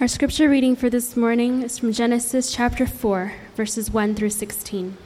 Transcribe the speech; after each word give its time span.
Our 0.00 0.08
scripture 0.08 0.48
reading 0.48 0.74
for 0.74 0.90
this 0.90 1.16
morning 1.16 1.62
is 1.62 1.78
from 1.78 1.92
Genesis 1.92 2.52
chapter 2.52 2.84
4, 2.84 3.32
verses 3.54 3.92
1 3.92 4.16
through 4.16 4.30
16. 4.30 4.96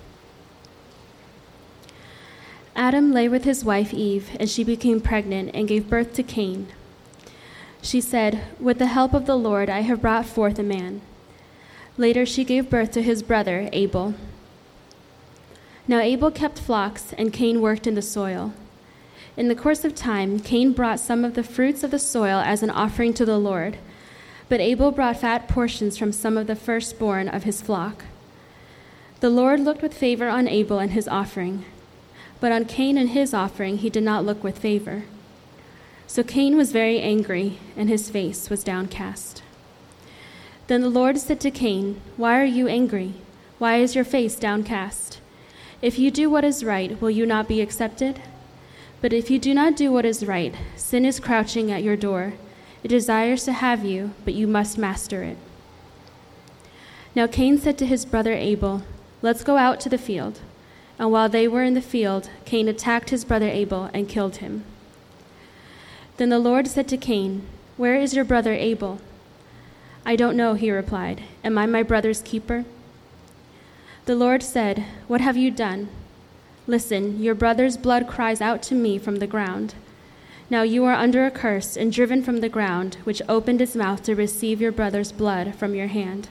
Adam 2.74 3.12
lay 3.12 3.28
with 3.28 3.44
his 3.44 3.62
wife 3.66 3.92
Eve, 3.92 4.30
and 4.40 4.48
she 4.48 4.64
became 4.64 5.02
pregnant 5.02 5.50
and 5.52 5.68
gave 5.68 5.90
birth 5.90 6.14
to 6.14 6.22
Cain. 6.22 6.68
She 7.82 8.00
said, 8.00 8.42
With 8.58 8.78
the 8.78 8.86
help 8.86 9.12
of 9.12 9.26
the 9.26 9.36
Lord, 9.36 9.68
I 9.68 9.80
have 9.80 10.00
brought 10.00 10.24
forth 10.24 10.58
a 10.58 10.62
man. 10.62 11.02
Later, 11.98 12.24
she 12.24 12.42
gave 12.42 12.70
birth 12.70 12.90
to 12.92 13.02
his 13.02 13.22
brother, 13.22 13.68
Abel. 13.74 14.14
Now, 15.86 16.00
Abel 16.00 16.30
kept 16.30 16.58
flocks, 16.58 17.12
and 17.18 17.30
Cain 17.30 17.60
worked 17.60 17.86
in 17.86 17.94
the 17.94 18.00
soil. 18.00 18.54
In 19.36 19.48
the 19.48 19.54
course 19.54 19.84
of 19.84 19.94
time, 19.94 20.40
Cain 20.40 20.72
brought 20.72 20.98
some 20.98 21.26
of 21.26 21.34
the 21.34 21.44
fruits 21.44 21.84
of 21.84 21.90
the 21.90 21.98
soil 21.98 22.38
as 22.38 22.62
an 22.62 22.70
offering 22.70 23.12
to 23.14 23.26
the 23.26 23.38
Lord. 23.38 23.76
But 24.48 24.60
Abel 24.60 24.90
brought 24.90 25.18
fat 25.18 25.48
portions 25.48 25.98
from 25.98 26.12
some 26.12 26.36
of 26.36 26.46
the 26.46 26.56
firstborn 26.56 27.28
of 27.28 27.44
his 27.44 27.60
flock. 27.60 28.04
The 29.20 29.30
Lord 29.30 29.60
looked 29.60 29.82
with 29.82 29.94
favor 29.94 30.28
on 30.28 30.48
Abel 30.48 30.78
and 30.78 30.92
his 30.92 31.08
offering, 31.08 31.64
but 32.40 32.52
on 32.52 32.64
Cain 32.64 32.96
and 32.96 33.10
his 33.10 33.34
offering 33.34 33.78
he 33.78 33.90
did 33.90 34.04
not 34.04 34.24
look 34.24 34.42
with 34.44 34.58
favor. 34.58 35.04
So 36.06 36.22
Cain 36.22 36.56
was 36.56 36.72
very 36.72 37.00
angry, 37.00 37.58
and 37.76 37.88
his 37.88 38.08
face 38.08 38.48
was 38.48 38.64
downcast. 38.64 39.42
Then 40.68 40.80
the 40.80 40.88
Lord 40.88 41.18
said 41.18 41.40
to 41.40 41.50
Cain, 41.50 42.00
Why 42.16 42.40
are 42.40 42.44
you 42.44 42.68
angry? 42.68 43.14
Why 43.58 43.76
is 43.76 43.94
your 43.94 44.04
face 44.04 44.36
downcast? 44.36 45.20
If 45.82 45.98
you 45.98 46.10
do 46.10 46.30
what 46.30 46.44
is 46.44 46.64
right, 46.64 47.00
will 47.00 47.10
you 47.10 47.26
not 47.26 47.48
be 47.48 47.60
accepted? 47.60 48.20
But 49.00 49.12
if 49.12 49.30
you 49.30 49.38
do 49.38 49.52
not 49.52 49.76
do 49.76 49.92
what 49.92 50.04
is 50.04 50.24
right, 50.24 50.54
sin 50.76 51.04
is 51.04 51.20
crouching 51.20 51.70
at 51.70 51.82
your 51.82 51.96
door. 51.96 52.34
It 52.82 52.88
desires 52.88 53.44
to 53.44 53.52
have 53.52 53.84
you, 53.84 54.12
but 54.24 54.34
you 54.34 54.46
must 54.46 54.78
master 54.78 55.22
it. 55.22 55.36
Now 57.14 57.26
Cain 57.26 57.58
said 57.58 57.78
to 57.78 57.86
his 57.86 58.04
brother 58.04 58.32
Abel, 58.32 58.82
Let's 59.22 59.42
go 59.42 59.56
out 59.56 59.80
to 59.80 59.88
the 59.88 59.98
field. 59.98 60.40
And 60.98 61.10
while 61.10 61.28
they 61.28 61.48
were 61.48 61.62
in 61.62 61.74
the 61.74 61.80
field, 61.80 62.30
Cain 62.44 62.68
attacked 62.68 63.10
his 63.10 63.24
brother 63.24 63.48
Abel 63.48 63.90
and 63.92 64.08
killed 64.08 64.36
him. 64.36 64.64
Then 66.16 66.28
the 66.28 66.38
Lord 66.38 66.66
said 66.66 66.88
to 66.88 66.96
Cain, 66.96 67.46
Where 67.76 67.96
is 67.96 68.14
your 68.14 68.24
brother 68.24 68.52
Abel? 68.52 69.00
I 70.04 70.16
don't 70.16 70.36
know, 70.36 70.54
he 70.54 70.70
replied. 70.70 71.22
Am 71.44 71.58
I 71.58 71.66
my 71.66 71.82
brother's 71.82 72.22
keeper? 72.22 72.64
The 74.06 74.16
Lord 74.16 74.42
said, 74.42 74.84
What 75.06 75.20
have 75.20 75.36
you 75.36 75.50
done? 75.50 75.88
Listen, 76.66 77.22
your 77.22 77.34
brother's 77.34 77.76
blood 77.76 78.06
cries 78.08 78.40
out 78.40 78.62
to 78.62 78.74
me 78.74 78.98
from 78.98 79.16
the 79.16 79.26
ground. 79.26 79.74
Now 80.50 80.62
you 80.62 80.84
are 80.86 80.94
under 80.94 81.26
a 81.26 81.30
curse 81.30 81.76
and 81.76 81.92
driven 81.92 82.22
from 82.22 82.38
the 82.38 82.48
ground, 82.48 82.96
which 83.04 83.20
opened 83.28 83.60
its 83.60 83.76
mouth 83.76 84.02
to 84.04 84.14
receive 84.14 84.60
your 84.60 84.72
brother's 84.72 85.12
blood 85.12 85.54
from 85.54 85.74
your 85.74 85.88
hand. 85.88 86.28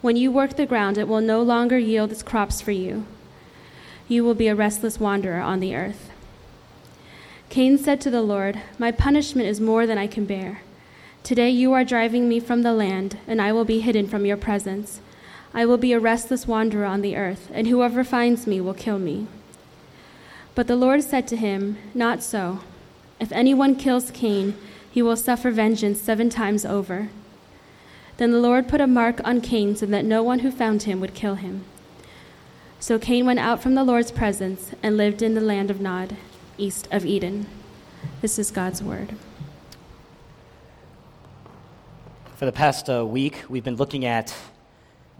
When 0.00 0.16
you 0.16 0.32
work 0.32 0.56
the 0.56 0.66
ground, 0.66 0.96
it 0.96 1.06
will 1.06 1.20
no 1.20 1.42
longer 1.42 1.78
yield 1.78 2.10
its 2.10 2.22
crops 2.22 2.60
for 2.60 2.72
you. 2.72 3.06
You 4.08 4.24
will 4.24 4.34
be 4.34 4.48
a 4.48 4.54
restless 4.54 4.98
wanderer 4.98 5.40
on 5.40 5.60
the 5.60 5.76
earth. 5.76 6.10
Cain 7.50 7.76
said 7.76 8.00
to 8.00 8.10
the 8.10 8.22
Lord, 8.22 8.60
My 8.78 8.90
punishment 8.90 9.46
is 9.46 9.60
more 9.60 9.86
than 9.86 9.98
I 9.98 10.06
can 10.06 10.24
bear. 10.24 10.62
Today 11.22 11.50
you 11.50 11.72
are 11.74 11.84
driving 11.84 12.28
me 12.28 12.40
from 12.40 12.62
the 12.62 12.72
land, 12.72 13.18
and 13.28 13.42
I 13.42 13.52
will 13.52 13.66
be 13.66 13.80
hidden 13.80 14.08
from 14.08 14.24
your 14.24 14.38
presence. 14.38 15.00
I 15.52 15.66
will 15.66 15.76
be 15.76 15.92
a 15.92 16.00
restless 16.00 16.46
wanderer 16.46 16.86
on 16.86 17.02
the 17.02 17.14
earth, 17.14 17.50
and 17.52 17.66
whoever 17.68 18.04
finds 18.04 18.46
me 18.46 18.58
will 18.60 18.74
kill 18.74 18.98
me. 18.98 19.26
But 20.54 20.66
the 20.66 20.76
Lord 20.76 21.02
said 21.02 21.28
to 21.28 21.36
him, 21.36 21.76
Not 21.94 22.22
so. 22.22 22.60
If 23.22 23.30
anyone 23.30 23.76
kills 23.76 24.10
Cain, 24.10 24.56
he 24.90 25.00
will 25.00 25.16
suffer 25.16 25.52
vengeance 25.52 26.00
seven 26.00 26.28
times 26.28 26.64
over. 26.64 27.08
Then 28.16 28.32
the 28.32 28.40
Lord 28.40 28.66
put 28.66 28.80
a 28.80 28.88
mark 28.88 29.20
on 29.24 29.40
Cain 29.40 29.76
so 29.76 29.86
that 29.86 30.04
no 30.04 30.24
one 30.24 30.40
who 30.40 30.50
found 30.50 30.82
him 30.82 30.98
would 30.98 31.14
kill 31.14 31.36
him. 31.36 31.64
So 32.80 32.98
Cain 32.98 33.24
went 33.24 33.38
out 33.38 33.62
from 33.62 33.76
the 33.76 33.84
Lord's 33.84 34.10
presence 34.10 34.72
and 34.82 34.96
lived 34.96 35.22
in 35.22 35.34
the 35.34 35.40
land 35.40 35.70
of 35.70 35.80
Nod, 35.80 36.16
east 36.58 36.88
of 36.90 37.06
Eden. 37.06 37.46
This 38.22 38.40
is 38.40 38.50
God's 38.50 38.82
word. 38.82 39.14
For 42.34 42.44
the 42.44 42.50
past 42.50 42.90
uh, 42.90 43.06
week, 43.06 43.44
we've 43.48 43.62
been 43.62 43.76
looking 43.76 44.04
at, 44.04 44.34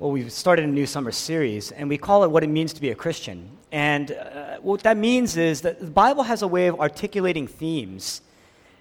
well, 0.03 0.11
we've 0.11 0.33
started 0.33 0.65
a 0.65 0.69
new 0.69 0.85
summer 0.85 1.13
series, 1.13 1.71
and 1.71 1.89
we 1.89 1.97
call 1.97 2.25
it 2.25 2.31
What 2.33 2.43
It 2.43 2.49
Means 2.49 2.73
to 2.73 2.81
Be 2.81 2.91
a 2.91 2.95
Christian. 2.97 3.49
And 3.71 4.11
uh, 4.11 4.57
what 4.57 4.83
that 4.83 4.97
means 4.97 5.37
is 5.37 5.61
that 5.61 5.79
the 5.79 5.87
Bible 5.87 6.25
has 6.25 6.43
a 6.43 6.49
way 6.49 6.67
of 6.67 6.81
articulating 6.81 7.47
themes 7.47 8.21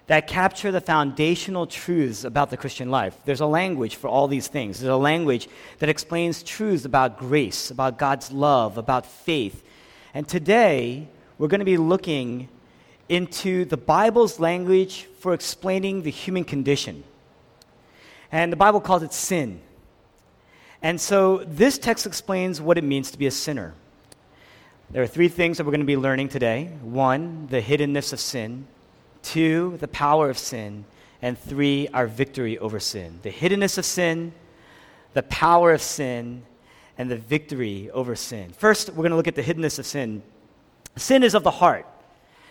that 0.08 0.26
capture 0.26 0.72
the 0.72 0.80
foundational 0.80 1.68
truths 1.68 2.24
about 2.24 2.50
the 2.50 2.56
Christian 2.56 2.90
life. 2.90 3.16
There's 3.24 3.40
a 3.40 3.46
language 3.46 3.94
for 3.94 4.08
all 4.08 4.26
these 4.26 4.48
things. 4.48 4.80
There's 4.80 4.92
a 4.92 4.96
language 4.96 5.48
that 5.78 5.88
explains 5.88 6.42
truths 6.42 6.86
about 6.86 7.20
grace, 7.20 7.70
about 7.70 8.00
God's 8.00 8.32
love, 8.32 8.76
about 8.76 9.06
faith. 9.06 9.62
And 10.14 10.26
today, 10.26 11.06
we're 11.38 11.46
going 11.46 11.60
to 11.60 11.64
be 11.64 11.76
looking 11.76 12.48
into 13.08 13.64
the 13.64 13.76
Bible's 13.76 14.40
language 14.40 15.06
for 15.20 15.34
explaining 15.34 16.02
the 16.02 16.10
human 16.10 16.42
condition. 16.42 17.04
And 18.32 18.50
the 18.50 18.56
Bible 18.56 18.80
calls 18.80 19.04
it 19.04 19.12
sin. 19.12 19.60
And 20.82 21.00
so 21.00 21.38
this 21.38 21.78
text 21.78 22.06
explains 22.06 22.60
what 22.60 22.76
it 22.76 22.84
means 22.84 23.10
to 23.12 23.18
be 23.18 23.26
a 23.26 23.30
sinner. 23.30 23.74
There 24.90 25.02
are 25.02 25.06
three 25.06 25.28
things 25.28 25.56
that 25.56 25.64
we're 25.64 25.70
going 25.70 25.80
to 25.80 25.86
be 25.86 25.96
learning 25.96 26.28
today 26.28 26.70
one, 26.82 27.46
the 27.46 27.62
hiddenness 27.62 28.12
of 28.12 28.20
sin, 28.20 28.66
two, 29.22 29.78
the 29.78 29.88
power 29.88 30.28
of 30.28 30.36
sin, 30.36 30.84
and 31.22 31.38
three, 31.38 31.88
our 31.88 32.06
victory 32.06 32.58
over 32.58 32.80
sin. 32.80 33.20
The 33.22 33.30
hiddenness 33.30 33.78
of 33.78 33.84
sin, 33.84 34.32
the 35.14 35.22
power 35.22 35.72
of 35.72 35.80
sin, 35.80 36.42
and 36.98 37.10
the 37.10 37.16
victory 37.16 37.90
over 37.92 38.16
sin. 38.16 38.52
First, 38.52 38.90
we're 38.90 38.96
going 38.96 39.10
to 39.10 39.16
look 39.16 39.28
at 39.28 39.36
the 39.36 39.42
hiddenness 39.42 39.78
of 39.78 39.86
sin. 39.86 40.22
Sin 40.96 41.22
is 41.22 41.34
of 41.34 41.44
the 41.44 41.50
heart. 41.50 41.86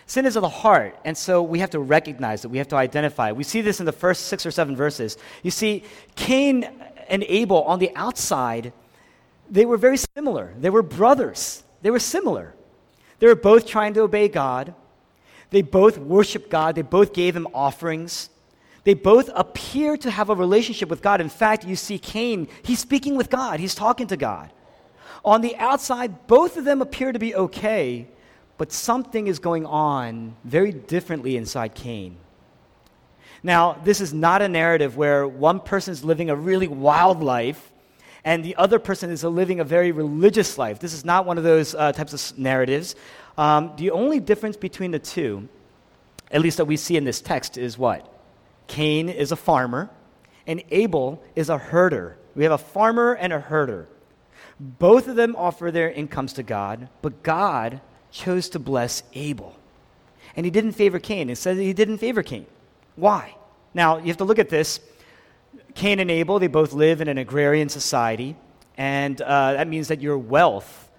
Sin 0.06 0.26
is 0.26 0.34
of 0.34 0.42
the 0.42 0.48
heart, 0.48 0.98
and 1.04 1.16
so 1.16 1.42
we 1.42 1.60
have 1.60 1.70
to 1.70 1.78
recognize 1.78 2.44
it. 2.44 2.50
We 2.50 2.58
have 2.58 2.68
to 2.68 2.76
identify 2.76 3.28
it. 3.28 3.36
We 3.36 3.44
see 3.44 3.60
this 3.60 3.78
in 3.78 3.86
the 3.86 3.92
first 3.92 4.26
six 4.26 4.44
or 4.44 4.50
seven 4.50 4.74
verses. 4.74 5.16
You 5.42 5.50
see, 5.50 5.84
Cain 6.16 6.68
and 7.12 7.22
Abel 7.28 7.62
on 7.64 7.78
the 7.78 7.94
outside, 7.94 8.72
they 9.48 9.66
were 9.66 9.76
very 9.76 9.98
similar. 9.98 10.54
They 10.58 10.70
were 10.70 10.82
brothers. 10.82 11.62
They 11.82 11.90
were 11.90 12.00
similar. 12.00 12.54
They 13.18 13.26
were 13.26 13.36
both 13.36 13.66
trying 13.66 13.92
to 13.94 14.00
obey 14.00 14.28
God. 14.28 14.74
They 15.50 15.60
both 15.60 15.98
worshiped 15.98 16.48
God. 16.48 16.74
They 16.74 16.82
both 16.82 17.12
gave 17.12 17.36
him 17.36 17.46
offerings. 17.52 18.30
They 18.84 18.94
both 18.94 19.28
appear 19.34 19.98
to 19.98 20.10
have 20.10 20.30
a 20.30 20.34
relationship 20.34 20.88
with 20.88 21.02
God. 21.02 21.20
In 21.20 21.28
fact, 21.28 21.66
you 21.66 21.76
see 21.76 21.98
Cain, 21.98 22.48
he's 22.62 22.80
speaking 22.80 23.16
with 23.16 23.28
God, 23.28 23.60
he's 23.60 23.74
talking 23.74 24.06
to 24.08 24.16
God. 24.16 24.50
On 25.24 25.42
the 25.42 25.54
outside, 25.56 26.26
both 26.26 26.56
of 26.56 26.64
them 26.64 26.80
appear 26.80 27.12
to 27.12 27.18
be 27.18 27.34
okay, 27.34 28.08
but 28.56 28.72
something 28.72 29.26
is 29.26 29.38
going 29.38 29.66
on 29.66 30.34
very 30.44 30.72
differently 30.72 31.36
inside 31.36 31.74
Cain. 31.74 32.16
Now, 33.42 33.78
this 33.84 34.00
is 34.00 34.14
not 34.14 34.40
a 34.42 34.48
narrative 34.48 34.96
where 34.96 35.26
one 35.26 35.60
person 35.60 35.92
is 35.92 36.04
living 36.04 36.30
a 36.30 36.36
really 36.36 36.68
wild 36.68 37.22
life 37.22 37.72
and 38.24 38.44
the 38.44 38.54
other 38.56 38.78
person 38.78 39.10
is 39.10 39.24
living 39.24 39.60
a 39.60 39.64
very 39.64 39.90
religious 39.90 40.56
life. 40.58 40.78
This 40.78 40.92
is 40.92 41.04
not 41.04 41.26
one 41.26 41.38
of 41.38 41.44
those 41.44 41.74
uh, 41.74 41.92
types 41.92 42.12
of 42.12 42.38
narratives. 42.38 42.94
Um, 43.36 43.72
the 43.76 43.90
only 43.90 44.20
difference 44.20 44.56
between 44.56 44.92
the 44.92 44.98
two, 44.98 45.48
at 46.30 46.40
least 46.40 46.58
that 46.58 46.66
we 46.66 46.76
see 46.76 46.96
in 46.96 47.04
this 47.04 47.20
text, 47.20 47.58
is 47.58 47.76
what? 47.76 48.08
Cain 48.68 49.08
is 49.08 49.32
a 49.32 49.36
farmer, 49.36 49.90
and 50.46 50.62
Abel 50.70 51.22
is 51.34 51.48
a 51.48 51.58
herder. 51.58 52.16
We 52.36 52.44
have 52.44 52.52
a 52.52 52.58
farmer 52.58 53.14
and 53.14 53.32
a 53.32 53.40
herder. 53.40 53.88
Both 54.60 55.08
of 55.08 55.16
them 55.16 55.34
offer 55.36 55.70
their 55.70 55.90
incomes 55.90 56.32
to 56.34 56.44
God, 56.44 56.88
but 57.00 57.24
God 57.24 57.80
chose 58.12 58.48
to 58.50 58.60
bless 58.60 59.02
Abel. 59.14 59.56
And 60.36 60.46
he 60.46 60.50
didn't 60.50 60.72
favor 60.72 61.00
Cain. 61.00 61.28
It 61.28 61.36
says 61.36 61.58
he 61.58 61.72
didn't 61.72 61.98
favor 61.98 62.22
Cain. 62.22 62.46
Why? 62.96 63.34
Now, 63.74 63.98
you 63.98 64.06
have 64.06 64.18
to 64.18 64.24
look 64.24 64.38
at 64.38 64.48
this 64.48 64.80
Cain 65.74 66.00
and 66.00 66.10
Abel, 66.10 66.38
they 66.38 66.48
both 66.48 66.72
live 66.72 67.00
in 67.00 67.08
an 67.08 67.18
agrarian 67.18 67.68
society, 67.68 68.36
and 68.76 69.20
uh, 69.20 69.54
that 69.54 69.68
means 69.68 69.88
that 69.88 70.00
your 70.00 70.18
wealth 70.18 70.90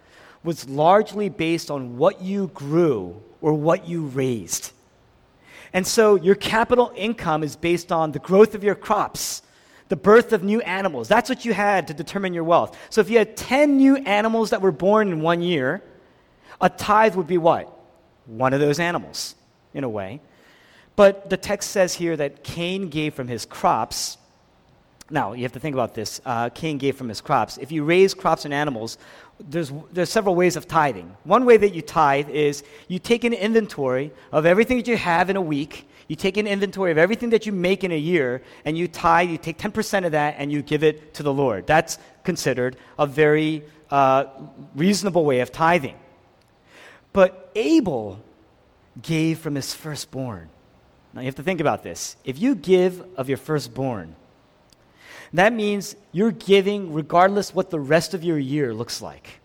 was 0.43 0.67
largely 0.67 1.29
based 1.29 1.71
on 1.71 1.97
what 1.97 2.21
you 2.21 2.47
grew 2.53 3.21
or 3.41 3.53
what 3.53 3.87
you 3.87 4.05
raised. 4.07 4.71
And 5.73 5.85
so 5.85 6.15
your 6.15 6.35
capital 6.35 6.91
income 6.95 7.43
is 7.43 7.55
based 7.55 7.91
on 7.91 8.11
the 8.11 8.19
growth 8.19 8.53
of 8.53 8.63
your 8.63 8.75
crops, 8.75 9.41
the 9.89 9.95
birth 9.95 10.33
of 10.33 10.43
new 10.43 10.61
animals. 10.61 11.07
That's 11.07 11.29
what 11.29 11.45
you 11.45 11.53
had 11.53 11.87
to 11.87 11.93
determine 11.93 12.33
your 12.33 12.43
wealth. 12.43 12.77
So 12.89 13.01
if 13.01 13.09
you 13.09 13.17
had 13.17 13.35
10 13.37 13.77
new 13.77 13.97
animals 13.97 14.51
that 14.51 14.61
were 14.61 14.71
born 14.71 15.09
in 15.09 15.21
one 15.21 15.41
year, 15.41 15.81
a 16.61 16.69
tithe 16.69 17.15
would 17.15 17.27
be 17.27 17.37
what? 17.37 17.69
One 18.25 18.53
of 18.53 18.59
those 18.59 18.79
animals, 18.79 19.35
in 19.73 19.83
a 19.83 19.89
way. 19.89 20.21
But 20.95 21.29
the 21.29 21.37
text 21.37 21.71
says 21.71 21.93
here 21.93 22.15
that 22.17 22.43
Cain 22.43 22.89
gave 22.89 23.13
from 23.13 23.27
his 23.27 23.45
crops 23.45 24.17
Now, 25.09 25.33
you 25.33 25.43
have 25.43 25.51
to 25.53 25.59
think 25.59 25.75
about 25.75 25.93
this. 25.93 26.21
Uh, 26.25 26.49
Cain 26.49 26.77
gave 26.77 26.95
from 26.95 27.09
his 27.09 27.21
crops. 27.21 27.57
If 27.57 27.71
you 27.71 27.83
raise 27.83 28.13
crops 28.13 28.45
and 28.45 28.53
animals, 28.53 28.97
there's, 29.39 29.71
there's 29.91 30.09
several 30.09 30.33
ways 30.33 30.55
of 30.55 30.67
tithing. 30.67 31.15
One 31.23 31.45
way 31.45 31.57
that 31.57 31.75
you 31.75 31.81
tithe 31.81 32.29
is 32.29 32.63
you 32.87 32.99
take 32.99 33.23
an 33.23 33.33
inventory 33.33 34.11
of 34.31 34.45
everything 34.45 34.77
that 34.77 34.87
you 34.87 34.97
have 34.97 35.29
in 35.29 35.35
a 35.35 35.41
week, 35.41 35.87
you 36.07 36.15
take 36.15 36.37
an 36.37 36.47
inventory 36.47 36.91
of 36.91 36.97
everything 36.97 37.31
that 37.31 37.45
you 37.45 37.51
make 37.51 37.83
in 37.83 37.91
a 37.91 37.97
year, 37.97 38.41
and 38.65 38.77
you 38.77 38.87
tithe, 38.87 39.29
you 39.29 39.37
take 39.37 39.57
10% 39.57 40.05
of 40.05 40.13
that, 40.13 40.35
and 40.37 40.51
you 40.51 40.61
give 40.61 40.83
it 40.83 41.13
to 41.15 41.23
the 41.23 41.33
Lord. 41.33 41.67
That's 41.67 41.97
considered 42.23 42.77
a 42.97 43.05
very 43.05 43.63
uh, 43.91 44.25
reasonable 44.73 45.25
way 45.25 45.41
of 45.41 45.51
tithing. 45.51 45.95
But 47.11 47.51
Abel 47.55 48.19
gave 49.01 49.39
from 49.39 49.55
his 49.55 49.73
firstborn. 49.73 50.49
Now 51.13 51.21
you 51.21 51.25
have 51.25 51.35
to 51.35 51.43
think 51.43 51.61
about 51.61 51.83
this. 51.83 52.15
If 52.23 52.39
you 52.39 52.55
give 52.55 53.05
of 53.17 53.29
your 53.29 53.37
firstborn, 53.37 54.15
that 55.33 55.53
means 55.53 55.95
you're 56.11 56.31
giving 56.31 56.93
regardless 56.93 57.53
what 57.53 57.69
the 57.69 57.79
rest 57.79 58.13
of 58.13 58.23
your 58.23 58.37
year 58.37 58.73
looks 58.73 59.01
like. 59.01 59.39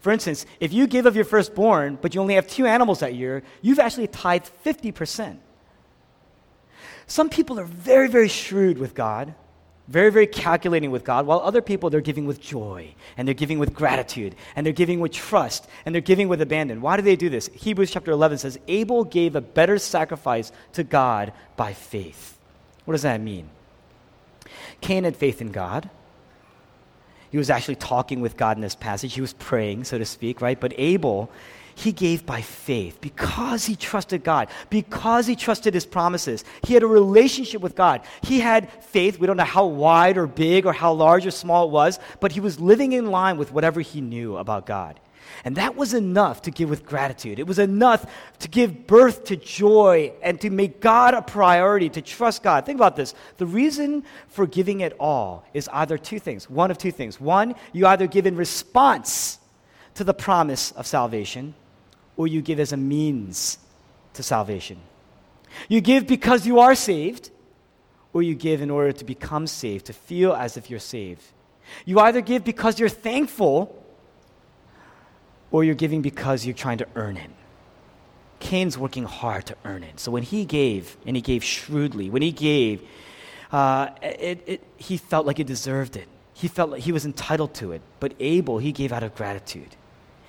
For 0.00 0.12
instance, 0.12 0.46
if 0.60 0.72
you 0.72 0.86
give 0.86 1.06
of 1.06 1.16
your 1.16 1.24
firstborn, 1.24 1.98
but 2.00 2.14
you 2.14 2.20
only 2.20 2.34
have 2.34 2.46
two 2.46 2.66
animals 2.66 3.00
that 3.00 3.14
year, 3.14 3.42
you've 3.60 3.80
actually 3.80 4.06
tithed 4.06 4.50
50%. 4.64 5.38
Some 7.08 7.28
people 7.28 7.58
are 7.58 7.64
very, 7.64 8.08
very 8.08 8.28
shrewd 8.28 8.78
with 8.78 8.94
God 8.94 9.34
very, 9.88 10.10
very 10.10 10.26
calculating 10.26 10.90
with 10.90 11.04
God, 11.04 11.26
while 11.26 11.40
other 11.40 11.62
people, 11.62 11.90
they're 11.90 12.00
giving 12.00 12.26
with 12.26 12.40
joy, 12.40 12.92
and 13.16 13.26
they're 13.26 13.34
giving 13.34 13.58
with 13.58 13.72
gratitude, 13.72 14.34
and 14.56 14.66
they're 14.66 14.72
giving 14.72 14.98
with 14.98 15.12
trust, 15.12 15.68
and 15.84 15.94
they're 15.94 16.02
giving 16.02 16.28
with 16.28 16.40
abandon. 16.40 16.80
Why 16.80 16.96
do 16.96 17.02
they 17.02 17.16
do 17.16 17.28
this? 17.28 17.48
Hebrews 17.54 17.92
chapter 17.92 18.10
11 18.10 18.38
says, 18.38 18.58
Abel 18.66 19.04
gave 19.04 19.36
a 19.36 19.40
better 19.40 19.78
sacrifice 19.78 20.50
to 20.72 20.82
God 20.82 21.32
by 21.56 21.72
faith. 21.72 22.36
What 22.84 22.92
does 22.92 23.02
that 23.02 23.20
mean? 23.20 23.48
Cain 24.80 25.04
had 25.04 25.16
faith 25.16 25.40
in 25.40 25.52
God. 25.52 25.88
He 27.30 27.38
was 27.38 27.50
actually 27.50 27.76
talking 27.76 28.20
with 28.20 28.36
God 28.36 28.56
in 28.56 28.62
this 28.62 28.74
passage. 28.74 29.14
He 29.14 29.20
was 29.20 29.34
praying, 29.34 29.84
so 29.84 29.98
to 29.98 30.04
speak, 30.04 30.40
right? 30.40 30.58
But 30.58 30.72
Abel, 30.78 31.30
he 31.78 31.92
gave 31.92 32.24
by 32.24 32.40
faith 32.40 33.02
because 33.02 33.66
he 33.66 33.76
trusted 33.76 34.24
God, 34.24 34.48
because 34.70 35.26
he 35.26 35.36
trusted 35.36 35.74
his 35.74 35.84
promises. 35.84 36.42
He 36.62 36.72
had 36.72 36.82
a 36.82 36.86
relationship 36.86 37.60
with 37.60 37.76
God. 37.76 38.00
He 38.22 38.40
had 38.40 38.72
faith. 38.82 39.18
We 39.18 39.26
don't 39.26 39.36
know 39.36 39.44
how 39.44 39.66
wide 39.66 40.16
or 40.16 40.26
big 40.26 40.64
or 40.64 40.72
how 40.72 40.94
large 40.94 41.26
or 41.26 41.30
small 41.30 41.68
it 41.68 41.70
was, 41.70 41.98
but 42.18 42.32
he 42.32 42.40
was 42.40 42.58
living 42.58 42.92
in 42.92 43.10
line 43.10 43.36
with 43.36 43.52
whatever 43.52 43.82
he 43.82 44.00
knew 44.00 44.38
about 44.38 44.64
God. 44.64 44.98
And 45.44 45.56
that 45.56 45.76
was 45.76 45.92
enough 45.92 46.40
to 46.42 46.50
give 46.50 46.70
with 46.70 46.86
gratitude. 46.86 47.38
It 47.38 47.46
was 47.46 47.58
enough 47.58 48.06
to 48.38 48.48
give 48.48 48.86
birth 48.86 49.24
to 49.24 49.36
joy 49.36 50.12
and 50.22 50.40
to 50.40 50.48
make 50.48 50.80
God 50.80 51.12
a 51.12 51.20
priority, 51.20 51.90
to 51.90 52.00
trust 52.00 52.42
God. 52.42 52.64
Think 52.64 52.78
about 52.78 52.96
this. 52.96 53.14
The 53.36 53.44
reason 53.44 54.02
for 54.28 54.46
giving 54.46 54.82
at 54.82 54.94
all 54.98 55.44
is 55.52 55.68
either 55.74 55.98
two 55.98 56.18
things 56.18 56.48
one 56.48 56.70
of 56.70 56.78
two 56.78 56.90
things. 56.90 57.20
One, 57.20 57.54
you 57.74 57.86
either 57.86 58.06
give 58.06 58.26
in 58.26 58.34
response 58.34 59.40
to 59.96 60.04
the 60.04 60.14
promise 60.14 60.72
of 60.72 60.86
salvation, 60.86 61.54
or 62.16 62.26
you 62.26 62.42
give 62.42 62.60
as 62.60 62.72
a 62.72 62.76
means 62.76 63.58
to 64.14 64.22
salvation. 64.22 64.78
You 65.68 65.80
give 65.80 66.06
because 66.06 66.46
you 66.46 66.60
are 66.60 66.74
saved, 66.74 67.30
or 68.12 68.22
you 68.22 68.34
give 68.34 68.62
in 68.62 68.70
order 68.70 68.92
to 68.92 69.04
become 69.04 69.46
saved, 69.46 69.86
to 69.86 69.92
feel 69.92 70.32
as 70.32 70.56
if 70.56 70.70
you're 70.70 70.80
saved. 70.80 71.22
You 71.84 72.00
either 72.00 72.20
give 72.20 72.44
because 72.44 72.78
you're 72.78 72.88
thankful, 72.88 73.82
or 75.50 75.64
you're 75.64 75.74
giving 75.74 76.02
because 76.02 76.44
you're 76.44 76.54
trying 76.54 76.78
to 76.78 76.86
earn 76.94 77.16
it. 77.16 77.30
Cain's 78.38 78.76
working 78.76 79.04
hard 79.04 79.46
to 79.46 79.56
earn 79.64 79.82
it. 79.82 79.98
So 79.98 80.10
when 80.10 80.22
he 80.22 80.44
gave, 80.44 80.96
and 81.06 81.16
he 81.16 81.22
gave 81.22 81.42
shrewdly, 81.42 82.10
when 82.10 82.22
he 82.22 82.32
gave, 82.32 82.82
uh, 83.52 83.88
it, 84.02 84.42
it, 84.46 84.62
he 84.76 84.96
felt 84.96 85.26
like 85.26 85.38
he 85.38 85.44
deserved 85.44 85.96
it. 85.96 86.08
He 86.34 86.48
felt 86.48 86.70
like 86.70 86.82
he 86.82 86.92
was 86.92 87.06
entitled 87.06 87.54
to 87.54 87.72
it. 87.72 87.80
But 87.98 88.14
Abel, 88.20 88.58
he 88.58 88.72
gave 88.72 88.92
out 88.92 89.02
of 89.02 89.14
gratitude, 89.14 89.76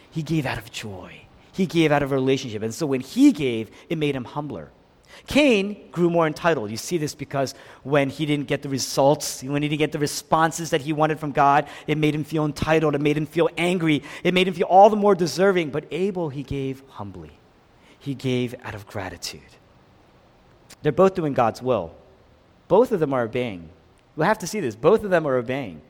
he 0.10 0.24
gave 0.24 0.46
out 0.46 0.58
of 0.58 0.72
joy. 0.72 1.27
He 1.58 1.66
gave 1.66 1.92
out 1.92 2.04
of 2.04 2.12
a 2.12 2.16
relationship. 2.16 2.62
And 2.62 2.72
so 2.72 2.86
when 2.86 3.02
he 3.02 3.32
gave, 3.32 3.72
it 3.90 3.98
made 3.98 4.16
him 4.16 4.26
humbler. 4.26 4.70
Cain 5.26 5.90
grew 5.92 6.08
more 6.08 6.28
entitled. 6.28 6.70
You 6.70 6.78
see 6.78 7.00
this 7.00 7.16
because 7.16 7.56
when 7.82 8.12
he 8.12 8.28
didn't 8.28 8.48
get 8.48 8.62
the 8.62 8.70
results, 8.70 9.42
when 9.42 9.64
he 9.64 9.68
didn't 9.68 9.80
get 9.80 9.92
the 9.92 9.98
responses 9.98 10.70
that 10.70 10.82
he 10.82 10.94
wanted 10.94 11.20
from 11.20 11.32
God, 11.32 11.68
it 11.88 11.98
made 11.98 12.14
him 12.14 12.24
feel 12.24 12.46
entitled. 12.46 12.94
It 12.94 13.02
made 13.02 13.18
him 13.18 13.26
feel 13.26 13.50
angry. 13.58 14.04
It 14.24 14.36
made 14.36 14.48
him 14.48 14.54
feel 14.54 14.68
all 14.68 14.92
the 14.92 14.96
more 14.96 15.16
deserving. 15.16 15.72
But 15.72 15.86
Abel, 15.90 16.30
he 16.30 16.44
gave 16.44 16.84
humbly. 16.90 17.32
He 17.98 18.14
gave 18.14 18.54
out 18.64 18.76
of 18.76 18.86
gratitude. 18.86 19.42
They're 20.84 20.92
both 20.92 21.16
doing 21.16 21.34
God's 21.34 21.64
will. 21.64 21.96
Both 22.68 22.92
of 22.92 23.00
them 23.00 23.14
are 23.14 23.24
obeying. 23.24 23.70
We'll 24.16 24.28
have 24.28 24.38
to 24.40 24.48
see 24.48 24.60
this. 24.60 24.76
Both 24.76 25.04
of 25.04 25.10
them 25.10 25.26
are 25.26 25.38
obeying. 25.38 25.82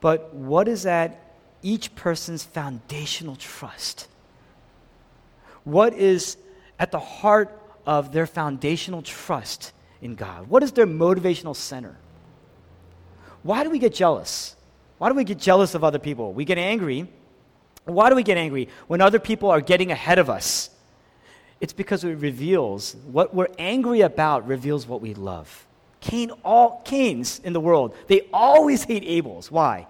But 0.00 0.32
what 0.32 0.66
is 0.66 0.84
that 0.84 1.34
each 1.60 1.94
person's 1.94 2.42
foundational 2.42 3.36
trust? 3.36 4.08
What 5.66 5.94
is 5.94 6.36
at 6.78 6.92
the 6.92 7.00
heart 7.00 7.60
of 7.84 8.12
their 8.12 8.26
foundational 8.28 9.02
trust 9.02 9.72
in 10.00 10.14
God? 10.14 10.48
What 10.48 10.62
is 10.62 10.70
their 10.70 10.86
motivational 10.86 11.56
center? 11.56 11.96
Why 13.42 13.64
do 13.64 13.70
we 13.70 13.80
get 13.80 13.92
jealous? 13.92 14.54
Why 14.98 15.08
do 15.08 15.16
we 15.16 15.24
get 15.24 15.40
jealous 15.40 15.74
of 15.74 15.82
other 15.82 15.98
people? 15.98 16.32
We 16.32 16.44
get 16.44 16.56
angry. 16.56 17.08
Why 17.84 18.10
do 18.10 18.14
we 18.14 18.22
get 18.22 18.38
angry 18.38 18.68
when 18.86 19.00
other 19.00 19.18
people 19.18 19.50
are 19.50 19.60
getting 19.60 19.90
ahead 19.90 20.20
of 20.20 20.30
us? 20.30 20.70
It's 21.60 21.72
because 21.72 22.04
it 22.04 22.14
reveals 22.14 22.94
what 23.10 23.34
we're 23.34 23.48
angry 23.58 24.02
about 24.02 24.46
reveals 24.46 24.86
what 24.86 25.00
we 25.00 25.14
love. 25.14 25.66
Cain, 25.98 26.30
all 26.44 26.80
Cain's 26.84 27.40
in 27.40 27.52
the 27.52 27.60
world, 27.60 27.96
they 28.06 28.28
always 28.32 28.84
hate 28.84 29.02
Abel's. 29.04 29.50
Why? 29.50 29.88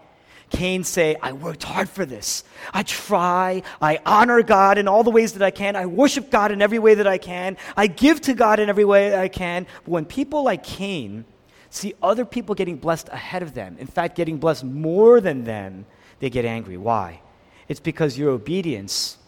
Cain 0.51 0.85
say, 0.85 1.17
I 1.21 1.33
worked 1.33 1.65
hard 1.65 1.89
for 1.89 2.07
this. 2.07 2.45
I 2.73 2.85
try. 2.85 3.63
I 3.83 3.99
honor 4.07 4.43
God 4.43 4.79
in 4.79 4.87
all 4.87 5.03
the 5.03 5.11
ways 5.11 5.33
that 5.33 5.43
I 5.43 5.51
can. 5.51 5.75
I 5.75 5.87
worship 5.87 6.31
God 6.31 6.53
in 6.53 6.63
every 6.63 6.79
way 6.79 6.95
that 6.95 7.07
I 7.07 7.19
can. 7.19 7.57
I 7.77 7.89
give 7.89 8.21
to 8.23 8.35
God 8.35 8.61
in 8.61 8.69
every 8.69 8.85
way 8.85 9.11
that 9.11 9.19
I 9.19 9.29
can. 9.29 9.67
But 9.85 9.91
when 9.91 10.05
people 10.05 10.45
like 10.45 10.63
Cain 10.63 11.25
see 11.71 11.95
other 12.03 12.25
people 12.25 12.55
getting 12.55 12.77
blessed 12.77 13.09
ahead 13.09 13.43
of 13.43 13.55
them, 13.55 13.77
in 13.81 13.89
fact, 13.89 14.17
getting 14.17 14.39
blessed 14.39 14.65
more 14.65 15.21
than 15.21 15.45
them, 15.45 15.85
they 16.21 16.31
get 16.31 16.45
angry. 16.45 16.77
Why? 16.77 17.21
It's 17.69 17.81
because 17.81 18.17
your 18.17 18.31
obedience 18.31 19.19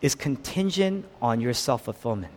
is 0.00 0.14
contingent 0.14 1.06
on 1.20 1.40
your 1.40 1.54
self 1.54 1.84
fulfillment. 1.84 2.32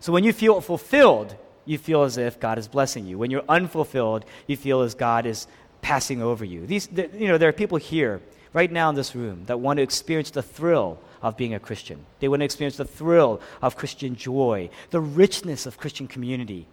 So 0.00 0.12
when 0.12 0.24
you 0.24 0.32
feel 0.32 0.60
fulfilled, 0.62 1.36
you 1.64 1.78
feel 1.78 2.02
as 2.02 2.16
if 2.16 2.40
God 2.40 2.58
is 2.58 2.66
blessing 2.66 3.06
you. 3.06 3.18
When 3.18 3.30
you're 3.30 3.44
unfulfilled, 3.48 4.24
you 4.46 4.56
feel 4.56 4.80
as 4.80 4.94
God 4.94 5.26
is 5.26 5.46
passing 5.82 6.22
over 6.22 6.44
you. 6.44 6.66
These, 6.66 6.88
you 6.96 7.28
know, 7.28 7.36
there 7.36 7.50
are 7.50 7.52
people 7.52 7.76
here 7.76 8.22
right 8.54 8.70
now 8.70 8.88
in 8.88 8.94
this 8.94 9.14
room 9.14 9.44
that 9.46 9.60
want 9.60 9.76
to 9.76 9.82
experience 9.82 10.30
the 10.30 10.42
thrill 10.42 10.98
of 11.20 11.36
being 11.36 11.54
a 11.54 11.60
Christian. 11.60 12.06
They 12.20 12.28
want 12.28 12.40
to 12.40 12.44
experience 12.44 12.76
the 12.76 12.84
thrill 12.84 13.40
of 13.60 13.76
Christian 13.76 14.16
joy, 14.16 14.70
the 14.90 15.00
richness 15.00 15.66
of 15.66 15.78
Christian 15.78 16.08
community, 16.08 16.66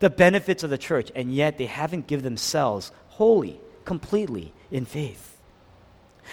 the 0.00 0.10
benefits 0.10 0.62
of 0.62 0.70
the 0.70 0.78
church, 0.78 1.10
and 1.14 1.32
yet 1.32 1.58
they 1.58 1.66
haven't 1.66 2.06
given 2.06 2.24
themselves 2.24 2.92
wholly, 3.08 3.60
completely 3.84 4.52
in 4.70 4.84
faith. 4.84 5.38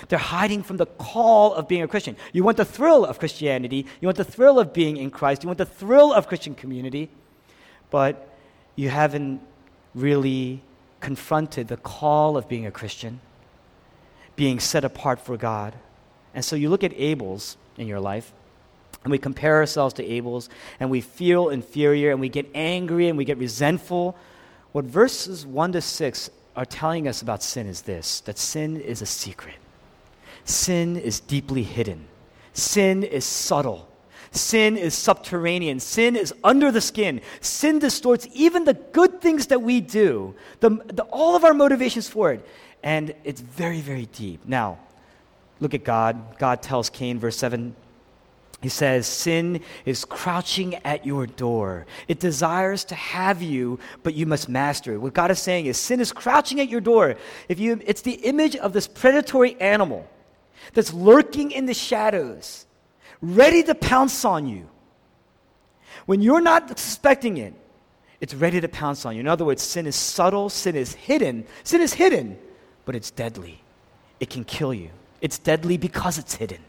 They're 0.09 0.19
hiding 0.19 0.63
from 0.63 0.77
the 0.77 0.87
call 0.87 1.53
of 1.53 1.67
being 1.67 1.83
a 1.83 1.87
Christian. 1.87 2.17
You 2.31 2.43
want 2.43 2.57
the 2.57 2.65
thrill 2.65 3.05
of 3.05 3.19
Christianity, 3.19 3.85
you 4.01 4.07
want 4.07 4.17
the 4.17 4.23
thrill 4.23 4.59
of 4.59 4.73
being 4.73 4.97
in 4.97 5.11
Christ, 5.11 5.43
you 5.43 5.47
want 5.47 5.59
the 5.59 5.65
thrill 5.65 6.11
of 6.11 6.27
Christian 6.27 6.55
community, 6.55 7.09
but 7.91 8.35
you 8.75 8.89
haven't 8.89 9.41
really 9.93 10.63
confronted 11.03 11.67
the 11.67 11.77
call 11.77 12.37
of 12.37 12.47
being 12.47 12.65
a 12.65 12.71
Christian, 12.71 13.19
being 14.37 14.59
set 14.59 14.85
apart 14.85 15.19
for 15.19 15.35
God. 15.35 15.75
And 16.33 16.43
so 16.43 16.55
you 16.55 16.69
look 16.69 16.83
at 16.83 16.93
Abel's 16.95 17.57
in 17.77 17.87
your 17.87 17.99
life, 17.99 18.31
and 19.03 19.11
we 19.11 19.17
compare 19.17 19.57
ourselves 19.57 19.93
to 19.95 20.03
Abel's, 20.03 20.49
and 20.79 20.89
we 20.89 21.01
feel 21.01 21.49
inferior, 21.49 22.11
and 22.11 22.21
we 22.21 22.29
get 22.29 22.49
angry, 22.55 23.09
and 23.09 23.17
we 23.17 23.25
get 23.25 23.37
resentful. 23.37 24.15
What 24.71 24.85
verses 24.85 25.45
1 25.45 25.73
to 25.73 25.81
6 25.81 26.29
are 26.55 26.65
telling 26.65 27.09
us 27.09 27.21
about 27.21 27.43
sin 27.43 27.67
is 27.67 27.81
this 27.81 28.21
that 28.21 28.37
sin 28.37 28.79
is 28.79 29.01
a 29.01 29.05
secret, 29.05 29.55
sin 30.45 30.95
is 30.95 31.19
deeply 31.19 31.63
hidden, 31.63 32.07
sin 32.53 33.03
is 33.03 33.25
subtle. 33.25 33.89
Sin 34.33 34.77
is 34.77 34.95
subterranean. 34.95 35.79
Sin 35.79 36.15
is 36.15 36.33
under 36.43 36.71
the 36.71 36.81
skin. 36.81 37.21
Sin 37.39 37.77
distorts 37.77 38.27
even 38.33 38.65
the 38.65 38.73
good 38.73 39.21
things 39.21 39.47
that 39.47 39.61
we 39.61 39.79
do, 39.79 40.33
the, 40.59 40.69
the, 40.69 41.03
all 41.11 41.35
of 41.35 41.43
our 41.43 41.53
motivations 41.53 42.09
for 42.09 42.33
it. 42.33 42.45
And 42.81 43.13
it's 43.23 43.41
very, 43.41 43.79
very 43.79 44.07
deep. 44.07 44.45
Now, 44.45 44.79
look 45.59 45.75
at 45.75 45.83
God. 45.83 46.39
God 46.39 46.63
tells 46.63 46.89
Cain, 46.89 47.19
verse 47.19 47.37
7, 47.37 47.75
he 48.59 48.69
says, 48.69 49.05
Sin 49.05 49.61
is 49.85 50.03
crouching 50.03 50.75
at 50.83 51.05
your 51.05 51.27
door. 51.27 51.85
It 52.07 52.19
desires 52.19 52.83
to 52.85 52.95
have 52.95 53.41
you, 53.43 53.77
but 54.01 54.15
you 54.15 54.25
must 54.25 54.49
master 54.49 54.93
it. 54.93 54.97
What 54.97 55.13
God 55.13 55.29
is 55.29 55.39
saying 55.39 55.67
is, 55.67 55.77
sin 55.77 55.99
is 55.99 56.11
crouching 56.11 56.59
at 56.59 56.69
your 56.69 56.81
door. 56.81 57.17
If 57.49 57.59
you, 57.59 57.79
it's 57.85 58.01
the 58.01 58.13
image 58.13 58.55
of 58.55 58.73
this 58.73 58.87
predatory 58.87 59.61
animal 59.61 60.07
that's 60.73 60.91
lurking 60.91 61.51
in 61.51 61.67
the 61.67 61.73
shadows 61.75 62.65
ready 63.23 63.63
to 63.63 63.73
pounce 63.73 64.25
on 64.25 64.45
you. 64.47 64.67
When 66.05 66.21
you're 66.21 66.41
not 66.41 66.77
suspecting 66.77 67.37
it, 67.37 67.53
It's 68.23 68.33
ready 68.33 68.61
to 68.61 68.69
pounce 68.69 69.05
on 69.05 69.15
you. 69.15 69.19
In 69.19 69.27
other 69.27 69.43
words, 69.43 69.61
sin 69.61 69.85
is 69.85 69.97
subtle, 69.97 70.47
sin 70.47 70.77
is 70.77 70.93
hidden. 70.93 71.45
Sin 71.65 71.81
is 71.81 71.93
hidden, 71.93 72.39
but 72.85 72.95
it's 72.95 73.11
deadly. 73.11 73.61
It 74.21 74.29
can 74.29 74.45
kill 74.45 74.73
you. 74.73 74.91
It's 75.19 75.37
deadly 75.37 75.75
because 75.75 76.17
it's 76.17 76.33
hidden. 76.33 76.61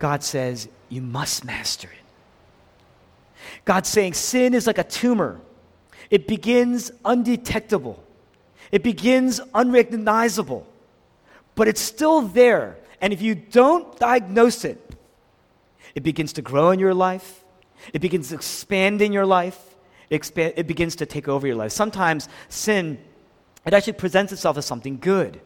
God 0.00 0.24
says, 0.24 0.66
you 0.88 1.02
must 1.02 1.44
master 1.44 1.86
it. 1.86 3.54
God's 3.64 3.88
saying 3.88 4.14
sin 4.14 4.54
is 4.54 4.66
like 4.66 4.78
a 4.78 4.82
tumor. 4.82 5.40
It 6.10 6.26
begins 6.26 6.90
undetectable. 7.04 8.02
It 8.72 8.82
begins 8.82 9.40
unrecognizable. 9.54 10.66
But 11.54 11.68
it's 11.68 11.80
still 11.80 12.22
there. 12.22 12.76
And 13.02 13.12
if 13.12 13.20
you 13.20 13.34
don't 13.34 13.98
diagnose 13.98 14.64
it, 14.64 14.94
it 15.94 16.02
begins 16.02 16.32
to 16.34 16.42
grow 16.42 16.70
in 16.70 16.78
your 16.78 16.94
life. 16.94 17.44
It 17.92 17.98
begins 17.98 18.30
to 18.30 18.36
expand 18.36 19.02
in 19.02 19.12
your 19.12 19.26
life 19.26 19.72
expand, 20.14 20.54
it 20.56 20.66
begins 20.66 20.96
to 20.96 21.06
take 21.06 21.28
over 21.28 21.46
your 21.46 21.56
life. 21.56 21.72
Sometimes 21.72 22.28
sin, 22.48 22.98
it 23.64 23.74
actually 23.74 23.94
presents 23.94 24.32
itself 24.32 24.56
as 24.58 24.66
something 24.66 24.98
good. 24.98 25.40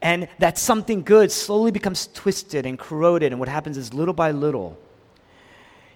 And 0.00 0.28
that 0.38 0.58
something 0.58 1.02
good 1.02 1.32
slowly 1.32 1.72
becomes 1.72 2.08
twisted 2.08 2.66
and 2.66 2.78
corroded. 2.78 3.32
And 3.32 3.40
what 3.40 3.48
happens 3.48 3.76
is 3.76 3.92
little 3.92 4.14
by 4.14 4.30
little, 4.30 4.78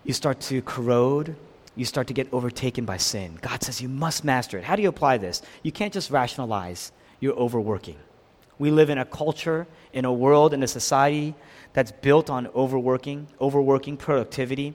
you 0.05 0.13
start 0.13 0.41
to 0.41 0.61
corrode, 0.63 1.37
you 1.77 1.85
start 1.85 2.09
to 2.09 2.15
get 2.15 2.33
overtaken 2.33 2.85
by 2.85 2.97
sin. 2.97 3.39
God 3.41 3.63
says 3.63 3.81
you 3.81 3.89
must 3.89 4.25
master 4.25 4.59
it. 4.59 4.65
How 4.65 4.75
do 4.75 4.83
you 4.83 4.89
apply 4.89 5.19
this? 5.19 5.43
You 5.63 5.71
can't 5.71 5.93
just 5.93 6.11
rationalize 6.11 6.91
your 7.21 7.35
overworking. 7.35 7.97
We 8.63 8.71
live 8.71 8.91
in 8.91 8.99
a 8.99 9.05
culture, 9.05 9.67
in 9.93 10.05
a 10.05 10.13
world, 10.13 10.55
in 10.55 10.63
a 10.63 10.69
society 10.69 11.35
that's 11.73 11.91
built 11.91 12.31
on 12.31 12.47
overworking, 12.55 13.27
overworking, 13.41 13.97
productivity. 13.97 14.75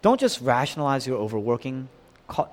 Don't 0.00 0.18
just 0.18 0.40
rationalize 0.40 1.06
your 1.06 1.18
overworking 1.18 1.90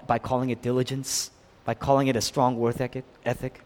by 0.06 0.20
calling 0.20 0.50
it 0.50 0.62
diligence, 0.62 1.32
by 1.64 1.76
calling 1.76 2.10
it 2.10 2.18
a 2.18 2.22
strong 2.22 2.58
work 2.58 2.76
ethic. 3.24 3.62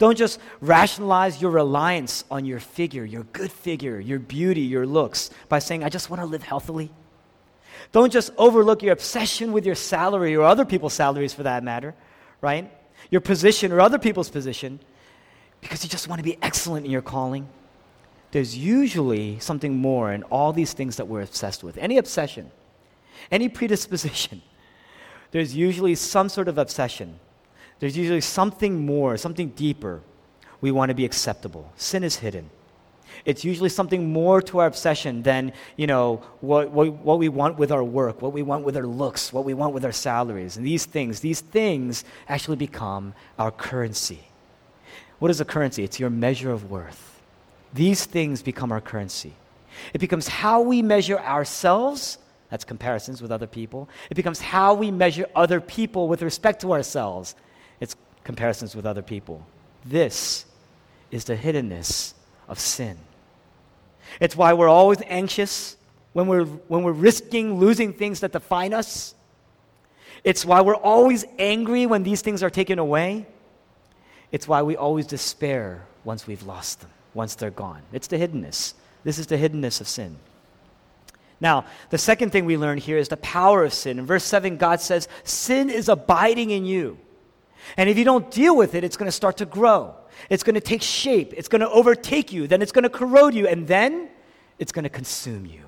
Don't 0.00 0.18
just 0.18 0.40
rationalize 0.60 1.40
your 1.40 1.52
reliance 1.52 2.24
on 2.28 2.44
your 2.44 2.58
figure, 2.58 3.04
your 3.04 3.22
good 3.32 3.52
figure, 3.52 4.00
your 4.00 4.18
beauty, 4.18 4.62
your 4.62 4.86
looks, 4.86 5.30
by 5.48 5.60
saying, 5.60 5.84
I 5.84 5.90
just 5.90 6.10
want 6.10 6.20
to 6.20 6.26
live 6.26 6.42
healthily. 6.42 6.90
Don't 7.92 8.12
just 8.12 8.32
overlook 8.36 8.82
your 8.82 8.94
obsession 8.94 9.52
with 9.52 9.64
your 9.64 9.76
salary 9.76 10.34
or 10.34 10.42
other 10.42 10.64
people's 10.64 10.94
salaries 10.94 11.32
for 11.32 11.44
that 11.44 11.62
matter, 11.62 11.94
right? 12.40 12.68
Your 13.12 13.20
position 13.20 13.70
or 13.70 13.80
other 13.80 14.00
people's 14.00 14.28
position 14.28 14.80
because 15.64 15.82
you 15.82 15.90
just 15.90 16.06
want 16.06 16.20
to 16.20 16.24
be 16.24 16.38
excellent 16.40 16.86
in 16.86 16.92
your 16.92 17.02
calling. 17.02 17.48
There's 18.30 18.56
usually 18.56 19.38
something 19.40 19.76
more 19.76 20.12
in 20.12 20.22
all 20.24 20.52
these 20.52 20.72
things 20.72 20.96
that 20.96 21.06
we're 21.08 21.22
obsessed 21.22 21.64
with. 21.64 21.76
Any 21.78 21.98
obsession, 21.98 22.50
any 23.30 23.48
predisposition 23.58 24.40
there's 25.34 25.52
usually 25.52 25.96
some 25.96 26.28
sort 26.28 26.46
of 26.46 26.58
obsession. 26.58 27.18
There's 27.80 27.96
usually 27.96 28.20
something 28.20 28.86
more, 28.86 29.16
something 29.16 29.48
deeper. 29.48 30.00
We 30.60 30.70
want 30.70 30.90
to 30.90 30.94
be 30.94 31.04
acceptable. 31.04 31.72
Sin 31.74 32.04
is 32.04 32.14
hidden. 32.14 32.50
It's 33.24 33.44
usually 33.44 33.68
something 33.68 34.12
more 34.12 34.40
to 34.42 34.60
our 34.60 34.68
obsession 34.68 35.24
than, 35.24 35.52
you 35.76 35.88
know, 35.88 36.22
what, 36.40 36.70
what, 36.70 36.92
what 36.92 37.18
we 37.18 37.28
want 37.28 37.58
with 37.58 37.72
our 37.72 37.82
work, 37.82 38.22
what 38.22 38.32
we 38.32 38.42
want 38.42 38.64
with 38.64 38.76
our 38.76 38.86
looks, 38.86 39.32
what 39.32 39.44
we 39.44 39.54
want 39.54 39.74
with 39.74 39.84
our 39.84 39.90
salaries. 39.90 40.56
And 40.56 40.64
these 40.64 40.86
things, 40.86 41.18
these 41.18 41.40
things 41.40 42.04
actually 42.28 42.56
become 42.56 43.12
our 43.36 43.50
currency. 43.50 44.20
What 45.18 45.30
is 45.30 45.40
a 45.40 45.44
currency? 45.44 45.84
It's 45.84 46.00
your 46.00 46.10
measure 46.10 46.50
of 46.50 46.70
worth. 46.70 47.20
These 47.72 48.04
things 48.04 48.42
become 48.42 48.72
our 48.72 48.80
currency. 48.80 49.32
It 49.92 49.98
becomes 49.98 50.28
how 50.28 50.60
we 50.60 50.82
measure 50.82 51.18
ourselves 51.18 52.18
that's 52.54 52.64
comparisons 52.64 53.20
with 53.20 53.32
other 53.32 53.48
people. 53.48 53.88
It 54.10 54.14
becomes 54.14 54.40
how 54.40 54.74
we 54.74 54.92
measure 54.92 55.26
other 55.34 55.60
people 55.60 56.06
with 56.06 56.22
respect 56.22 56.60
to 56.60 56.72
ourselves. 56.72 57.34
It's 57.80 57.96
comparisons 58.22 58.76
with 58.76 58.86
other 58.86 59.02
people. 59.02 59.44
This 59.84 60.46
is 61.10 61.24
the 61.24 61.36
hiddenness 61.36 62.14
of 62.46 62.60
sin. 62.60 62.96
It's 64.20 64.36
why 64.36 64.52
we're 64.52 64.68
always 64.68 65.02
anxious 65.06 65.76
when 66.12 66.28
we're, 66.28 66.44
when 66.44 66.84
we're 66.84 66.92
risking 66.92 67.58
losing 67.58 67.92
things 67.92 68.20
that 68.20 68.30
define 68.30 68.72
us. 68.72 69.16
It's 70.22 70.44
why 70.44 70.60
we're 70.60 70.76
always 70.76 71.24
angry 71.38 71.86
when 71.86 72.04
these 72.04 72.22
things 72.22 72.42
are 72.42 72.50
taken 72.50 72.78
away. 72.78 73.26
It's 74.34 74.48
why 74.48 74.62
we 74.62 74.76
always 74.76 75.06
despair 75.06 75.86
once 76.02 76.26
we've 76.26 76.42
lost 76.42 76.80
them, 76.80 76.90
once 77.14 77.36
they're 77.36 77.52
gone. 77.52 77.82
It's 77.92 78.08
the 78.08 78.16
hiddenness. 78.16 78.74
This 79.04 79.20
is 79.20 79.28
the 79.28 79.36
hiddenness 79.36 79.80
of 79.80 79.86
sin. 79.86 80.16
Now, 81.40 81.66
the 81.90 81.98
second 81.98 82.30
thing 82.30 82.44
we 82.44 82.56
learn 82.56 82.78
here 82.78 82.98
is 82.98 83.06
the 83.06 83.16
power 83.18 83.64
of 83.64 83.72
sin. 83.72 83.96
In 83.96 84.06
verse 84.06 84.24
7, 84.24 84.56
God 84.56 84.80
says, 84.80 85.06
Sin 85.22 85.70
is 85.70 85.88
abiding 85.88 86.50
in 86.50 86.64
you. 86.64 86.98
And 87.76 87.88
if 87.88 87.96
you 87.96 88.04
don't 88.04 88.28
deal 88.28 88.56
with 88.56 88.74
it, 88.74 88.82
it's 88.82 88.96
going 88.96 89.06
to 89.06 89.12
start 89.12 89.36
to 89.36 89.46
grow. 89.46 89.94
It's 90.28 90.42
going 90.42 90.56
to 90.56 90.60
take 90.60 90.82
shape. 90.82 91.32
It's 91.36 91.46
going 91.46 91.60
to 91.60 91.70
overtake 91.70 92.32
you. 92.32 92.48
Then 92.48 92.60
it's 92.60 92.72
going 92.72 92.82
to 92.82 92.90
corrode 92.90 93.34
you. 93.34 93.46
And 93.46 93.68
then 93.68 94.08
it's 94.58 94.72
going 94.72 94.82
to 94.82 94.88
consume 94.88 95.46
you. 95.46 95.62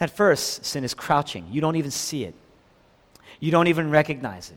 At 0.00 0.08
first, 0.08 0.64
sin 0.64 0.82
is 0.82 0.94
crouching. 0.94 1.46
You 1.50 1.60
don't 1.60 1.76
even 1.76 1.90
see 1.90 2.24
it, 2.24 2.34
you 3.38 3.50
don't 3.50 3.66
even 3.66 3.90
recognize 3.90 4.50
it. 4.50 4.56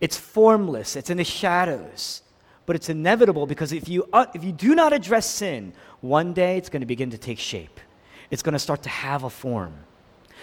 It's 0.00 0.16
formless, 0.16 0.96
it's 0.96 1.10
in 1.10 1.16
the 1.16 1.24
shadows. 1.24 2.22
But 2.66 2.76
it's 2.76 2.90
inevitable 2.90 3.46
because 3.46 3.72
if 3.72 3.88
you, 3.88 4.06
uh, 4.12 4.26
if 4.34 4.44
you 4.44 4.52
do 4.52 4.74
not 4.74 4.92
address 4.92 5.26
sin, 5.26 5.72
one 6.02 6.34
day 6.34 6.58
it's 6.58 6.68
going 6.68 6.82
to 6.82 6.86
begin 6.86 7.10
to 7.10 7.18
take 7.18 7.38
shape 7.38 7.80
it's 8.30 8.42
going 8.42 8.52
to 8.52 8.58
start 8.58 8.82
to 8.82 8.88
have 8.88 9.24
a 9.24 9.30
form. 9.30 9.74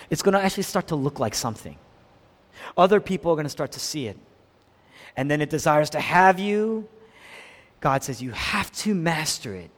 It's 0.10 0.22
going 0.22 0.34
to 0.34 0.42
actually 0.42 0.64
start 0.64 0.88
to 0.88 0.96
look 0.96 1.20
like 1.20 1.36
something. 1.36 1.78
Other 2.78 3.00
people 3.00 3.32
are 3.32 3.36
going 3.36 3.46
to 3.46 3.50
start 3.50 3.72
to 3.74 3.80
see 3.80 4.08
it. 4.08 4.18
And 5.18 5.30
then 5.30 5.42
it 5.42 5.50
desires 5.50 5.90
to 5.92 6.00
have 6.00 6.40
you. 6.40 6.88
God 7.80 8.04
says 8.04 8.22
you 8.22 8.32
have 8.32 8.72
to 8.74 8.96
master 8.96 9.54
it. 9.54 9.70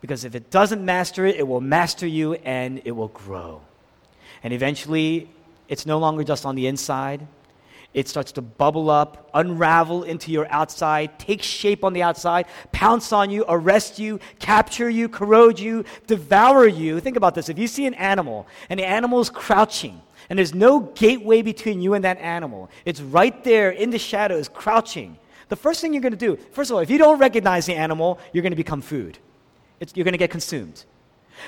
Because 0.00 0.24
if 0.24 0.34
it 0.34 0.50
doesn't 0.50 0.84
master 0.84 1.24
it, 1.26 1.36
it 1.36 1.48
will 1.48 1.60
master 1.60 2.06
you 2.06 2.34
and 2.34 2.80
it 2.84 2.92
will 2.92 3.08
grow. 3.08 3.62
And 4.42 4.52
eventually, 4.52 5.30
it's 5.68 5.86
no 5.86 5.98
longer 5.98 6.22
just 6.22 6.44
on 6.44 6.54
the 6.54 6.66
inside, 6.66 7.26
it 7.96 8.08
starts 8.08 8.30
to 8.32 8.42
bubble 8.42 8.90
up, 8.90 9.30
unravel 9.32 10.02
into 10.02 10.30
your 10.30 10.46
outside, 10.52 11.18
take 11.18 11.42
shape 11.42 11.82
on 11.82 11.94
the 11.94 12.02
outside, 12.02 12.44
pounce 12.70 13.10
on 13.10 13.30
you, 13.30 13.42
arrest 13.48 13.98
you, 13.98 14.20
capture 14.38 14.90
you, 14.90 15.08
corrode 15.08 15.58
you, 15.58 15.82
devour 16.06 16.66
you. 16.66 17.00
Think 17.00 17.16
about 17.16 17.34
this. 17.34 17.48
If 17.48 17.58
you 17.58 17.66
see 17.66 17.86
an 17.86 17.94
animal 17.94 18.46
and 18.68 18.78
the 18.78 18.86
animal 18.86 19.18
is 19.20 19.30
crouching, 19.30 20.02
and 20.28 20.38
there's 20.38 20.54
no 20.54 20.80
gateway 20.80 21.40
between 21.40 21.80
you 21.80 21.94
and 21.94 22.04
that 22.04 22.18
animal, 22.18 22.68
it's 22.84 23.00
right 23.00 23.42
there 23.44 23.70
in 23.70 23.88
the 23.88 23.98
shadows, 23.98 24.46
crouching. 24.46 25.16
The 25.48 25.56
first 25.56 25.80
thing 25.80 25.94
you're 25.94 26.02
going 26.02 26.12
to 26.12 26.18
do, 26.18 26.36
first 26.52 26.70
of 26.70 26.74
all, 26.74 26.82
if 26.82 26.90
you 26.90 26.98
don't 26.98 27.18
recognize 27.18 27.64
the 27.64 27.76
animal, 27.76 28.18
you're 28.34 28.42
going 28.42 28.52
to 28.52 28.56
become 28.56 28.82
food. 28.82 29.16
It's, 29.80 29.96
you're 29.96 30.04
going 30.04 30.12
to 30.12 30.18
get 30.18 30.30
consumed. 30.30 30.84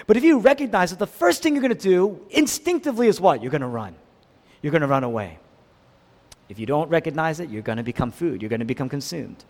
But 0.07 0.17
if 0.17 0.25
you 0.25 0.39
recognize 0.39 0.93
it, 0.93 0.99
the 0.99 1.07
first 1.07 1.43
thing 1.43 1.55
you're 1.55 1.63
going 1.63 1.77
to 1.77 1.79
do 1.79 2.25
instinctively 2.31 3.07
is 3.07 3.21
what? 3.21 3.43
You're 3.43 3.51
going 3.51 3.61
to 3.61 3.67
run. 3.67 3.95
You're 4.63 4.71
going 4.71 4.81
to 4.81 4.89
run 4.89 5.05
away. 5.05 5.39
If 6.49 6.59
you 6.59 6.67
don't 6.67 6.89
recognize 6.89 7.41
it, 7.41 7.51
you're 7.51 7.63
going 7.63 7.79
to 7.79 7.85
become 7.85 8.11
food, 8.11 8.43
you're 8.43 8.49
going 8.49 8.61
to 8.61 8.67
become 8.67 8.89
consumed. 8.89 9.45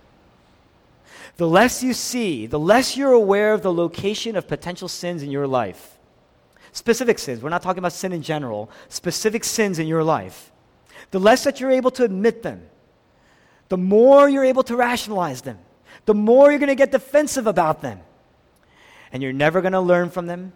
The 1.36 1.46
less 1.46 1.82
you 1.82 1.92
see, 1.92 2.46
the 2.46 2.58
less 2.58 2.96
you're 2.96 3.12
aware 3.12 3.52
of 3.52 3.62
the 3.62 3.72
location 3.72 4.36
of 4.36 4.48
potential 4.48 4.88
sins 4.88 5.22
in 5.22 5.30
your 5.30 5.46
life. 5.46 5.96
Specific 6.72 7.18
sins, 7.18 7.42
we're 7.42 7.50
not 7.50 7.62
talking 7.62 7.78
about 7.78 7.92
sin 7.92 8.12
in 8.12 8.22
general, 8.22 8.70
specific 8.88 9.44
sins 9.44 9.78
in 9.78 9.86
your 9.86 10.02
life. 10.02 10.52
The 11.10 11.20
less 11.20 11.44
that 11.44 11.60
you're 11.60 11.70
able 11.70 11.90
to 11.92 12.04
admit 12.04 12.42
them, 12.42 12.68
the 13.68 13.78
more 13.78 14.28
you're 14.28 14.44
able 14.44 14.62
to 14.64 14.76
rationalize 14.76 15.42
them, 15.42 15.58
the 16.06 16.14
more 16.14 16.50
you're 16.50 16.58
going 16.58 16.68
to 16.68 16.74
get 16.74 16.90
defensive 16.90 17.46
about 17.46 17.82
them. 17.82 18.00
And 19.12 19.22
you're 19.22 19.32
never 19.32 19.60
going 19.60 19.72
to 19.72 19.80
learn 19.80 20.10
from 20.10 20.26
them. 20.26 20.52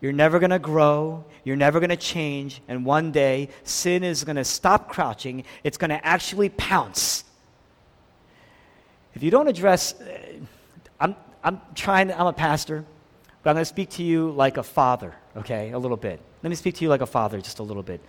You're 0.00 0.12
never 0.12 0.38
going 0.38 0.50
to 0.50 0.58
grow. 0.58 1.24
You're 1.44 1.56
never 1.56 1.78
going 1.80 1.90
to 1.90 1.96
change. 1.96 2.62
And 2.68 2.84
one 2.84 3.12
day, 3.12 3.50
sin 3.64 4.02
is 4.02 4.24
going 4.24 4.36
to 4.36 4.44
stop 4.44 4.88
crouching. 4.88 5.44
It's 5.62 5.76
going 5.76 5.90
to 5.90 6.04
actually 6.06 6.48
pounce. 6.48 7.24
If 9.14 9.22
you 9.22 9.30
don't 9.30 9.48
address, 9.48 9.94
uh, 10.00 10.18
I'm, 11.00 11.16
I'm 11.44 11.60
trying, 11.74 12.12
I'm 12.12 12.26
a 12.26 12.32
pastor, 12.32 12.84
but 13.42 13.50
I'm 13.50 13.56
going 13.56 13.62
to 13.62 13.68
speak 13.68 13.90
to 13.90 14.02
you 14.02 14.30
like 14.30 14.56
a 14.56 14.62
father, 14.62 15.14
okay, 15.36 15.72
a 15.72 15.78
little 15.78 15.96
bit. 15.96 16.20
Let 16.42 16.50
me 16.50 16.56
speak 16.56 16.76
to 16.76 16.84
you 16.84 16.88
like 16.88 17.00
a 17.00 17.06
father 17.06 17.40
just 17.40 17.58
a 17.58 17.62
little 17.62 17.82
bit. 17.82 18.00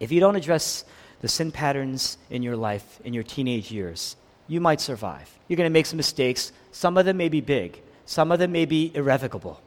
If 0.00 0.12
you 0.12 0.20
don't 0.20 0.36
address 0.36 0.84
the 1.20 1.28
sin 1.28 1.52
patterns 1.52 2.18
in 2.30 2.42
your 2.42 2.56
life 2.56 3.00
in 3.04 3.14
your 3.14 3.22
teenage 3.22 3.70
years, 3.70 4.16
you 4.46 4.60
might 4.60 4.80
survive. 4.80 5.30
You're 5.48 5.56
going 5.56 5.68
to 5.68 5.72
make 5.72 5.86
some 5.86 5.96
mistakes. 5.96 6.52
Some 6.72 6.96
of 6.96 7.06
them 7.06 7.16
may 7.16 7.28
be 7.28 7.40
big, 7.40 7.80
some 8.06 8.32
of 8.32 8.38
them 8.38 8.52
may 8.52 8.64
be 8.66 8.92
irrevocable. 8.94 9.60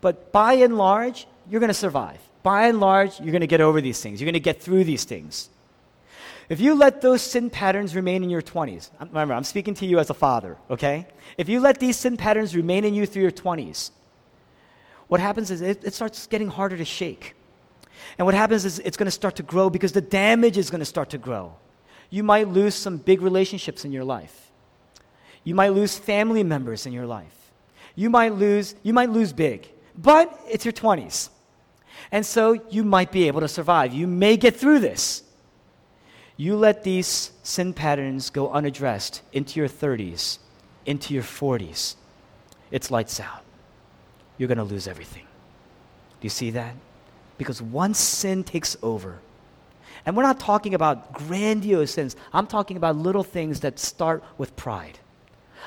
But 0.00 0.32
by 0.32 0.54
and 0.54 0.76
large, 0.76 1.26
you're 1.50 1.60
going 1.60 1.68
to 1.68 1.74
survive. 1.74 2.20
By 2.42 2.68
and 2.68 2.80
large, 2.80 3.20
you're 3.20 3.32
going 3.32 3.40
to 3.40 3.46
get 3.46 3.60
over 3.60 3.80
these 3.80 4.00
things. 4.00 4.20
You're 4.20 4.26
going 4.26 4.34
to 4.34 4.40
get 4.40 4.62
through 4.62 4.84
these 4.84 5.04
things. 5.04 5.50
If 6.48 6.60
you 6.60 6.74
let 6.74 7.02
those 7.02 7.20
sin 7.20 7.50
patterns 7.50 7.94
remain 7.94 8.24
in 8.24 8.30
your 8.30 8.40
20s, 8.40 8.90
remember, 9.00 9.34
I'm 9.34 9.44
speaking 9.44 9.74
to 9.74 9.86
you 9.86 9.98
as 9.98 10.08
a 10.08 10.14
father, 10.14 10.56
okay? 10.70 11.06
If 11.36 11.48
you 11.48 11.60
let 11.60 11.78
these 11.78 11.96
sin 11.96 12.16
patterns 12.16 12.56
remain 12.56 12.84
in 12.84 12.94
you 12.94 13.04
through 13.04 13.22
your 13.22 13.30
20s, 13.30 13.90
what 15.08 15.20
happens 15.20 15.50
is 15.50 15.60
it, 15.60 15.84
it 15.84 15.94
starts 15.94 16.26
getting 16.26 16.48
harder 16.48 16.76
to 16.76 16.84
shake. 16.84 17.34
And 18.16 18.24
what 18.24 18.34
happens 18.34 18.64
is 18.64 18.78
it's 18.78 18.96
going 18.96 19.06
to 19.06 19.10
start 19.10 19.36
to 19.36 19.42
grow 19.42 19.68
because 19.68 19.92
the 19.92 20.00
damage 20.00 20.56
is 20.56 20.70
going 20.70 20.80
to 20.80 20.86
start 20.86 21.10
to 21.10 21.18
grow. 21.18 21.54
You 22.08 22.22
might 22.22 22.48
lose 22.48 22.74
some 22.74 22.96
big 22.96 23.20
relationships 23.20 23.84
in 23.84 23.92
your 23.92 24.04
life. 24.04 24.50
You 25.44 25.54
might 25.54 25.72
lose 25.72 25.98
family 25.98 26.42
members 26.42 26.86
in 26.86 26.92
your 26.92 27.06
life. 27.06 27.34
You 27.94 28.08
might 28.08 28.34
lose, 28.34 28.74
you 28.82 28.92
might 28.92 29.10
lose 29.10 29.32
big, 29.32 29.68
but 30.00 30.40
it's 30.48 30.64
your 30.64 30.72
20s. 30.72 31.28
And 32.12 32.24
so 32.24 32.52
you 32.70 32.84
might 32.84 33.12
be 33.12 33.26
able 33.26 33.40
to 33.40 33.48
survive. 33.48 33.92
You 33.92 34.06
may 34.06 34.36
get 34.36 34.56
through 34.56 34.78
this. 34.78 35.22
You 36.36 36.56
let 36.56 36.84
these 36.84 37.32
sin 37.42 37.74
patterns 37.74 38.30
go 38.30 38.50
unaddressed 38.50 39.22
into 39.32 39.58
your 39.58 39.68
30s, 39.68 40.38
into 40.86 41.12
your 41.12 41.24
40s. 41.24 41.96
It's 42.70 42.90
lights 42.90 43.18
out. 43.18 43.42
You're 44.38 44.46
going 44.46 44.58
to 44.58 44.64
lose 44.64 44.86
everything. 44.86 45.24
Do 46.20 46.24
you 46.24 46.30
see 46.30 46.50
that? 46.52 46.74
Because 47.36 47.60
once 47.60 47.98
sin 47.98 48.44
takes 48.44 48.76
over, 48.82 49.18
and 50.06 50.16
we're 50.16 50.22
not 50.22 50.38
talking 50.38 50.74
about 50.74 51.12
grandiose 51.12 51.92
sins, 51.92 52.14
I'm 52.32 52.46
talking 52.46 52.76
about 52.76 52.96
little 52.96 53.24
things 53.24 53.60
that 53.60 53.80
start 53.80 54.22
with 54.38 54.54
pride. 54.54 54.98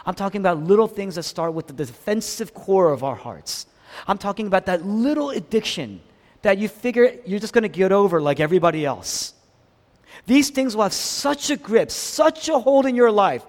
I'm 0.06 0.16
talking 0.16 0.40
about 0.40 0.64
little 0.64 0.88
things 0.88 1.16
that 1.16 1.24
start 1.24 1.54
with 1.54 1.68
the 1.68 1.74
defensive 1.74 2.54
core 2.54 2.94
of 2.94 3.04
our 3.04 3.16
hearts. 3.16 3.68
I'm 4.08 4.18
talking 4.18 4.48
about 4.48 4.66
that 4.66 4.86
little 4.86 5.30
addiction 5.30 6.02
that 6.42 6.58
you 6.58 6.68
figure 6.68 7.16
you're 7.26 7.40
just 7.40 7.54
going 7.54 7.64
to 7.64 7.70
get 7.70 7.92
over 7.92 8.22
like 8.22 8.40
everybody 8.40 8.86
else. 8.86 9.34
These 10.26 10.50
things 10.50 10.76
will 10.76 10.84
have 10.84 10.94
such 10.94 11.50
a 11.50 11.58
grip, 11.58 11.92
such 11.92 12.50
a 12.50 12.60
hold 12.60 12.86
in 12.86 12.96
your 12.96 13.12
life 13.12 13.46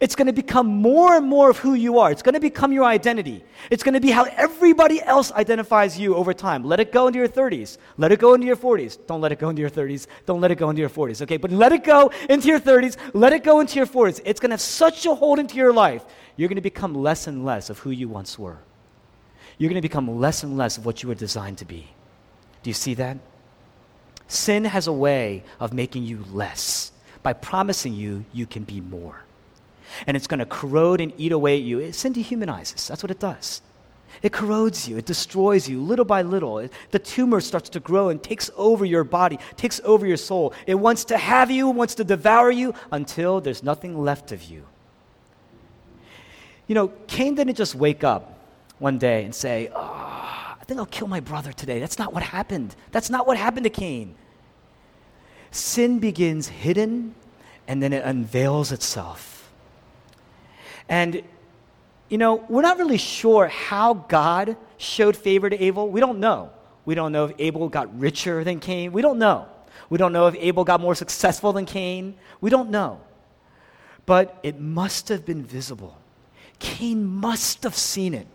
it's 0.00 0.14
going 0.14 0.26
to 0.26 0.32
become 0.32 0.66
more 0.66 1.16
and 1.16 1.26
more 1.26 1.50
of 1.50 1.58
who 1.58 1.74
you 1.74 1.98
are. 1.98 2.10
It's 2.10 2.22
going 2.22 2.34
to 2.34 2.40
become 2.40 2.72
your 2.72 2.84
identity. 2.84 3.44
It's 3.70 3.82
going 3.82 3.94
to 3.94 4.00
be 4.00 4.10
how 4.10 4.24
everybody 4.24 5.02
else 5.02 5.32
identifies 5.32 5.98
you 5.98 6.14
over 6.14 6.32
time. 6.32 6.64
Let 6.64 6.80
it 6.80 6.92
go 6.92 7.06
into 7.06 7.18
your 7.18 7.28
30s. 7.28 7.78
Let 7.98 8.12
it 8.12 8.18
go 8.18 8.34
into 8.34 8.46
your 8.46 8.56
40s. 8.56 8.98
Don't 9.06 9.20
let 9.20 9.32
it 9.32 9.38
go 9.38 9.50
into 9.50 9.60
your 9.60 9.70
30s. 9.70 10.06
Don't 10.26 10.40
let 10.40 10.50
it 10.50 10.56
go 10.56 10.70
into 10.70 10.80
your 10.80 10.90
40s, 10.90 11.22
okay? 11.22 11.36
But 11.36 11.50
let 11.50 11.72
it 11.72 11.84
go 11.84 12.10
into 12.28 12.48
your 12.48 12.60
30s. 12.60 12.96
Let 13.12 13.32
it 13.32 13.44
go 13.44 13.60
into 13.60 13.76
your 13.76 13.86
40s. 13.86 14.20
It's 14.24 14.40
going 14.40 14.50
to 14.50 14.54
have 14.54 14.60
such 14.60 15.06
a 15.06 15.14
hold 15.14 15.38
into 15.38 15.56
your 15.56 15.72
life. 15.72 16.04
You're 16.36 16.48
going 16.48 16.56
to 16.56 16.62
become 16.62 16.94
less 16.94 17.26
and 17.26 17.44
less 17.44 17.68
of 17.70 17.78
who 17.80 17.90
you 17.90 18.08
once 18.08 18.38
were. 18.38 18.58
You're 19.62 19.68
going 19.68 19.80
to 19.80 19.88
become 19.88 20.18
less 20.18 20.42
and 20.42 20.56
less 20.56 20.76
of 20.76 20.84
what 20.84 21.04
you 21.04 21.08
were 21.08 21.14
designed 21.14 21.58
to 21.58 21.64
be. 21.64 21.86
Do 22.64 22.70
you 22.70 22.74
see 22.74 22.94
that? 22.94 23.16
Sin 24.26 24.64
has 24.64 24.88
a 24.88 24.92
way 24.92 25.44
of 25.60 25.72
making 25.72 26.02
you 26.02 26.24
less 26.32 26.90
by 27.22 27.32
promising 27.32 27.94
you 27.94 28.24
you 28.32 28.44
can 28.44 28.64
be 28.64 28.80
more 28.80 29.22
and 30.08 30.16
it's 30.16 30.26
going 30.26 30.40
to 30.40 30.46
corrode 30.46 31.00
and 31.00 31.12
eat 31.16 31.30
away 31.30 31.58
at 31.58 31.62
you. 31.62 31.92
Sin 31.92 32.12
dehumanizes. 32.12 32.88
That's 32.88 33.04
what 33.04 33.12
it 33.12 33.20
does. 33.20 33.62
It 34.20 34.32
corrodes 34.32 34.88
you, 34.88 34.96
it 34.96 35.06
destroys 35.06 35.68
you 35.68 35.80
little 35.80 36.04
by 36.04 36.22
little. 36.22 36.58
It, 36.58 36.72
the 36.90 36.98
tumor 36.98 37.40
starts 37.40 37.68
to 37.70 37.78
grow 37.78 38.08
and 38.08 38.20
takes 38.20 38.50
over 38.56 38.84
your 38.84 39.04
body, 39.04 39.38
takes 39.56 39.80
over 39.84 40.08
your 40.08 40.16
soul. 40.16 40.54
It 40.66 40.74
wants 40.74 41.04
to 41.04 41.16
have 41.16 41.52
you, 41.52 41.68
wants 41.68 41.94
to 41.94 42.04
devour 42.04 42.50
you 42.50 42.74
until 42.90 43.40
there's 43.40 43.62
nothing 43.62 43.96
left 43.96 44.32
of 44.32 44.42
you. 44.42 44.66
You 46.66 46.74
know, 46.74 46.88
Cain 47.06 47.36
didn't 47.36 47.54
just 47.54 47.76
wake 47.76 48.02
up 48.02 48.41
one 48.82 48.98
day 48.98 49.24
and 49.24 49.34
say, 49.34 49.70
oh, 49.74 49.78
I 50.60 50.64
think 50.66 50.78
I'll 50.78 50.86
kill 50.86 51.08
my 51.08 51.20
brother 51.20 51.52
today. 51.52 51.78
That's 51.78 51.98
not 51.98 52.12
what 52.12 52.22
happened. 52.22 52.74
That's 52.90 53.08
not 53.08 53.26
what 53.26 53.36
happened 53.38 53.64
to 53.64 53.70
Cain. 53.70 54.14
Sin 55.50 55.98
begins 55.98 56.48
hidden 56.48 57.14
and 57.68 57.82
then 57.82 57.92
it 57.92 58.04
unveils 58.04 58.72
itself. 58.72 59.50
And, 60.88 61.22
you 62.08 62.18
know, 62.18 62.44
we're 62.48 62.62
not 62.62 62.78
really 62.78 62.98
sure 62.98 63.48
how 63.48 63.94
God 63.94 64.56
showed 64.76 65.16
favor 65.16 65.48
to 65.48 65.62
Abel. 65.62 65.88
We 65.88 66.00
don't 66.00 66.18
know. 66.18 66.50
We 66.84 66.94
don't 66.94 67.12
know 67.12 67.26
if 67.26 67.36
Abel 67.38 67.68
got 67.68 67.98
richer 67.98 68.44
than 68.44 68.60
Cain. 68.60 68.92
We 68.92 69.02
don't 69.02 69.18
know. 69.18 69.46
We 69.88 69.98
don't 69.98 70.12
know 70.12 70.26
if 70.26 70.34
Abel 70.36 70.64
got 70.64 70.80
more 70.80 70.94
successful 70.94 71.52
than 71.52 71.64
Cain. 71.64 72.16
We 72.40 72.50
don't 72.50 72.70
know. 72.70 73.00
But 74.04 74.38
it 74.42 74.58
must 74.58 75.08
have 75.08 75.24
been 75.24 75.44
visible. 75.44 75.96
Cain 76.58 77.04
must 77.04 77.62
have 77.62 77.76
seen 77.76 78.14
it. 78.14 78.26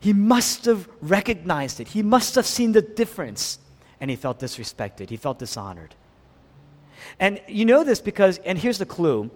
He 0.00 0.12
must 0.12 0.64
have 0.64 0.88
recognized 1.00 1.80
it. 1.80 1.88
He 1.88 2.02
must 2.02 2.34
have 2.34 2.46
seen 2.46 2.72
the 2.72 2.82
difference. 2.82 3.58
And 4.00 4.10
he 4.10 4.16
felt 4.16 4.38
disrespected. 4.38 5.08
He 5.08 5.16
felt 5.16 5.38
dishonored. 5.38 5.94
And 7.18 7.40
you 7.48 7.64
know 7.64 7.84
this 7.84 8.00
because, 8.00 8.38
and 8.38 8.58
here's 8.58 8.78
the 8.78 8.86
clue 8.86 9.30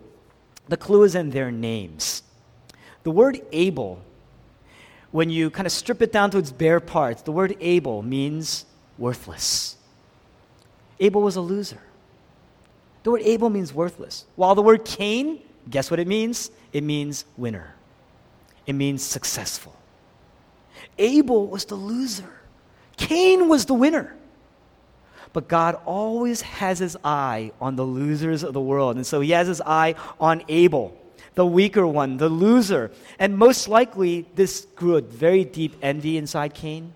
the 0.69 0.76
clue 0.76 1.02
is 1.02 1.14
in 1.14 1.31
their 1.31 1.50
names. 1.50 2.23
The 3.03 3.11
word 3.11 3.40
Abel, 3.51 4.01
when 5.11 5.31
you 5.31 5.51
kind 5.51 5.66
of 5.66 5.73
strip 5.73 6.01
it 6.01 6.12
down 6.12 6.31
to 6.31 6.38
its 6.38 6.53
bare 6.53 6.81
parts, 6.81 7.23
the 7.23 7.33
word 7.33 7.57
Abel 7.61 8.03
means 8.03 8.66
worthless. 8.99 9.77
Abel 11.01 11.23
was 11.23 11.37
a 11.37 11.40
loser. 11.40 11.81
The 13.03 13.11
word 13.11 13.23
Abel 13.23 13.51
means 13.51 13.73
worthless. 13.73 14.27
While 14.37 14.55
the 14.55 14.62
word 14.62 14.85
Cain, 14.85 15.40
guess 15.68 15.90
what 15.90 15.99
it 15.99 16.07
means? 16.07 16.51
It 16.73 16.85
means 16.85 17.25
winner, 17.37 17.75
it 18.66 18.75
means 18.75 19.03
successful. 19.03 19.75
Abel 21.01 21.49
was 21.49 21.65
the 21.65 21.75
loser, 21.75 22.31
Cain 22.97 23.49
was 23.49 23.65
the 23.65 23.75
winner. 23.75 24.15
But 25.33 25.47
God 25.47 25.79
always 25.85 26.41
has 26.43 26.81
his 26.81 26.97
eye 27.05 27.53
on 27.61 27.77
the 27.77 27.85
losers 27.85 28.43
of 28.43 28.53
the 28.53 28.61
world. 28.61 28.97
And 28.97 29.07
so 29.07 29.21
he 29.21 29.31
has 29.31 29.47
his 29.47 29.61
eye 29.61 29.95
on 30.19 30.43
Abel, 30.49 30.97
the 31.37 31.47
weaker 31.47 31.87
one, 31.87 32.17
the 32.17 32.29
loser. 32.29 32.91
And 33.17 33.39
most 33.39 33.69
likely, 33.69 34.27
this 34.35 34.67
grew 34.75 34.97
a 34.97 35.01
very 35.01 35.45
deep 35.45 35.77
envy 35.83 36.17
inside 36.17 36.55
Cain. 36.55 36.93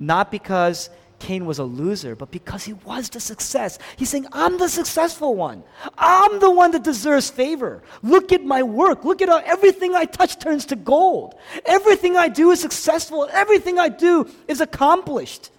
Not 0.00 0.32
because 0.32 0.90
Cain 1.18 1.46
was 1.46 1.58
a 1.58 1.64
loser, 1.64 2.14
but 2.14 2.30
because 2.30 2.64
he 2.64 2.72
was 2.72 3.08
the 3.08 3.20
success. 3.20 3.78
He's 3.96 4.10
saying, 4.10 4.26
I'm 4.32 4.58
the 4.58 4.68
successful 4.68 5.34
one. 5.34 5.62
I'm 5.96 6.38
the 6.40 6.50
one 6.50 6.72
that 6.72 6.84
deserves 6.84 7.30
favor. 7.30 7.82
Look 8.02 8.32
at 8.32 8.44
my 8.44 8.62
work. 8.62 9.04
Look 9.04 9.22
at 9.22 9.28
how 9.28 9.38
everything 9.38 9.94
I 9.94 10.04
touch 10.04 10.38
turns 10.38 10.66
to 10.66 10.76
gold. 10.76 11.34
Everything 11.64 12.16
I 12.16 12.28
do 12.28 12.50
is 12.50 12.60
successful. 12.60 13.28
Everything 13.32 13.78
I 13.78 13.88
do 13.88 14.28
is 14.48 14.60
accomplished. 14.60 15.50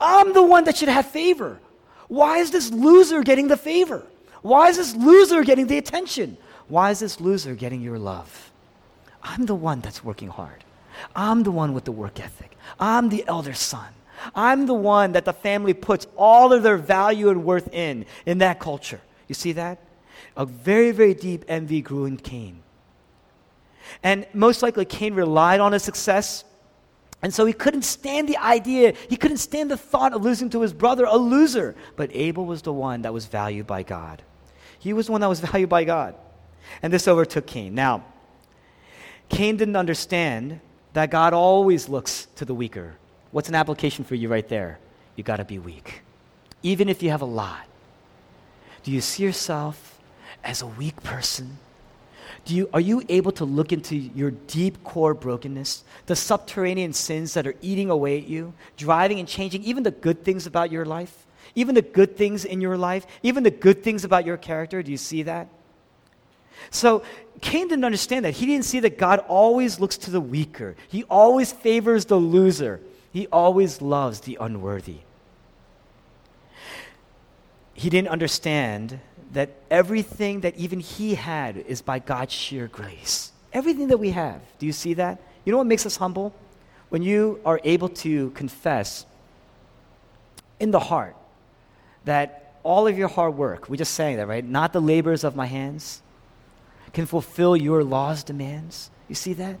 I'm 0.00 0.32
the 0.32 0.42
one 0.42 0.64
that 0.64 0.76
should 0.76 0.88
have 0.88 1.06
favor. 1.06 1.58
Why 2.08 2.38
is 2.38 2.50
this 2.50 2.70
loser 2.70 3.22
getting 3.22 3.48
the 3.48 3.56
favor? 3.56 4.04
Why 4.42 4.68
is 4.68 4.76
this 4.76 4.94
loser 4.96 5.44
getting 5.44 5.66
the 5.66 5.78
attention? 5.78 6.36
Why 6.68 6.90
is 6.90 7.00
this 7.00 7.20
loser 7.20 7.54
getting 7.54 7.82
your 7.82 7.98
love? 7.98 8.50
I'm 9.22 9.46
the 9.46 9.54
one 9.54 9.80
that's 9.80 10.02
working 10.02 10.28
hard. 10.28 10.64
I'm 11.14 11.42
the 11.42 11.50
one 11.50 11.72
with 11.74 11.84
the 11.84 11.92
work 11.92 12.20
ethic. 12.20 12.56
I'm 12.78 13.08
the 13.08 13.24
elder 13.26 13.54
son. 13.54 13.88
I'm 14.34 14.66
the 14.66 14.74
one 14.74 15.12
that 15.12 15.24
the 15.24 15.32
family 15.32 15.74
puts 15.74 16.06
all 16.16 16.52
of 16.52 16.62
their 16.62 16.76
value 16.76 17.28
and 17.30 17.44
worth 17.44 17.72
in, 17.72 18.06
in 18.26 18.38
that 18.38 18.60
culture. 18.60 19.00
You 19.28 19.34
see 19.34 19.52
that? 19.52 19.78
A 20.36 20.46
very, 20.46 20.90
very 20.92 21.14
deep 21.14 21.44
envy 21.48 21.80
grew 21.80 22.04
in 22.04 22.16
Cain. 22.16 22.62
And 24.02 24.26
most 24.32 24.62
likely, 24.62 24.84
Cain 24.84 25.14
relied 25.14 25.60
on 25.60 25.72
his 25.72 25.82
success 25.82 26.44
and 27.22 27.34
so 27.34 27.44
he 27.44 27.52
couldn't 27.52 27.82
stand 27.82 28.28
the 28.28 28.38
idea, 28.38 28.94
he 29.08 29.16
couldn't 29.16 29.38
stand 29.38 29.70
the 29.70 29.76
thought 29.76 30.14
of 30.14 30.22
losing 30.22 30.48
to 30.50 30.62
his 30.62 30.72
brother, 30.72 31.04
a 31.04 31.16
loser. 31.16 31.76
But 31.96 32.10
Abel 32.14 32.46
was 32.46 32.62
the 32.62 32.72
one 32.72 33.02
that 33.02 33.12
was 33.12 33.26
valued 33.26 33.66
by 33.66 33.82
God. 33.82 34.22
He 34.78 34.92
was 34.92 35.06
the 35.06 35.12
one 35.12 35.20
that 35.20 35.28
was 35.28 35.40
valued 35.52 35.68
by 35.68 35.84
God. 35.84 36.14
And 36.82 36.92
this 36.92 37.06
overtook 37.06 37.46
Cain. 37.46 37.74
Now, 37.74 38.04
Cain 39.28 39.56
didn't 39.56 39.76
understand 39.76 40.60
that 40.92 41.10
God 41.10 41.34
always 41.34 41.88
looks 41.88 42.26
to 42.36 42.44
the 42.44 42.54
weaker. 42.54 42.96
What's 43.32 43.48
an 43.48 43.54
application 43.54 44.04
for 44.04 44.14
you 44.14 44.28
right 44.28 44.48
there? 44.48 44.78
You 45.16 45.24
got 45.24 45.36
to 45.36 45.44
be 45.44 45.58
weak, 45.58 46.02
even 46.62 46.88
if 46.88 47.02
you 47.02 47.10
have 47.10 47.22
a 47.22 47.26
lot. 47.26 47.66
Do 48.82 48.90
you 48.90 49.00
see 49.00 49.22
yourself 49.22 49.98
as 50.42 50.62
a 50.62 50.66
weak 50.66 51.02
person? 51.02 51.58
Do 52.44 52.54
you, 52.54 52.70
are 52.72 52.80
you 52.80 53.02
able 53.08 53.32
to 53.32 53.44
look 53.44 53.72
into 53.72 53.96
your 53.96 54.30
deep 54.30 54.82
core 54.82 55.14
brokenness, 55.14 55.84
the 56.06 56.16
subterranean 56.16 56.92
sins 56.92 57.34
that 57.34 57.46
are 57.46 57.54
eating 57.60 57.90
away 57.90 58.18
at 58.18 58.26
you, 58.26 58.54
driving 58.76 59.18
and 59.18 59.28
changing 59.28 59.62
even 59.64 59.82
the 59.82 59.90
good 59.90 60.24
things 60.24 60.46
about 60.46 60.72
your 60.72 60.86
life, 60.86 61.26
even 61.54 61.74
the 61.74 61.82
good 61.82 62.16
things 62.16 62.44
in 62.44 62.60
your 62.60 62.78
life, 62.78 63.06
even 63.22 63.42
the 63.42 63.50
good 63.50 63.82
things 63.82 64.04
about 64.04 64.24
your 64.24 64.36
character? 64.36 64.82
Do 64.82 64.90
you 64.90 64.96
see 64.96 65.24
that? 65.24 65.48
So 66.70 67.02
Cain 67.40 67.68
didn't 67.68 67.84
understand 67.84 68.24
that. 68.24 68.32
He 68.32 68.46
didn't 68.46 68.64
see 68.64 68.80
that 68.80 68.98
God 68.98 69.20
always 69.28 69.80
looks 69.80 69.98
to 69.98 70.10
the 70.10 70.20
weaker, 70.20 70.76
He 70.88 71.04
always 71.04 71.52
favors 71.52 72.06
the 72.06 72.16
loser, 72.16 72.80
He 73.12 73.26
always 73.28 73.82
loves 73.82 74.20
the 74.20 74.38
unworthy. 74.40 74.98
He 77.74 77.90
didn't 77.90 78.08
understand 78.08 79.00
that 79.32 79.50
everything 79.70 80.40
that 80.40 80.56
even 80.56 80.80
he 80.80 81.14
had 81.14 81.56
is 81.56 81.82
by 81.82 81.98
God's 81.98 82.32
sheer 82.32 82.66
grace. 82.66 83.32
Everything 83.52 83.88
that 83.88 83.98
we 83.98 84.10
have. 84.10 84.40
Do 84.58 84.66
you 84.66 84.72
see 84.72 84.94
that? 84.94 85.20
You 85.44 85.52
know 85.52 85.58
what 85.58 85.66
makes 85.66 85.86
us 85.86 85.96
humble? 85.96 86.34
When 86.88 87.02
you 87.02 87.40
are 87.44 87.60
able 87.64 87.88
to 87.88 88.30
confess 88.30 89.06
in 90.58 90.70
the 90.70 90.80
heart 90.80 91.16
that 92.04 92.54
all 92.62 92.86
of 92.86 92.98
your 92.98 93.08
hard 93.08 93.36
work, 93.36 93.68
we 93.68 93.76
just 93.76 93.94
saying 93.94 94.18
that, 94.18 94.26
right? 94.26 94.44
Not 94.44 94.72
the 94.72 94.80
labors 94.80 95.24
of 95.24 95.34
my 95.34 95.46
hands, 95.46 96.02
can 96.92 97.06
fulfill 97.06 97.56
your 97.56 97.82
law's 97.82 98.22
demands. 98.22 98.90
You 99.08 99.14
see 99.14 99.32
that? 99.34 99.56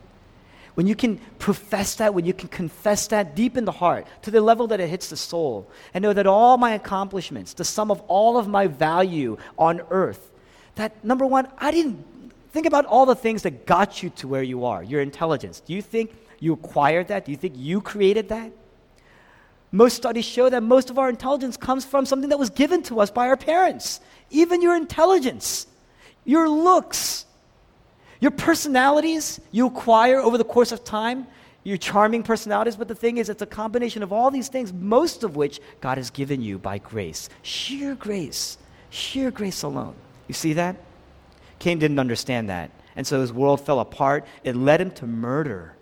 When 0.74 0.86
you 0.86 0.94
can 0.94 1.18
profess 1.38 1.96
that, 1.96 2.14
when 2.14 2.24
you 2.24 2.32
can 2.32 2.48
confess 2.48 3.08
that 3.08 3.34
deep 3.34 3.56
in 3.56 3.64
the 3.64 3.72
heart 3.72 4.06
to 4.22 4.30
the 4.30 4.40
level 4.40 4.66
that 4.68 4.80
it 4.80 4.88
hits 4.88 5.10
the 5.10 5.16
soul, 5.16 5.68
and 5.94 6.02
know 6.02 6.12
that 6.12 6.26
all 6.26 6.56
my 6.56 6.72
accomplishments, 6.72 7.54
the 7.54 7.64
sum 7.64 7.90
of 7.90 8.00
all 8.08 8.38
of 8.38 8.48
my 8.48 8.66
value 8.66 9.36
on 9.58 9.80
earth, 9.90 10.30
that 10.76 11.04
number 11.04 11.26
one, 11.26 11.48
I 11.58 11.70
didn't 11.70 12.04
think 12.52 12.66
about 12.66 12.86
all 12.86 13.06
the 13.06 13.14
things 13.14 13.42
that 13.42 13.66
got 13.66 14.02
you 14.02 14.10
to 14.10 14.28
where 14.28 14.42
you 14.42 14.64
are, 14.64 14.82
your 14.82 15.00
intelligence. 15.00 15.60
Do 15.60 15.72
you 15.72 15.82
think 15.82 16.14
you 16.38 16.52
acquired 16.52 17.08
that? 17.08 17.24
Do 17.24 17.32
you 17.32 17.36
think 17.36 17.54
you 17.56 17.80
created 17.80 18.28
that? 18.30 18.52
Most 19.72 19.96
studies 19.96 20.24
show 20.24 20.48
that 20.48 20.62
most 20.62 20.90
of 20.90 20.98
our 20.98 21.08
intelligence 21.08 21.56
comes 21.56 21.84
from 21.84 22.04
something 22.04 22.30
that 22.30 22.38
was 22.38 22.50
given 22.50 22.82
to 22.84 23.00
us 23.00 23.10
by 23.10 23.28
our 23.28 23.36
parents. 23.36 24.00
Even 24.30 24.62
your 24.62 24.74
intelligence, 24.74 25.66
your 26.24 26.48
looks, 26.48 27.24
your 28.20 28.30
personalities 28.30 29.40
you 29.50 29.66
acquire 29.66 30.20
over 30.20 30.38
the 30.38 30.44
course 30.44 30.72
of 30.72 30.84
time, 30.84 31.26
your 31.64 31.76
charming 31.76 32.22
personalities, 32.22 32.76
but 32.76 32.88
the 32.88 32.94
thing 32.94 33.18
is, 33.18 33.28
it's 33.28 33.42
a 33.42 33.46
combination 33.46 34.02
of 34.02 34.12
all 34.12 34.30
these 34.30 34.48
things, 34.48 34.72
most 34.72 35.24
of 35.24 35.36
which 35.36 35.60
God 35.80 35.98
has 35.98 36.10
given 36.10 36.40
you 36.40 36.58
by 36.58 36.78
grace. 36.78 37.28
Sheer 37.42 37.94
grace. 37.94 38.56
Sheer 38.90 39.30
grace 39.30 39.62
alone. 39.62 39.94
You 40.28 40.34
see 40.34 40.54
that? 40.54 40.76
Cain 41.58 41.78
didn't 41.78 41.98
understand 41.98 42.48
that. 42.48 42.70
And 42.96 43.06
so 43.06 43.20
his 43.20 43.32
world 43.32 43.60
fell 43.60 43.80
apart. 43.80 44.24
It 44.42 44.56
led 44.56 44.80
him 44.80 44.90
to 44.92 45.06
murder. 45.06 45.74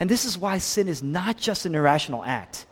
And 0.00 0.10
this 0.10 0.24
is 0.24 0.36
why 0.36 0.58
sin 0.58 0.88
is 0.88 1.02
not 1.02 1.36
just 1.36 1.66
an 1.66 1.74
irrational 1.74 2.24
act. 2.24 2.66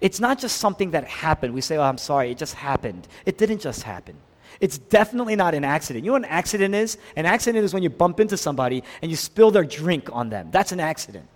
It's 0.00 0.20
not 0.20 0.38
just 0.38 0.58
something 0.58 0.90
that 0.92 1.04
happened. 1.04 1.54
We 1.54 1.62
say, 1.62 1.76
oh, 1.76 1.82
I'm 1.82 1.98
sorry, 1.98 2.30
it 2.30 2.38
just 2.38 2.54
happened. 2.54 3.08
It 3.24 3.38
didn't 3.38 3.60
just 3.60 3.82
happen. 3.82 4.16
It's 4.58 4.78
definitely 4.78 5.36
not 5.36 5.54
an 5.54 5.64
accident. 5.64 6.04
You 6.04 6.10
know 6.10 6.14
what 6.14 6.24
an 6.24 6.30
accident 6.30 6.74
is? 6.74 6.98
An 7.16 7.26
accident 7.26 7.64
is 7.64 7.72
when 7.72 7.82
you 7.82 7.90
bump 7.90 8.20
into 8.20 8.36
somebody 8.36 8.82
and 9.00 9.10
you 9.10 9.16
spill 9.16 9.50
their 9.50 9.64
drink 9.64 10.08
on 10.12 10.30
them. 10.30 10.50
That's 10.50 10.72
an 10.72 10.80
accident. 10.80 11.28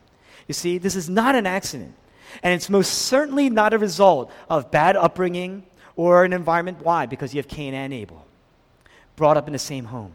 You 0.49 0.55
see, 0.55 0.79
this 0.79 0.97
is 0.97 1.09
not 1.09 1.35
an 1.35 1.47
accident. 1.47 1.95
And 2.43 2.53
it's 2.53 2.69
most 2.69 2.93
certainly 2.93 3.49
not 3.49 3.73
a 3.73 3.79
result 3.79 4.31
of 4.51 4.71
bad 4.71 4.97
upbringing 4.97 5.65
or 5.97 6.25
an 6.25 6.33
environment. 6.33 6.79
Why? 6.83 7.07
Because 7.07 7.33
you 7.33 7.39
have 7.39 7.49
Cain 7.49 7.75
and 7.75 7.93
Abel 7.93 8.27
brought 9.17 9.37
up 9.37 9.47
in 9.47 9.53
the 9.53 9.59
same 9.59 9.85
home. 9.85 10.13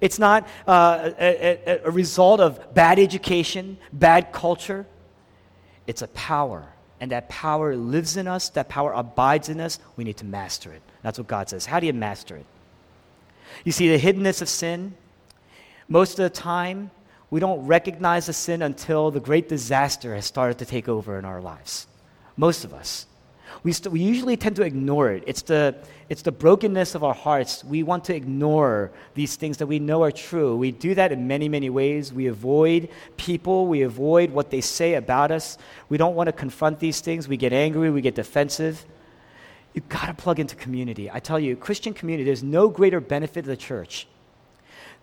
It's 0.00 0.18
not 0.18 0.48
uh, 0.66 1.10
a, 1.18 1.60
a, 1.66 1.80
a 1.86 1.90
result 1.90 2.40
of 2.40 2.72
bad 2.74 2.98
education, 2.98 3.76
bad 3.92 4.32
culture. 4.32 4.86
It's 5.86 6.02
a 6.02 6.08
power. 6.08 6.66
And 7.00 7.10
that 7.10 7.28
power 7.28 7.76
lives 7.76 8.16
in 8.16 8.26
us, 8.26 8.48
that 8.50 8.68
power 8.68 8.92
abides 8.92 9.48
in 9.48 9.60
us. 9.60 9.78
We 9.96 10.04
need 10.04 10.16
to 10.18 10.24
master 10.24 10.72
it. 10.72 10.82
That's 11.04 11.18
what 11.18 11.28
God 11.28 11.50
says. 11.50 11.66
How 11.66 11.80
do 11.80 11.86
you 11.86 11.92
master 11.92 12.34
it? 12.34 12.46
You 13.62 13.72
see, 13.72 13.94
the 13.94 13.98
hiddenness 13.98 14.40
of 14.40 14.48
sin, 14.48 14.94
most 15.86 16.18
of 16.18 16.22
the 16.24 16.30
time, 16.30 16.90
we 17.30 17.40
don't 17.40 17.66
recognize 17.66 18.24
the 18.26 18.32
sin 18.32 18.62
until 18.62 19.10
the 19.10 19.20
great 19.20 19.46
disaster 19.46 20.14
has 20.14 20.24
started 20.24 20.58
to 20.60 20.64
take 20.64 20.88
over 20.88 21.18
in 21.18 21.26
our 21.26 21.42
lives. 21.42 21.86
Most 22.38 22.64
of 22.64 22.72
us. 22.72 23.06
We, 23.62 23.72
st- 23.72 23.92
we 23.92 24.00
usually 24.00 24.38
tend 24.38 24.56
to 24.56 24.62
ignore 24.62 25.10
it. 25.12 25.24
It's 25.26 25.42
the, 25.42 25.74
it's 26.08 26.22
the 26.22 26.32
brokenness 26.32 26.94
of 26.94 27.04
our 27.04 27.12
hearts. 27.12 27.62
We 27.62 27.82
want 27.82 28.04
to 28.04 28.16
ignore 28.16 28.90
these 29.12 29.36
things 29.36 29.58
that 29.58 29.66
we 29.66 29.78
know 29.78 30.02
are 30.04 30.10
true. 30.10 30.56
We 30.56 30.70
do 30.70 30.94
that 30.94 31.12
in 31.12 31.28
many, 31.28 31.50
many 31.50 31.68
ways. 31.68 32.14
We 32.14 32.28
avoid 32.28 32.88
people, 33.18 33.66
we 33.66 33.82
avoid 33.82 34.30
what 34.30 34.50
they 34.50 34.62
say 34.62 34.94
about 34.94 35.30
us. 35.30 35.58
We 35.90 35.98
don't 35.98 36.14
want 36.14 36.28
to 36.28 36.32
confront 36.32 36.80
these 36.80 37.02
things. 37.02 37.28
We 37.28 37.36
get 37.36 37.52
angry, 37.52 37.90
we 37.90 38.00
get 38.00 38.14
defensive. 38.14 38.86
You've 39.74 39.88
got 39.88 40.06
to 40.06 40.14
plug 40.14 40.38
into 40.38 40.54
community. 40.54 41.10
I 41.10 41.18
tell 41.18 41.38
you, 41.38 41.56
Christian 41.56 41.92
community, 41.92 42.24
there's 42.24 42.44
no 42.44 42.68
greater 42.68 43.00
benefit 43.00 43.42
to 43.42 43.50
the 43.50 43.56
church 43.56 44.06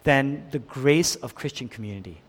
than 0.04 0.48
the 0.52 0.60
grace 0.60 1.16
of 1.16 1.36
Christian 1.36 1.68
community. 1.68 2.22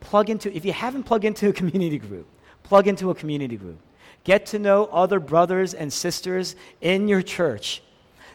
Plug 0.00 0.30
into, 0.30 0.54
if 0.54 0.64
you 0.64 0.72
haven't 0.72 1.04
plugged 1.04 1.24
into 1.24 1.48
a 1.48 1.52
community 1.52 1.98
group, 1.98 2.26
plug 2.62 2.88
into 2.88 3.10
a 3.10 3.14
community 3.14 3.56
group. 3.56 3.78
Get 4.24 4.46
to 4.46 4.58
know 4.58 4.86
other 4.86 5.20
brothers 5.20 5.74
and 5.74 5.92
sisters 5.92 6.56
in 6.80 7.06
your 7.08 7.20
church 7.20 7.82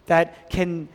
that 0.06 0.50
can 0.52 0.88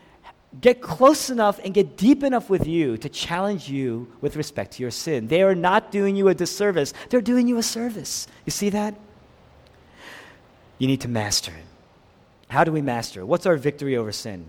get 0.60 0.80
close 0.80 1.30
enough 1.30 1.58
and 1.64 1.74
get 1.74 1.96
deep 1.96 2.22
enough 2.22 2.48
with 2.48 2.66
you 2.66 2.96
to 2.98 3.08
challenge 3.08 3.68
you 3.68 4.10
with 4.20 4.36
respect 4.36 4.72
to 4.72 4.82
your 4.82 4.92
sin. 4.92 5.26
They 5.26 5.42
are 5.42 5.54
not 5.54 5.90
doing 5.90 6.14
you 6.14 6.28
a 6.28 6.34
disservice, 6.34 6.92
they're 7.10 7.20
doing 7.20 7.48
you 7.48 7.58
a 7.58 7.62
service. 7.62 8.28
You 8.44 8.52
see 8.52 8.70
that? 8.70 8.94
You 10.78 10.86
need 10.86 11.00
to 11.00 11.08
master 11.08 11.50
it. 11.50 11.73
How 12.48 12.64
do 12.64 12.72
we 12.72 12.82
master? 12.82 13.24
What's 13.24 13.46
our 13.46 13.56
victory 13.56 13.96
over 13.96 14.12
sin? 14.12 14.46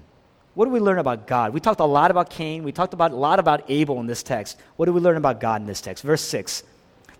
What 0.54 0.66
do 0.66 0.72
we 0.72 0.80
learn 0.80 1.00
about 1.00 1.28
God? 1.28 1.54
We 1.54 1.60
talked 1.60 1.82
a 1.82 1.86
lot 1.86 2.12
about 2.12 2.30
Cain. 2.30 2.64
We 2.64 2.72
talked 2.72 2.94
about, 2.94 3.12
a 3.12 3.16
lot 3.16 3.40
about 3.40 3.70
Abel 3.70 4.00
in 4.00 4.08
this 4.08 4.24
text. 4.24 4.58
What 4.78 4.86
do 4.86 4.94
we 4.94 5.02
learn 5.02 5.18
about 5.18 5.40
God 5.40 5.62
in 5.62 5.68
this 5.68 5.82
text? 5.82 6.04
Verse 6.04 6.22
6. 6.22 6.64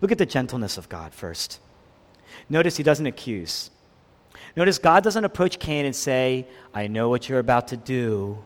Look 0.00 0.10
at 0.12 0.18
the 0.18 0.26
gentleness 0.26 0.78
of 0.78 0.88
God 0.88 1.12
first. 1.12 1.60
Notice 2.48 2.76
he 2.76 2.82
doesn't 2.82 3.06
accuse. 3.06 3.70
Notice 4.56 4.78
God 4.78 5.04
doesn't 5.04 5.24
approach 5.24 5.58
Cain 5.58 5.84
and 5.84 5.94
say, 5.94 6.46
I 6.74 6.86
know 6.86 7.08
what 7.08 7.28
you're 7.28 7.38
about 7.38 7.68
to 7.68 7.76
do, 7.76 8.42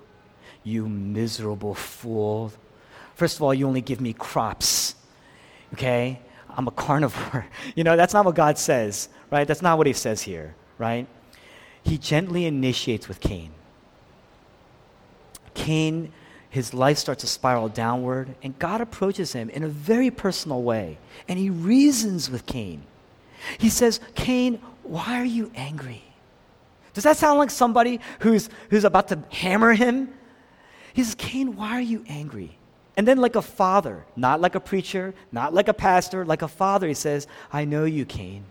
you 0.65 0.89
miserable 0.89 1.75
fool. 1.75 2.53
First 3.15 3.37
of 3.37 3.43
all, 3.43 3.55
you 3.55 3.67
only 3.67 3.81
give 3.81 4.01
me 4.01 4.13
crops, 4.13 4.95
okay? 5.75 6.21
I'm 6.49 6.67
a 6.67 6.73
carnivore. 6.73 7.47
You 7.77 7.85
know, 7.85 7.97
that's 7.97 8.13
not 8.13 8.25
what 8.25 8.35
God 8.35 8.59
says, 8.59 9.09
right? 9.31 9.47
That's 9.47 9.63
not 9.63 9.79
what 9.79 9.87
he 9.87 9.93
says 9.93 10.21
here, 10.21 10.55
right? 10.79 11.07
He 11.91 11.99
gently 11.99 12.45
initiates 12.47 13.09
with 13.09 13.19
Cain. 13.19 13.51
Cain, 15.55 16.13
his 16.49 16.73
life 16.73 16.99
starts 16.99 17.23
to 17.23 17.27
spiral 17.27 17.69
downward, 17.69 18.37
and 18.45 18.57
God 18.61 18.81
approaches 18.81 19.33
him 19.33 19.51
in 19.51 19.65
a 19.65 19.69
very 19.69 20.09
personal 20.09 20.63
way, 20.63 20.99
and 21.27 21.37
he 21.37 21.51
reasons 21.51 22.31
with 22.31 22.47
Cain. 22.47 22.85
He 23.59 23.69
says, 23.69 23.99
Cain, 24.15 24.61
why 24.85 25.21
are 25.21 25.25
you 25.25 25.51
angry? 25.57 26.05
Does 26.95 27.03
that 27.03 27.17
sound 27.17 27.41
like 27.41 27.51
somebody 27.51 27.99
who's, 28.21 28.49
who's 28.69 28.85
about 28.85 29.09
to 29.09 29.25
hammer 29.33 29.73
him? 29.73 30.15
He 30.93 31.03
says, 31.03 31.17
Cain, 31.17 31.57
why 31.57 31.73
are 31.73 31.81
you 31.81 32.05
angry? 32.09 32.57
And 32.97 33.09
then, 33.09 33.19
like 33.19 33.35
a 33.35 33.43
father, 33.43 34.05
not 34.15 34.41
like 34.41 34.55
a 34.55 34.61
preacher, 34.61 35.13
not 35.33 35.55
like 35.55 35.67
a 35.67 35.75
pastor, 35.75 36.25
like 36.25 36.43
a 36.43 36.49
father, 36.49 36.87
he 36.87 36.95
says, 36.95 37.27
I 37.53 37.65
know 37.65 37.85
you, 37.85 38.05
Cain. 38.05 38.45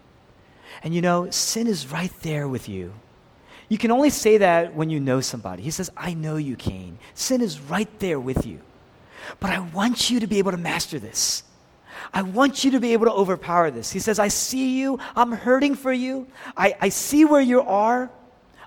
And 0.84 0.94
you 0.94 1.02
know, 1.02 1.30
sin 1.30 1.68
is 1.68 1.90
right 1.90 2.12
there 2.22 2.46
with 2.46 2.68
you. 2.68 2.92
You 3.70 3.78
can 3.78 3.92
only 3.92 4.10
say 4.10 4.38
that 4.38 4.74
when 4.74 4.90
you 4.90 5.00
know 5.00 5.22
somebody. 5.22 5.62
He 5.62 5.72
says, 5.72 5.92
I 5.96 6.16
know 6.16 6.38
you, 6.38 6.56
Cain. 6.56 6.98
Sin 7.14 7.42
is 7.42 7.60
right 7.60 7.88
there 8.00 8.20
with 8.20 8.46
you. 8.46 8.60
But 9.40 9.52
I 9.52 9.60
want 9.60 10.10
you 10.10 10.20
to 10.20 10.28
be 10.28 10.40
able 10.40 10.52
to 10.52 10.58
master 10.58 10.98
this. 10.98 11.44
I 12.14 12.24
want 12.24 12.64
you 12.64 12.72
to 12.72 12.80
be 12.80 12.94
able 12.94 13.06
to 13.06 13.12
overpower 13.12 13.70
this. 13.70 13.92
He 13.92 14.00
says, 14.00 14.18
I 14.18 14.30
see 14.30 14.80
you. 14.80 15.00
I'm 15.16 15.32
hurting 15.32 15.76
for 15.76 15.94
you. 15.94 16.28
I, 16.58 16.76
I 16.82 16.90
see 16.90 17.26
where 17.26 17.42
you 17.42 17.62
are. 17.62 18.10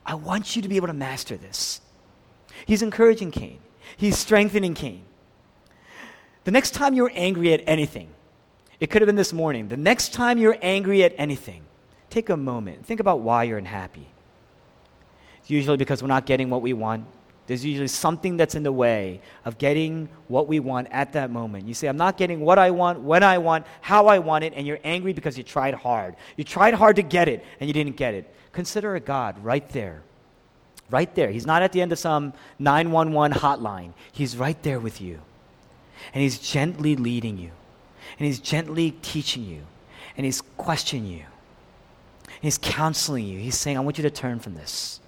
I 0.06 0.14
want 0.14 0.54
you 0.54 0.62
to 0.62 0.68
be 0.68 0.76
able 0.76 0.88
to 0.88 0.92
master 0.92 1.36
this. 1.36 1.80
He's 2.66 2.82
encouraging 2.82 3.30
Cain, 3.32 3.58
he's 3.96 4.18
strengthening 4.18 4.74
Cain. 4.74 5.02
The 6.44 6.50
next 6.50 6.72
time 6.72 6.94
you're 6.94 7.12
angry 7.14 7.52
at 7.52 7.62
anything, 7.66 8.08
it 8.80 8.90
could 8.90 9.00
have 9.00 9.06
been 9.06 9.16
this 9.16 9.32
morning. 9.32 9.68
The 9.68 9.76
next 9.76 10.12
time 10.12 10.38
you're 10.38 10.58
angry 10.60 11.04
at 11.04 11.14
anything, 11.16 11.62
take 12.10 12.28
a 12.28 12.36
moment. 12.36 12.84
Think 12.84 12.98
about 13.00 13.20
why 13.20 13.44
you're 13.44 13.58
unhappy. 13.58 14.08
It's 15.42 15.50
usually 15.50 15.76
because 15.76 16.02
we're 16.02 16.09
not 16.09 16.24
getting 16.24 16.48
what 16.50 16.62
we 16.62 16.72
want. 16.72 17.05
There's 17.46 17.64
usually 17.64 17.88
something 17.88 18.37
that's 18.37 18.55
in 18.55 18.62
the 18.62 18.72
way 18.72 19.20
of 19.44 19.59
getting 19.59 20.09
what 20.28 20.46
we 20.46 20.61
want 20.61 20.88
at 20.90 21.12
that 21.14 21.31
moment. 21.31 21.66
You 21.66 21.74
say, 21.74 21.88
I'm 21.88 21.96
not 21.96 22.16
getting 22.16 22.40
what 22.40 22.59
I 22.59 22.70
want, 22.70 23.00
when 23.00 23.22
I 23.22 23.38
want, 23.38 23.66
how 23.81 24.07
I 24.07 24.20
want 24.20 24.44
it, 24.44 24.52
and 24.55 24.66
you're 24.66 24.78
angry 24.85 25.12
because 25.12 25.37
you 25.37 25.42
tried 25.42 25.74
hard. 25.74 26.14
You 26.37 26.44
tried 26.44 26.74
hard 26.74 26.96
to 26.96 27.02
get 27.02 27.28
it, 27.28 27.44
and 27.59 27.68
you 27.68 27.74
didn't 27.74 27.96
get 27.96 28.14
it. 28.14 28.33
Consider 28.52 28.94
a 28.94 29.00
God 29.00 29.42
right 29.44 29.68
there. 29.70 30.02
Right 30.88 31.12
there. 31.14 31.31
He's 31.31 31.46
not 31.46 31.62
at 31.62 31.72
the 31.72 31.83
end 31.83 31.90
of 31.90 31.98
some 31.98 32.33
911 32.59 33.38
hotline, 33.38 33.92
He's 34.12 34.37
right 34.37 34.62
there 34.62 34.78
with 34.78 35.00
you. 35.00 35.20
And 36.14 36.22
He's 36.22 36.38
gently 36.38 36.94
leading 36.94 37.38
you, 37.38 37.50
and 38.18 38.26
He's 38.26 38.38
gently 38.38 38.92
teaching 39.02 39.44
you, 39.44 39.62
and 40.16 40.24
He's 40.24 40.40
questioning 40.40 41.07
you, 41.07 41.24
and 42.24 42.42
He's 42.42 42.59
counseling 42.59 43.26
you. 43.26 43.40
He's 43.40 43.59
saying, 43.59 43.76
I 43.76 43.81
want 43.81 43.98
you 43.98 44.02
to 44.02 44.11
turn 44.11 44.38
from 44.38 44.55
this. 44.55 45.00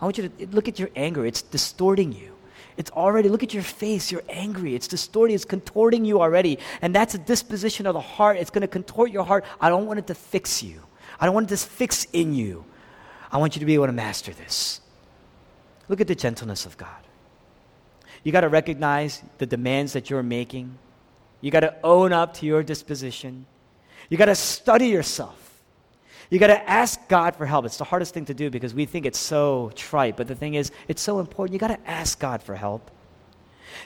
I 0.00 0.04
want 0.04 0.18
you 0.18 0.28
to 0.28 0.46
look 0.48 0.68
at 0.68 0.78
your 0.78 0.90
anger. 0.94 1.24
It's 1.24 1.42
distorting 1.42 2.12
you. 2.12 2.32
It's 2.76 2.90
already, 2.90 3.28
look 3.28 3.42
at 3.42 3.54
your 3.54 3.62
face. 3.62 4.12
You're 4.12 4.24
angry. 4.28 4.74
It's 4.74 4.88
distorting, 4.88 5.34
it's 5.34 5.46
contorting 5.46 6.04
you 6.04 6.20
already. 6.20 6.58
And 6.82 6.94
that's 6.94 7.14
a 7.14 7.18
disposition 7.18 7.86
of 7.86 7.94
the 7.94 8.00
heart. 8.00 8.36
It's 8.36 8.50
going 8.50 8.62
to 8.62 8.68
contort 8.68 9.10
your 9.10 9.24
heart. 9.24 9.44
I 9.60 9.70
don't 9.70 9.86
want 9.86 9.98
it 9.98 10.06
to 10.08 10.14
fix 10.14 10.62
you. 10.62 10.80
I 11.18 11.24
don't 11.24 11.34
want 11.34 11.48
this 11.48 11.64
fix 11.64 12.06
in 12.12 12.34
you. 12.34 12.64
I 13.32 13.38
want 13.38 13.56
you 13.56 13.60
to 13.60 13.66
be 13.66 13.74
able 13.74 13.86
to 13.86 13.92
master 13.92 14.32
this. 14.32 14.80
Look 15.88 16.00
at 16.00 16.06
the 16.06 16.14
gentleness 16.14 16.66
of 16.66 16.76
God. 16.76 16.90
You 18.22 18.32
got 18.32 18.42
to 18.42 18.48
recognize 18.48 19.22
the 19.38 19.46
demands 19.46 19.92
that 19.94 20.10
you're 20.10 20.22
making. 20.22 20.76
You 21.40 21.50
got 21.50 21.60
to 21.60 21.74
own 21.82 22.12
up 22.12 22.34
to 22.34 22.46
your 22.46 22.62
disposition. 22.62 23.46
You 24.10 24.18
got 24.18 24.26
to 24.26 24.34
study 24.34 24.88
yourself. 24.88 25.45
You 26.30 26.38
got 26.38 26.48
to 26.48 26.68
ask 26.68 27.08
God 27.08 27.36
for 27.36 27.46
help. 27.46 27.64
It's 27.64 27.76
the 27.76 27.84
hardest 27.84 28.14
thing 28.14 28.24
to 28.26 28.34
do 28.34 28.50
because 28.50 28.74
we 28.74 28.84
think 28.84 29.06
it's 29.06 29.18
so 29.18 29.70
trite, 29.74 30.16
but 30.16 30.26
the 30.26 30.34
thing 30.34 30.54
is, 30.54 30.72
it's 30.88 31.02
so 31.02 31.20
important. 31.20 31.52
You 31.52 31.58
got 31.58 31.68
to 31.68 31.90
ask 31.90 32.18
God 32.18 32.42
for 32.42 32.54
help. 32.54 32.90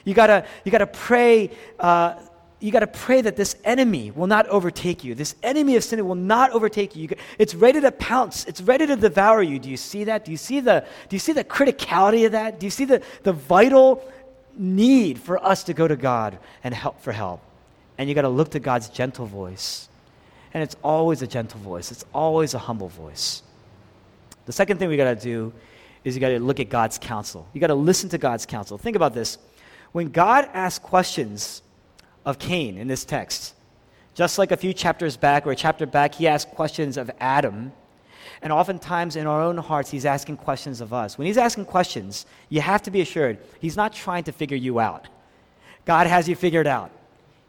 You 0.05 0.13
got 0.13 0.27
to 0.27 0.45
you 0.63 0.71
got 0.71 0.79
to 0.79 0.87
pray 0.87 1.51
uh, 1.79 2.15
you 2.61 2.71
got 2.71 2.81
to 2.81 2.87
pray 2.87 3.21
that 3.21 3.35
this 3.35 3.55
enemy 3.65 4.11
will 4.11 4.27
not 4.27 4.47
overtake 4.47 5.03
you. 5.03 5.15
This 5.15 5.35
enemy 5.41 5.75
of 5.75 5.83
sin 5.83 6.05
will 6.07 6.15
not 6.15 6.51
overtake 6.51 6.95
you. 6.95 7.09
It's 7.39 7.55
ready 7.55 7.81
to 7.81 7.91
pounce. 7.91 8.45
It's 8.45 8.61
ready 8.61 8.85
to 8.85 8.95
devour 8.95 9.41
you. 9.41 9.57
Do 9.57 9.67
you 9.67 9.77
see 9.77 10.03
that? 10.03 10.23
Do 10.25 10.31
you 10.31 10.37
see 10.37 10.59
the, 10.59 10.85
do 11.09 11.15
you 11.15 11.19
see 11.19 11.33
the 11.33 11.43
criticality 11.43 12.27
of 12.27 12.33
that? 12.33 12.59
Do 12.59 12.67
you 12.67 12.69
see 12.69 12.85
the, 12.85 13.01
the 13.23 13.33
vital 13.33 14.07
need 14.55 15.17
for 15.17 15.43
us 15.43 15.63
to 15.65 15.73
go 15.73 15.87
to 15.87 15.95
God 15.95 16.37
and 16.63 16.73
help 16.73 17.01
for 17.01 17.11
help? 17.11 17.41
And 17.97 18.07
you 18.07 18.13
got 18.13 18.21
to 18.21 18.29
look 18.29 18.51
to 18.51 18.59
God's 18.59 18.89
gentle 18.89 19.25
voice. 19.25 19.89
And 20.53 20.61
it's 20.63 20.75
always 20.83 21.21
a 21.21 21.27
gentle 21.27 21.59
voice. 21.59 21.91
It's 21.91 22.05
always 22.13 22.53
a 22.53 22.59
humble 22.59 22.89
voice. 22.89 23.43
The 24.45 24.51
second 24.51 24.77
thing 24.77 24.89
we 24.89 24.97
got 24.97 25.17
to 25.17 25.23
do 25.23 25.53
is 26.03 26.15
you 26.15 26.21
got 26.21 26.29
to 26.29 26.39
look 26.39 26.59
at 26.59 26.69
God's 26.69 26.97
counsel. 26.97 27.47
You 27.53 27.61
got 27.61 27.67
to 27.67 27.75
listen 27.75 28.09
to 28.09 28.17
God's 28.17 28.45
counsel. 28.45 28.77
Think 28.77 28.95
about 28.95 29.13
this. 29.13 29.37
When 29.91 30.09
God 30.09 30.49
asks 30.53 30.83
questions, 30.83 31.61
of 32.25 32.39
Cain 32.39 32.77
in 32.77 32.87
this 32.87 33.05
text. 33.05 33.55
Just 34.13 34.37
like 34.37 34.51
a 34.51 34.57
few 34.57 34.73
chapters 34.73 35.17
back 35.17 35.47
or 35.47 35.51
a 35.51 35.55
chapter 35.55 35.85
back, 35.85 36.15
he 36.15 36.27
asked 36.27 36.49
questions 36.49 36.97
of 36.97 37.09
Adam. 37.19 37.71
And 38.41 38.51
oftentimes 38.51 39.15
in 39.15 39.27
our 39.27 39.41
own 39.41 39.57
hearts, 39.57 39.89
he's 39.89 40.05
asking 40.05 40.37
questions 40.37 40.81
of 40.81 40.93
us. 40.93 41.17
When 41.17 41.27
he's 41.27 41.37
asking 41.37 41.65
questions, 41.65 42.25
you 42.49 42.61
have 42.61 42.81
to 42.83 42.91
be 42.91 43.01
assured 43.01 43.39
he's 43.59 43.77
not 43.77 43.93
trying 43.93 44.23
to 44.25 44.31
figure 44.31 44.57
you 44.57 44.79
out. 44.79 45.07
God 45.85 46.07
has 46.07 46.27
you 46.27 46.35
figured 46.35 46.67
out. 46.67 46.91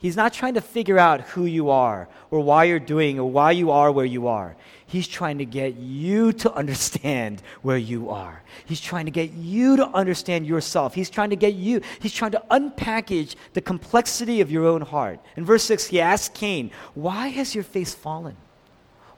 He's 0.02 0.16
not 0.16 0.32
trying 0.32 0.54
to 0.54 0.60
figure 0.60 0.98
out 0.98 1.20
who 1.20 1.44
you 1.44 1.70
are 1.70 2.08
or 2.32 2.40
why 2.40 2.64
you're 2.64 2.80
doing 2.80 3.20
or 3.20 3.30
why 3.30 3.52
you 3.52 3.70
are 3.70 3.92
where 3.92 4.04
you 4.04 4.26
are. 4.26 4.56
He's 4.84 5.06
trying 5.06 5.38
to 5.38 5.44
get 5.44 5.76
you 5.76 6.32
to 6.32 6.52
understand 6.62 7.40
where 7.62 7.76
you 7.76 8.10
are. 8.10 8.42
He's 8.66 8.80
trying 8.80 9.04
to 9.04 9.12
get 9.12 9.30
you 9.30 9.76
to 9.76 9.86
understand 9.86 10.44
yourself. 10.44 10.94
He's 10.94 11.08
trying 11.08 11.30
to 11.30 11.36
get 11.36 11.54
you, 11.54 11.82
he's 12.00 12.12
trying 12.12 12.32
to 12.32 12.42
unpackage 12.50 13.36
the 13.52 13.60
complexity 13.60 14.40
of 14.40 14.50
your 14.50 14.66
own 14.66 14.80
heart. 14.80 15.20
In 15.36 15.44
verse 15.44 15.62
6, 15.62 15.86
he 15.86 16.00
asks 16.00 16.36
Cain, 16.36 16.72
Why 16.94 17.28
has 17.28 17.54
your 17.54 17.64
face 17.64 17.94
fallen? 17.94 18.36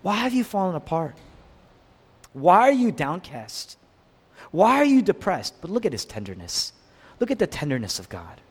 Why 0.03 0.16
have 0.16 0.35
you 0.35 0.44
fallen 0.44 0.77
apart? 0.77 1.16
Why 2.35 2.68
are 2.68 2.73
you 2.73 2.92
downcast? 2.92 3.79
Why 4.51 4.77
are 4.77 4.85
you 4.85 5.01
depressed? 5.01 5.55
But 5.62 5.70
look 5.70 5.87
at 5.87 5.92
his 5.92 6.05
tenderness. 6.05 6.75
Look 7.20 7.31
at 7.31 7.38
the 7.38 7.47
tenderness 7.47 7.99
of 7.99 8.11
God. 8.11 8.42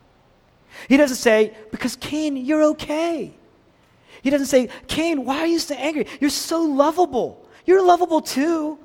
He 0.88 0.98
doesn't 0.98 1.18
say, 1.18 1.54
because 1.72 1.96
Cain, 1.96 2.38
you're 2.38 2.64
okay. 2.64 3.34
He 4.22 4.30
doesn't 4.30 4.48
say, 4.48 4.70
Cain, 4.88 5.26
why 5.26 5.40
are 5.40 5.48
you 5.48 5.60
so 5.60 5.76
angry? 5.76 6.08
You're 6.20 6.30
so 6.30 6.62
lovable. 6.62 7.46
You're 7.66 7.84
lovable 7.84 8.22
too. 8.22 8.80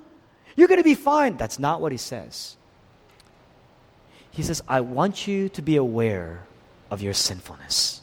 You're 0.57 0.68
going 0.68 0.81
to 0.81 0.85
be 0.85 0.94
fine. 0.94 1.37
That's 1.37 1.59
not 1.59 1.81
what 1.81 1.92
he 1.92 1.98
says. 1.98 2.57
He 4.31 4.42
says, 4.42 4.62
I 4.68 4.81
want 4.81 5.27
you 5.27 5.48
to 5.51 5.62
be 5.62 5.77
aware 5.77 6.46
of 6.90 7.03
your 7.03 7.14
sinfulness. 7.14 8.03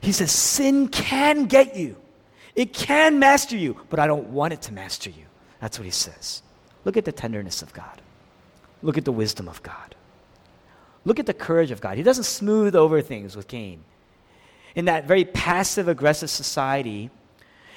He 0.00 0.12
says, 0.12 0.32
Sin 0.32 0.88
can 0.88 1.46
get 1.46 1.76
you, 1.76 1.96
it 2.54 2.72
can 2.72 3.18
master 3.18 3.56
you, 3.56 3.76
but 3.88 3.98
I 3.98 4.06
don't 4.06 4.28
want 4.28 4.52
it 4.52 4.62
to 4.62 4.72
master 4.72 5.10
you. 5.10 5.24
That's 5.60 5.78
what 5.78 5.84
he 5.84 5.90
says. 5.90 6.42
Look 6.84 6.96
at 6.96 7.04
the 7.04 7.12
tenderness 7.12 7.62
of 7.62 7.72
God, 7.72 8.00
look 8.82 8.96
at 8.96 9.04
the 9.04 9.12
wisdom 9.12 9.48
of 9.48 9.62
God. 9.62 9.94
Look 11.04 11.18
at 11.18 11.26
the 11.26 11.34
courage 11.34 11.70
of 11.70 11.80
God. 11.80 11.96
He 11.96 12.02
doesn't 12.02 12.24
smooth 12.24 12.74
over 12.74 13.00
things 13.00 13.36
with 13.36 13.48
Cain. 13.48 13.82
In 14.74 14.84
that 14.84 15.06
very 15.06 15.24
passive 15.24 15.88
aggressive 15.88 16.30
society, 16.30 17.10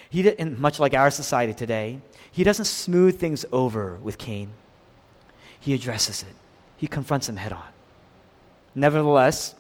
he 0.10 0.22
did, 0.22 0.60
much 0.60 0.80
like 0.80 0.94
our 0.94 1.10
society 1.10 1.54
today, 1.54 2.00
he 2.32 2.44
doesn't 2.44 2.66
smooth 2.66 3.20
things 3.20 3.46
over 3.52 3.96
with 3.96 4.18
Cain. 4.18 4.52
He 5.60 5.74
addresses 5.74 6.24
it, 6.24 6.36
he 6.78 6.88
confronts 6.88 7.30
him 7.30 7.38
head 7.38 7.54
on. 7.54 7.64
Nevertheless, 8.76 9.56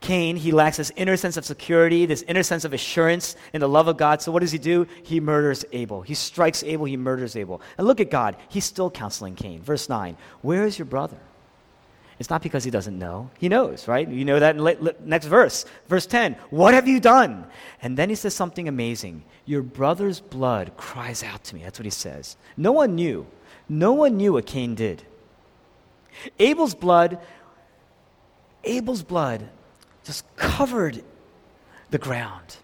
Cain, 0.00 0.36
he 0.36 0.52
lacks 0.52 0.76
this 0.76 0.92
inner 0.96 1.16
sense 1.16 1.36
of 1.36 1.44
security, 1.44 2.04
this 2.04 2.22
inner 2.22 2.42
sense 2.42 2.64
of 2.64 2.72
assurance 2.72 3.34
in 3.52 3.60
the 3.60 3.68
love 3.68 3.88
of 3.88 3.96
God. 3.96 4.20
So 4.20 4.30
what 4.30 4.40
does 4.40 4.52
he 4.52 4.58
do? 4.58 4.86
He 5.02 5.20
murders 5.20 5.64
Abel. 5.72 6.02
He 6.02 6.14
strikes 6.14 6.62
Abel, 6.62 6.84
he 6.84 6.96
murders 6.96 7.34
Abel. 7.34 7.62
And 7.78 7.86
look 7.86 8.00
at 8.00 8.10
God. 8.10 8.36
He's 8.48 8.64
still 8.64 8.90
counseling 8.90 9.34
Cain. 9.34 9.62
Verse 9.62 9.88
9 9.88 10.16
Where 10.42 10.66
is 10.66 10.78
your 10.78 10.86
brother? 10.86 11.18
It's 12.18 12.30
not 12.30 12.42
because 12.42 12.64
he 12.64 12.70
doesn't 12.70 12.98
know. 12.98 13.30
He 13.38 13.48
knows, 13.48 13.86
right? 13.86 14.08
You 14.08 14.24
know 14.24 14.40
that 14.40 14.56
in 14.56 14.64
the 14.64 14.96
next 15.04 15.26
verse. 15.26 15.66
Verse 15.86 16.06
10 16.06 16.34
What 16.50 16.72
have 16.72 16.88
you 16.88 16.98
done? 16.98 17.46
And 17.82 17.96
then 17.96 18.08
he 18.08 18.14
says 18.14 18.34
something 18.34 18.68
amazing. 18.68 19.22
Your 19.44 19.62
brother's 19.62 20.20
blood 20.20 20.72
cries 20.76 21.22
out 21.22 21.44
to 21.44 21.54
me. 21.54 21.62
That's 21.62 21.78
what 21.78 21.84
he 21.84 21.90
says. 21.90 22.36
No 22.56 22.72
one 22.72 22.94
knew. 22.94 23.26
No 23.68 23.92
one 23.92 24.16
knew 24.16 24.34
what 24.34 24.46
Cain 24.46 24.74
did. 24.74 25.02
Abel's 26.38 26.74
blood, 26.74 27.18
Abel's 28.64 29.02
blood 29.02 29.48
just 30.04 30.24
covered 30.36 31.02
the 31.90 31.98
ground. 31.98 32.56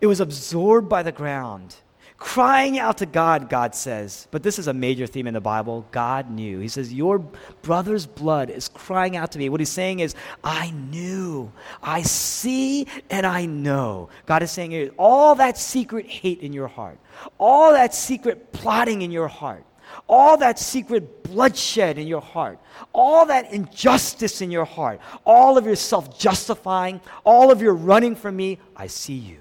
It 0.00 0.06
was 0.06 0.20
absorbed 0.20 0.88
by 0.88 1.02
the 1.02 1.12
ground 1.12 1.76
crying 2.20 2.78
out 2.78 2.98
to 2.98 3.06
God, 3.06 3.48
God 3.48 3.74
says. 3.74 4.28
But 4.30 4.44
this 4.44 4.58
is 4.60 4.68
a 4.68 4.74
major 4.74 5.06
theme 5.08 5.26
in 5.26 5.34
the 5.34 5.40
Bible. 5.40 5.86
God 5.90 6.30
knew. 6.30 6.60
He 6.60 6.68
says, 6.68 6.92
Your 6.92 7.18
brother's 7.62 8.06
blood 8.06 8.50
is 8.50 8.68
crying 8.68 9.16
out 9.16 9.32
to 9.32 9.38
me. 9.38 9.48
What 9.48 9.58
he's 9.58 9.70
saying 9.70 9.98
is, 9.98 10.14
I 10.44 10.70
knew, 10.70 11.50
I 11.82 12.02
see, 12.02 12.86
and 13.08 13.26
I 13.26 13.46
know. 13.46 14.10
God 14.26 14.44
is 14.44 14.52
saying, 14.52 14.90
all 14.98 15.34
that 15.36 15.58
secret 15.58 16.06
hate 16.06 16.40
in 16.40 16.52
your 16.52 16.68
heart, 16.68 16.98
all 17.38 17.72
that 17.72 17.94
secret 17.94 18.52
plotting 18.52 19.02
in 19.02 19.10
your 19.10 19.28
heart, 19.28 19.64
all 20.06 20.36
that 20.36 20.58
secret 20.58 21.24
bloodshed 21.24 21.98
in 21.98 22.06
your 22.06 22.20
heart, 22.20 22.60
all 22.92 23.26
that 23.26 23.52
injustice 23.52 24.42
in 24.42 24.50
your 24.50 24.66
heart, 24.66 25.00
all 25.24 25.56
of 25.56 25.64
your 25.64 25.74
self 25.74 26.18
justifying, 26.18 27.00
all 27.24 27.50
of 27.50 27.62
your 27.62 27.74
running 27.74 28.14
from 28.14 28.36
me, 28.36 28.58
I 28.76 28.86
see 28.86 29.14
you. 29.14 29.39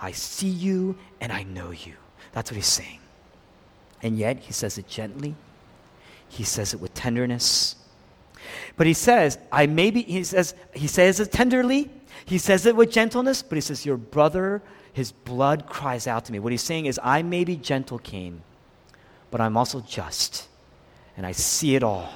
I 0.00 0.12
see 0.12 0.48
you 0.48 0.96
and 1.20 1.30
I 1.32 1.42
know 1.42 1.70
you. 1.70 1.94
That's 2.32 2.50
what 2.50 2.56
he's 2.56 2.66
saying. 2.66 3.00
And 4.02 4.18
yet, 4.18 4.38
he 4.38 4.52
says 4.52 4.78
it 4.78 4.88
gently, 4.88 5.34
he 6.28 6.44
says 6.44 6.72
it 6.72 6.80
with 6.80 6.94
tenderness. 6.94 7.76
But 8.76 8.86
he 8.86 8.94
says, 8.94 9.38
I 9.52 9.66
maybe, 9.66 10.02
he 10.02 10.24
says, 10.24 10.54
he 10.74 10.86
says 10.86 11.20
it 11.20 11.32
tenderly, 11.32 11.90
he 12.24 12.38
says 12.38 12.64
it 12.66 12.76
with 12.76 12.90
gentleness, 12.90 13.42
but 13.42 13.56
he 13.56 13.60
says, 13.60 13.84
Your 13.84 13.96
brother, 13.96 14.62
his 14.92 15.12
blood 15.12 15.66
cries 15.66 16.06
out 16.06 16.24
to 16.26 16.32
me. 16.32 16.38
What 16.38 16.52
he's 16.52 16.62
saying 16.62 16.86
is, 16.86 16.98
I 17.02 17.22
may 17.22 17.44
be 17.44 17.56
gentle, 17.56 17.98
Cain, 17.98 18.42
but 19.30 19.40
I'm 19.40 19.56
also 19.56 19.80
just, 19.80 20.48
and 21.16 21.26
I 21.26 21.32
see 21.32 21.74
it 21.74 21.82
all. 21.82 22.10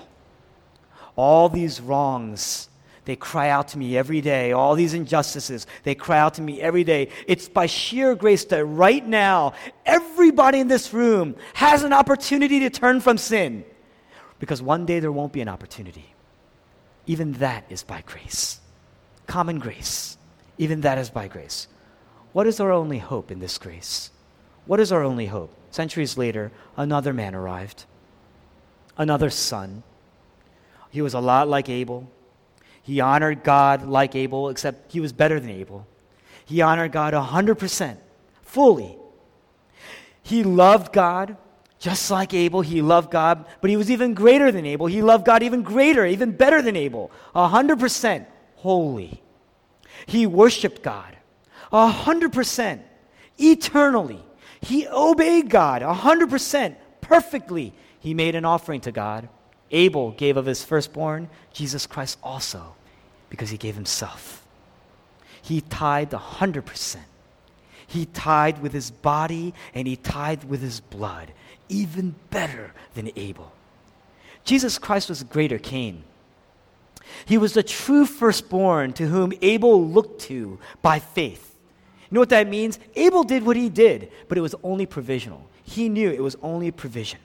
All 1.16 1.48
these 1.48 1.80
wrongs 1.80 2.68
they 3.04 3.16
cry 3.16 3.50
out 3.50 3.68
to 3.68 3.78
me 3.78 3.96
every 3.96 4.20
day. 4.20 4.52
All 4.52 4.74
these 4.74 4.94
injustices, 4.94 5.66
they 5.82 5.94
cry 5.94 6.18
out 6.18 6.34
to 6.34 6.42
me 6.42 6.60
every 6.60 6.84
day. 6.84 7.08
It's 7.26 7.48
by 7.48 7.66
sheer 7.66 8.14
grace 8.14 8.44
that 8.46 8.64
right 8.64 9.06
now, 9.06 9.52
everybody 9.84 10.60
in 10.60 10.68
this 10.68 10.92
room 10.94 11.36
has 11.54 11.82
an 11.82 11.92
opportunity 11.92 12.60
to 12.60 12.70
turn 12.70 13.00
from 13.00 13.18
sin. 13.18 13.64
Because 14.38 14.62
one 14.62 14.86
day 14.86 15.00
there 15.00 15.12
won't 15.12 15.32
be 15.32 15.40
an 15.40 15.48
opportunity. 15.48 16.14
Even 17.06 17.32
that 17.34 17.64
is 17.68 17.82
by 17.82 18.02
grace. 18.06 18.60
Common 19.26 19.58
grace. 19.58 20.16
Even 20.56 20.80
that 20.82 20.98
is 20.98 21.10
by 21.10 21.28
grace. 21.28 21.68
What 22.32 22.46
is 22.46 22.58
our 22.58 22.72
only 22.72 22.98
hope 22.98 23.30
in 23.30 23.38
this 23.38 23.58
grace? 23.58 24.10
What 24.66 24.80
is 24.80 24.92
our 24.92 25.02
only 25.02 25.26
hope? 25.26 25.54
Centuries 25.70 26.16
later, 26.16 26.52
another 26.76 27.12
man 27.12 27.34
arrived, 27.34 27.84
another 28.96 29.28
son. 29.28 29.82
He 30.90 31.02
was 31.02 31.14
a 31.14 31.20
lot 31.20 31.48
like 31.48 31.68
Abel. 31.68 32.08
He 32.84 33.00
honored 33.00 33.42
God 33.42 33.82
like 33.86 34.14
Abel, 34.14 34.48
except 34.48 34.92
he 34.92 35.00
was 35.00 35.12
better 35.12 35.40
than 35.40 35.50
Abel. 35.50 35.86
He 36.44 36.60
honored 36.60 36.92
God 36.92 37.14
100%, 37.14 37.96
fully. 38.42 38.96
He 40.22 40.44
loved 40.44 40.92
God 40.92 41.36
just 41.78 42.10
like 42.10 42.32
Abel. 42.32 42.60
He 42.60 42.80
loved 42.80 43.10
God, 43.10 43.44
but 43.60 43.68
he 43.70 43.76
was 43.76 43.90
even 43.90 44.14
greater 44.14 44.52
than 44.52 44.64
Abel. 44.64 44.86
He 44.86 45.02
loved 45.02 45.26
God 45.26 45.42
even 45.42 45.62
greater, 45.62 46.06
even 46.06 46.32
better 46.32 46.62
than 46.62 46.76
Abel. 46.76 47.10
100% 47.34 48.26
holy. 48.56 49.22
He 50.06 50.26
worshiped 50.26 50.82
God 50.82 51.16
100% 51.72 52.80
eternally. 53.38 54.22
He 54.60 54.86
obeyed 54.88 55.50
God 55.50 55.82
100% 55.82 56.76
perfectly. 57.00 57.74
He 57.98 58.14
made 58.14 58.34
an 58.34 58.44
offering 58.44 58.80
to 58.82 58.92
God. 58.92 59.28
Abel 59.74 60.12
gave 60.12 60.36
of 60.36 60.46
his 60.46 60.64
firstborn, 60.64 61.28
Jesus 61.52 61.86
Christ 61.86 62.16
also, 62.22 62.76
because 63.28 63.50
he 63.50 63.58
gave 63.58 63.74
himself. 63.74 64.46
He 65.42 65.60
tithed 65.60 66.12
100%. 66.12 66.96
He 67.86 68.06
tithed 68.06 68.62
with 68.62 68.72
his 68.72 68.90
body 68.90 69.52
and 69.74 69.86
he 69.86 69.96
tithed 69.96 70.44
with 70.44 70.62
his 70.62 70.80
blood, 70.80 71.32
even 71.68 72.14
better 72.30 72.72
than 72.94 73.10
Abel. 73.16 73.52
Jesus 74.44 74.78
Christ 74.78 75.08
was 75.08 75.22
greater 75.24 75.58
Cain. 75.58 76.04
He 77.26 77.36
was 77.36 77.52
the 77.52 77.62
true 77.62 78.06
firstborn 78.06 78.92
to 78.94 79.06
whom 79.06 79.32
Abel 79.42 79.86
looked 79.86 80.20
to 80.22 80.58
by 80.82 80.98
faith. 81.00 81.54
You 82.10 82.14
know 82.14 82.20
what 82.20 82.30
that 82.30 82.48
means? 82.48 82.78
Abel 82.94 83.24
did 83.24 83.44
what 83.44 83.56
he 83.56 83.68
did, 83.68 84.10
but 84.28 84.38
it 84.38 84.40
was 84.40 84.54
only 84.62 84.86
provisional. 84.86 85.48
He 85.64 85.88
knew 85.88 86.10
it 86.10 86.22
was 86.22 86.36
only 86.42 86.68
a 86.68 86.72
provision. 86.72 87.18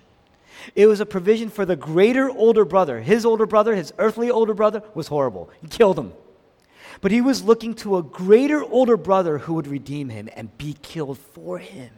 It 0.76 0.88
was 0.88 1.00
a 1.00 1.06
provision 1.06 1.50
for 1.50 1.66
the 1.66 1.76
greater 1.76 2.30
older 2.30 2.66
brother. 2.66 3.02
His 3.02 3.26
older 3.26 3.46
brother, 3.46 3.76
his 3.76 3.94
earthly 3.98 4.30
older 4.30 4.54
brother, 4.54 4.84
was 4.94 5.08
horrible. 5.08 5.50
He 5.62 5.68
killed 5.68 5.98
him. 6.00 6.14
but 7.02 7.12
he 7.12 7.22
was 7.22 7.44
looking 7.44 7.74
to 7.76 7.98
a 7.98 8.04
greater 8.04 8.64
older 8.64 8.98
brother 8.98 9.38
who 9.40 9.54
would 9.54 9.68
redeem 9.68 10.10
him 10.10 10.30
and 10.36 10.58
be 10.58 10.76
killed 10.82 11.18
for 11.18 11.58
him. 11.58 11.92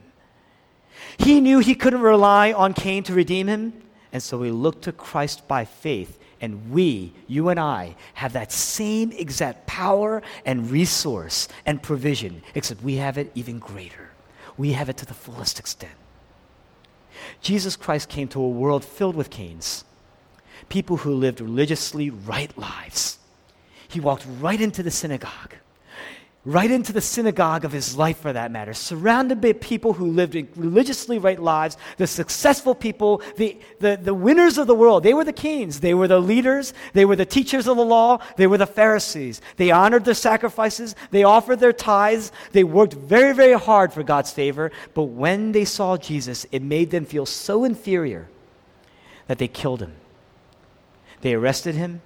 He 1.18 1.40
knew 1.40 1.58
he 1.58 1.74
couldn't 1.74 2.00
rely 2.00 2.52
on 2.52 2.74
Cain 2.74 3.02
to 3.04 3.14
redeem 3.14 3.48
him, 3.48 3.82
and 4.12 4.22
so 4.22 4.42
he 4.42 4.50
looked 4.50 4.82
to 4.82 4.92
Christ 4.92 5.48
by 5.48 5.64
faith. 5.64 6.18
And 6.40 6.70
we, 6.70 7.12
you 7.28 7.48
and 7.48 7.58
I, 7.58 7.96
have 8.14 8.32
that 8.32 8.52
same 8.52 9.12
exact 9.12 9.66
power 9.66 10.22
and 10.44 10.70
resource 10.70 11.48
and 11.64 11.82
provision, 11.82 12.42
except 12.54 12.82
we 12.82 12.96
have 12.96 13.16
it 13.16 13.30
even 13.34 13.58
greater. 13.58 14.10
We 14.56 14.72
have 14.72 14.88
it 14.88 14.96
to 14.98 15.06
the 15.06 15.14
fullest 15.14 15.58
extent. 15.58 15.92
Jesus 17.40 17.76
Christ 17.76 18.08
came 18.08 18.28
to 18.28 18.40
a 18.40 18.48
world 18.48 18.84
filled 18.84 19.16
with 19.16 19.30
Cains, 19.30 19.84
people 20.68 20.98
who 20.98 21.14
lived 21.14 21.40
religiously 21.40 22.10
right 22.10 22.56
lives. 22.56 23.18
He 23.88 24.00
walked 24.00 24.26
right 24.40 24.60
into 24.60 24.82
the 24.82 24.90
synagogue 24.90 25.54
right 26.44 26.72
into 26.72 26.92
the 26.92 27.00
synagogue 27.00 27.64
of 27.64 27.70
his 27.70 27.96
life 27.96 28.18
for 28.18 28.32
that 28.32 28.50
matter, 28.50 28.74
surrounded 28.74 29.40
by 29.40 29.52
people 29.52 29.92
who 29.92 30.06
lived 30.06 30.34
religiously 30.56 31.16
right 31.16 31.40
lives, 31.40 31.76
the 31.98 32.06
successful 32.06 32.74
people, 32.74 33.22
the, 33.36 33.56
the, 33.78 33.96
the 34.02 34.14
winners 34.14 34.58
of 34.58 34.66
the 34.66 34.74
world. 34.74 35.04
They 35.04 35.14
were 35.14 35.24
the 35.24 35.32
kings, 35.32 35.78
they 35.78 35.94
were 35.94 36.08
the 36.08 36.18
leaders, 36.18 36.74
they 36.94 37.04
were 37.04 37.14
the 37.14 37.24
teachers 37.24 37.68
of 37.68 37.76
the 37.76 37.84
law, 37.84 38.18
they 38.36 38.48
were 38.48 38.58
the 38.58 38.66
Pharisees. 38.66 39.40
They 39.56 39.70
honored 39.70 40.04
their 40.04 40.14
sacrifices, 40.14 40.96
they 41.12 41.22
offered 41.22 41.60
their 41.60 41.72
tithes, 41.72 42.32
they 42.50 42.64
worked 42.64 42.94
very, 42.94 43.34
very 43.34 43.56
hard 43.56 43.92
for 43.92 44.02
God's 44.02 44.32
favor, 44.32 44.72
but 44.94 45.04
when 45.04 45.52
they 45.52 45.64
saw 45.64 45.96
Jesus, 45.96 46.44
it 46.50 46.62
made 46.62 46.90
them 46.90 47.04
feel 47.04 47.26
so 47.26 47.62
inferior 47.62 48.28
that 49.28 49.38
they 49.38 49.48
killed 49.48 49.80
him. 49.80 49.94
They 51.20 51.34
arrested 51.34 51.76
him, 51.76 52.02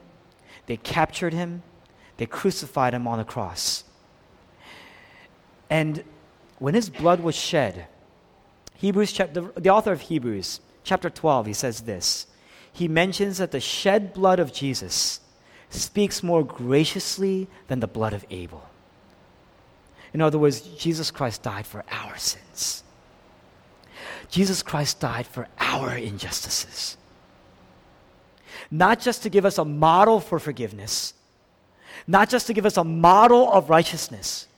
they 0.66 0.77
captured 0.77 1.33
him, 1.33 1.62
they 2.18 2.27
crucified 2.27 2.92
him 2.92 3.09
on 3.09 3.16
the 3.16 3.25
cross. 3.25 3.85
And 5.68 6.05
when 6.59 6.74
his 6.74 6.88
blood 6.90 7.20
was 7.20 7.35
shed, 7.35 7.87
Hebrews, 8.74 9.12
chapter, 9.12 9.52
the 9.57 9.70
author 9.70 9.92
of 9.92 10.02
Hebrews, 10.02 10.61
chapter 10.85 11.11
12, 11.11 11.46
he 11.46 11.52
says 11.52 11.83
this. 11.83 12.26
He 12.72 12.88
mentions 12.88 13.38
that 13.38 13.52
the 13.52 13.61
shed 13.61 14.12
blood 14.12 14.38
of 14.38 14.52
Jesus 14.52 15.20
speaks 15.70 16.22
more 16.22 16.44
graciously 16.44 17.48
than 17.68 17.81
the 17.81 17.87
blood 17.87 18.12
of 18.12 18.24
Abel. 18.31 18.68
In 20.12 20.20
other 20.22 20.38
words, 20.38 20.61
Jesus 20.61 21.11
Christ 21.11 21.42
died 21.42 21.66
for 21.66 21.85
our 21.90 22.16
sins. 22.16 22.85
Jesus 24.31 24.62
Christ 24.62 25.00
died 25.00 25.26
for 25.26 25.48
our 25.59 25.96
injustices. 25.96 26.96
Not 28.70 29.00
just 29.00 29.22
to 29.22 29.31
give 29.31 29.44
us 29.44 29.59
a 29.59 29.64
model 29.64 30.20
for 30.20 30.38
forgiveness, 30.38 31.14
not 32.07 32.29
just 32.29 32.46
to 32.46 32.52
give 32.52 32.66
us 32.66 32.76
a 32.76 32.85
model 32.85 33.50
of 33.52 33.70
righteousness, 33.70 34.48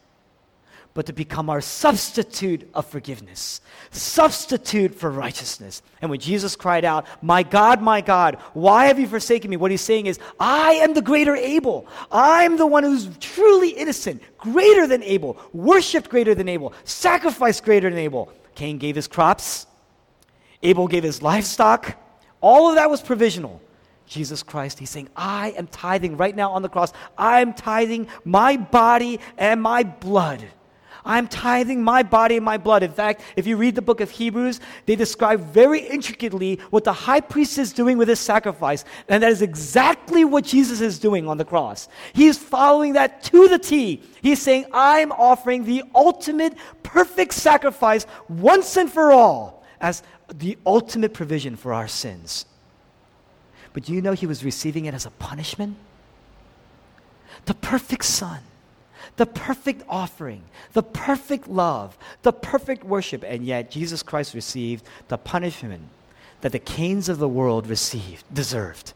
but 0.99 1.07
to 1.07 1.13
become 1.13 1.49
our 1.49 1.61
substitute 1.61 2.69
of 2.75 2.85
forgiveness, 2.85 3.61
substitute 3.93 4.93
for 4.93 5.09
righteousness. 5.09 5.81
And 6.03 6.11
when 6.11 6.19
Jesus 6.19 6.57
cried 6.57 6.85
out, 6.85 7.07
My 7.23 7.45
God, 7.45 7.81
my 7.81 8.01
God, 8.01 8.35
why 8.53 8.87
have 8.87 8.99
you 8.99 9.07
forsaken 9.07 9.49
me? 9.49 9.57
What 9.57 9.71
he's 9.71 9.81
saying 9.81 10.07
is, 10.07 10.19
I 10.41 10.73
am 10.73 10.95
the 10.95 11.01
greater 11.01 11.37
Abel. 11.37 11.87
I'm 12.11 12.57
the 12.57 12.67
one 12.67 12.83
who's 12.83 13.17
truly 13.19 13.69
innocent, 13.69 14.21
greater 14.39 14.89
than 14.89 15.05
Abel, 15.05 15.41
worshiped 15.53 16.11
greater 16.11 16.35
than 16.35 16.49
Abel, 16.49 16.73
sacrificed 16.83 17.63
greater 17.63 17.89
than 17.89 18.01
Abel. 18.01 18.33
Cain 18.57 18.79
gave 18.79 18.97
his 18.97 19.07
crops, 19.07 19.69
Abel 20.65 20.89
gave 20.89 21.05
his 21.05 21.23
livestock. 21.23 21.97
All 22.41 22.71
of 22.71 22.75
that 22.75 22.91
was 22.91 23.03
provisional. 23.03 23.63
Jesus 24.09 24.43
Christ, 24.43 24.81
he's 24.81 24.91
saying, 24.91 25.11
I 25.15 25.51
am 25.53 25.69
tithing 25.69 26.17
right 26.17 26.35
now 26.35 26.51
on 26.51 26.63
the 26.63 26.69
cross. 26.69 26.93
I'm 27.17 27.55
tithing 27.55 28.09
my 28.25 28.57
body 28.57 29.21
and 29.37 29.63
my 29.63 29.85
blood 29.85 30.45
I'm 31.05 31.29
tithing 31.29 31.83
my 31.83 32.03
body 32.03 32.37
and 32.37 32.45
my 32.45 32.59
blood. 32.59 32.83
In 32.83 32.93
fact, 32.93 33.23
if 33.37 33.47
you 33.47 33.57
read 33.57 33.75
the 33.75 33.83
book 33.83 34.01
of 34.01 34.11
Hebrews, 34.11 34.61
they 34.87 34.97
describe 34.97 35.41
very 35.41 35.81
intricately 35.81 36.61
what 36.71 36.85
the 36.85 36.93
high 36.93 37.21
priest 37.21 37.59
is 37.59 37.73
doing 37.73 37.99
with 37.99 38.09
his 38.09 38.21
sacrifice. 38.21 38.85
And 39.09 39.23
that 39.23 39.33
is 39.33 39.43
exactly 39.43 40.25
what 40.25 40.45
Jesus 40.45 40.81
is 40.81 40.99
doing 40.99 41.29
on 41.29 41.37
the 41.37 41.45
cross. 41.45 41.89
He 42.13 42.27
is 42.27 42.39
following 42.39 42.95
that 42.95 43.23
to 43.25 43.49
the 43.49 43.59
T. 43.59 44.03
He's 44.23 44.43
saying, 44.43 44.67
I'm 44.73 45.13
offering 45.13 45.65
the 45.65 45.85
ultimate 45.95 46.55
perfect 46.83 47.35
sacrifice 47.35 48.07
once 48.29 48.77
and 48.77 48.91
for 48.91 49.13
all 49.13 49.65
as 49.81 50.03
the 50.35 50.59
ultimate 50.67 51.15
provision 51.15 51.57
for 51.57 51.73
our 51.73 51.89
sins. 51.89 52.45
But 53.73 53.85
do 53.85 53.93
you 53.93 54.03
know 54.03 54.13
he 54.13 54.27
was 54.27 54.45
receiving 54.45 54.87
it 54.87 54.95
as 54.95 55.07
a 55.07 55.11
punishment? 55.11 55.77
The 57.45 57.55
perfect 57.55 58.05
Son 58.05 58.41
the 59.17 59.27
perfect 59.27 59.83
offering, 59.89 60.43
the 60.73 60.83
perfect 60.83 61.49
love, 61.49 61.97
the 62.23 62.33
perfect 62.33 62.85
worship, 62.85 63.25
and 63.27 63.45
yet 63.45 63.71
Jesus 63.71 64.03
Christ 64.03 64.35
received 64.35 64.85
the 65.09 65.19
punishment 65.19 65.83
that 66.41 66.53
the 66.53 66.59
Cains 66.59 67.09
of 67.09 67.19
the 67.19 67.29
world 67.29 67.67
received, 67.67 68.25
deserved. 68.33 68.93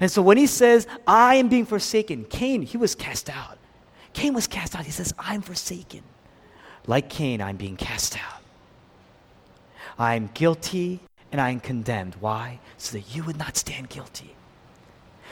And 0.00 0.10
so 0.10 0.22
when 0.22 0.36
he 0.36 0.46
says, 0.46 0.86
I 1.06 1.36
am 1.36 1.48
being 1.48 1.66
forsaken, 1.66 2.24
Cain, 2.24 2.62
he 2.62 2.76
was 2.76 2.94
cast 2.94 3.30
out. 3.30 3.58
Cain 4.12 4.34
was 4.34 4.46
cast 4.46 4.74
out. 4.74 4.84
He 4.84 4.90
says, 4.90 5.12
I'm 5.18 5.42
forsaken. 5.42 6.02
Like 6.86 7.08
Cain, 7.10 7.40
I'm 7.40 7.56
being 7.56 7.76
cast 7.76 8.16
out. 8.16 8.42
I'm 9.98 10.30
guilty 10.34 11.00
and 11.32 11.40
I 11.40 11.50
am 11.50 11.60
condemned. 11.60 12.16
Why? 12.20 12.60
So 12.78 12.96
that 12.98 13.14
you 13.14 13.24
would 13.24 13.36
not 13.36 13.56
stand 13.56 13.88
guilty, 13.88 14.34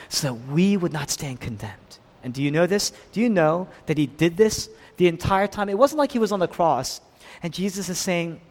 so 0.09 0.27
that 0.27 0.51
we 0.51 0.77
would 0.77 0.93
not 0.93 1.09
stand 1.09 1.39
condemned. 1.39 1.99
And 2.25 2.33
do 2.33 2.43
you 2.43 2.51
know 2.51 2.67
this? 2.67 2.91
Do 3.13 3.21
you 3.21 3.29
know 3.29 3.69
that 3.85 3.97
he 3.97 4.07
did 4.07 4.35
this 4.35 4.67
the 4.97 5.07
entire 5.07 5.47
time? 5.47 5.69
It 5.69 5.77
wasn't 5.77 5.99
like 5.99 6.11
he 6.11 6.19
was 6.19 6.33
on 6.33 6.39
the 6.39 6.47
cross 6.47 6.99
and 7.43 7.53
Jesus 7.53 7.89
is 7.89 7.99
saying, 7.99 8.41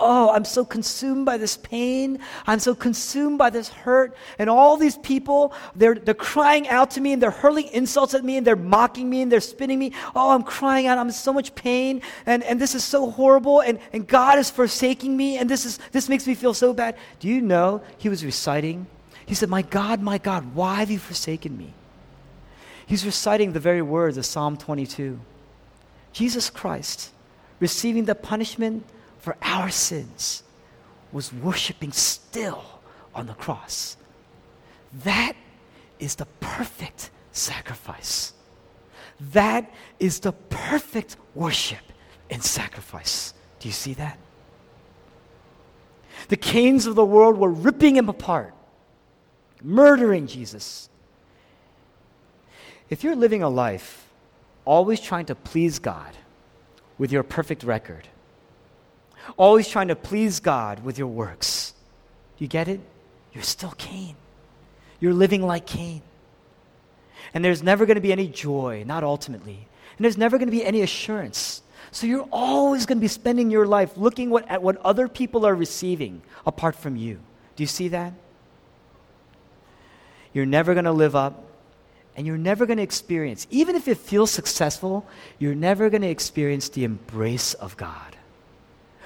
Oh, 0.00 0.30
I'm 0.30 0.44
so 0.44 0.64
consumed 0.64 1.26
by 1.26 1.38
this 1.38 1.56
pain. 1.56 2.20
I'm 2.46 2.60
so 2.60 2.72
consumed 2.72 3.36
by 3.36 3.50
this 3.50 3.68
hurt. 3.68 4.16
And 4.38 4.48
all 4.48 4.76
these 4.76 4.96
people, 4.96 5.52
they're, 5.74 5.96
they're 5.96 6.14
crying 6.14 6.68
out 6.68 6.92
to 6.92 7.00
me 7.00 7.12
and 7.12 7.20
they're 7.20 7.32
hurling 7.32 7.66
insults 7.68 8.14
at 8.14 8.24
me 8.24 8.36
and 8.36 8.46
they're 8.46 8.54
mocking 8.54 9.10
me 9.10 9.22
and 9.22 9.32
they're 9.32 9.40
spitting 9.40 9.76
me. 9.76 9.92
Oh, 10.14 10.30
I'm 10.30 10.44
crying 10.44 10.86
out. 10.86 10.98
I'm 10.98 11.08
in 11.08 11.12
so 11.12 11.32
much 11.32 11.52
pain. 11.56 12.02
And, 12.26 12.44
and 12.44 12.60
this 12.60 12.76
is 12.76 12.84
so 12.84 13.10
horrible. 13.10 13.60
And, 13.60 13.80
and 13.92 14.06
God 14.06 14.38
is 14.38 14.50
forsaking 14.50 15.16
me. 15.16 15.36
And 15.36 15.50
this, 15.50 15.64
is, 15.64 15.78
this 15.90 16.08
makes 16.08 16.28
me 16.28 16.36
feel 16.36 16.54
so 16.54 16.72
bad. 16.72 16.96
Do 17.18 17.26
you 17.26 17.40
know 17.40 17.82
he 17.98 18.08
was 18.08 18.24
reciting? 18.24 18.86
He 19.26 19.34
said, 19.34 19.48
My 19.48 19.62
God, 19.62 20.00
my 20.00 20.18
God, 20.18 20.54
why 20.54 20.76
have 20.76 20.92
you 20.92 21.00
forsaken 21.00 21.58
me? 21.58 21.74
He's 22.88 23.04
reciting 23.04 23.52
the 23.52 23.60
very 23.60 23.82
words 23.82 24.16
of 24.16 24.24
Psalm 24.24 24.56
22. 24.56 25.20
Jesus 26.14 26.48
Christ, 26.48 27.10
receiving 27.60 28.06
the 28.06 28.14
punishment 28.14 28.86
for 29.18 29.36
our 29.42 29.68
sins, 29.68 30.42
was 31.12 31.30
worshiping 31.30 31.92
still 31.92 32.64
on 33.14 33.26
the 33.26 33.34
cross. 33.34 33.98
That 35.04 35.34
is 35.98 36.14
the 36.14 36.24
perfect 36.40 37.10
sacrifice. 37.30 38.32
That 39.32 39.70
is 40.00 40.20
the 40.20 40.32
perfect 40.32 41.18
worship 41.34 41.92
and 42.30 42.42
sacrifice. 42.42 43.34
Do 43.60 43.68
you 43.68 43.74
see 43.74 43.92
that? 43.94 44.18
The 46.28 46.38
Cains 46.38 46.86
of 46.86 46.94
the 46.94 47.04
world 47.04 47.36
were 47.36 47.50
ripping 47.50 47.96
him 47.96 48.08
apart, 48.08 48.54
murdering 49.62 50.26
Jesus. 50.26 50.88
If 52.90 53.04
you're 53.04 53.16
living 53.16 53.42
a 53.42 53.48
life 53.48 54.06
always 54.64 55.00
trying 55.00 55.26
to 55.26 55.34
please 55.34 55.78
God 55.78 56.16
with 56.96 57.12
your 57.12 57.22
perfect 57.22 57.62
record, 57.62 58.08
always 59.36 59.68
trying 59.68 59.88
to 59.88 59.96
please 59.96 60.40
God 60.40 60.84
with 60.84 60.98
your 60.98 61.08
works, 61.08 61.74
you 62.38 62.46
get 62.46 62.68
it? 62.68 62.80
You're 63.32 63.44
still 63.44 63.74
Cain. 63.76 64.16
You're 65.00 65.14
living 65.14 65.46
like 65.46 65.66
Cain. 65.66 66.02
And 67.34 67.44
there's 67.44 67.62
never 67.62 67.84
going 67.84 67.96
to 67.96 68.00
be 68.00 68.12
any 68.12 68.28
joy, 68.28 68.84
not 68.86 69.04
ultimately. 69.04 69.68
And 69.96 70.04
there's 70.04 70.16
never 70.16 70.38
going 70.38 70.48
to 70.48 70.52
be 70.52 70.64
any 70.64 70.82
assurance. 70.82 71.62
So 71.90 72.06
you're 72.06 72.28
always 72.32 72.86
going 72.86 72.98
to 72.98 73.00
be 73.00 73.08
spending 73.08 73.50
your 73.50 73.66
life 73.66 73.96
looking 73.96 74.30
what, 74.30 74.48
at 74.48 74.62
what 74.62 74.76
other 74.78 75.08
people 75.08 75.46
are 75.46 75.54
receiving 75.54 76.22
apart 76.46 76.74
from 76.74 76.96
you. 76.96 77.20
Do 77.56 77.62
you 77.62 77.66
see 77.66 77.88
that? 77.88 78.12
You're 80.32 80.46
never 80.46 80.74
going 80.74 80.84
to 80.84 80.92
live 80.92 81.16
up 81.16 81.44
and 82.18 82.26
you're 82.26 82.36
never 82.36 82.66
going 82.66 82.78
to 82.78 82.82
experience, 82.82 83.46
even 83.48 83.76
if 83.76 83.86
it 83.86 83.96
feels 83.96 84.32
successful, 84.32 85.06
you're 85.38 85.54
never 85.54 85.88
going 85.88 86.02
to 86.02 86.08
experience 86.08 86.68
the 86.68 86.82
embrace 86.82 87.54
of 87.54 87.76
God. 87.76 88.16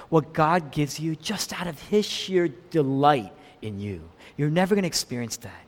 What 0.08 0.32
God 0.32 0.72
gives 0.72 0.98
you 0.98 1.14
just 1.14 1.52
out 1.52 1.66
of 1.66 1.78
His 1.78 2.06
sheer 2.06 2.48
delight 2.48 3.30
in 3.60 3.78
you. 3.78 4.00
You're 4.38 4.48
never 4.48 4.74
going 4.74 4.84
to 4.84 4.88
experience 4.88 5.36
that. 5.36 5.62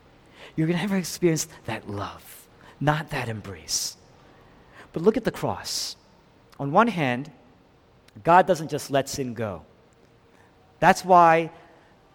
You're 0.56 0.66
going 0.66 0.78
to 0.78 0.84
never 0.84 0.96
experience 0.96 1.46
that 1.66 1.86
love, 1.86 2.48
not 2.80 3.10
that 3.10 3.28
embrace. 3.28 3.98
But 4.94 5.02
look 5.02 5.18
at 5.18 5.24
the 5.24 5.30
cross. 5.30 5.96
On 6.58 6.72
one 6.72 6.88
hand, 6.88 7.30
God 8.22 8.46
doesn't 8.46 8.70
just 8.70 8.90
let 8.90 9.06
sin 9.06 9.34
go. 9.34 9.60
That's 10.80 11.04
why 11.04 11.50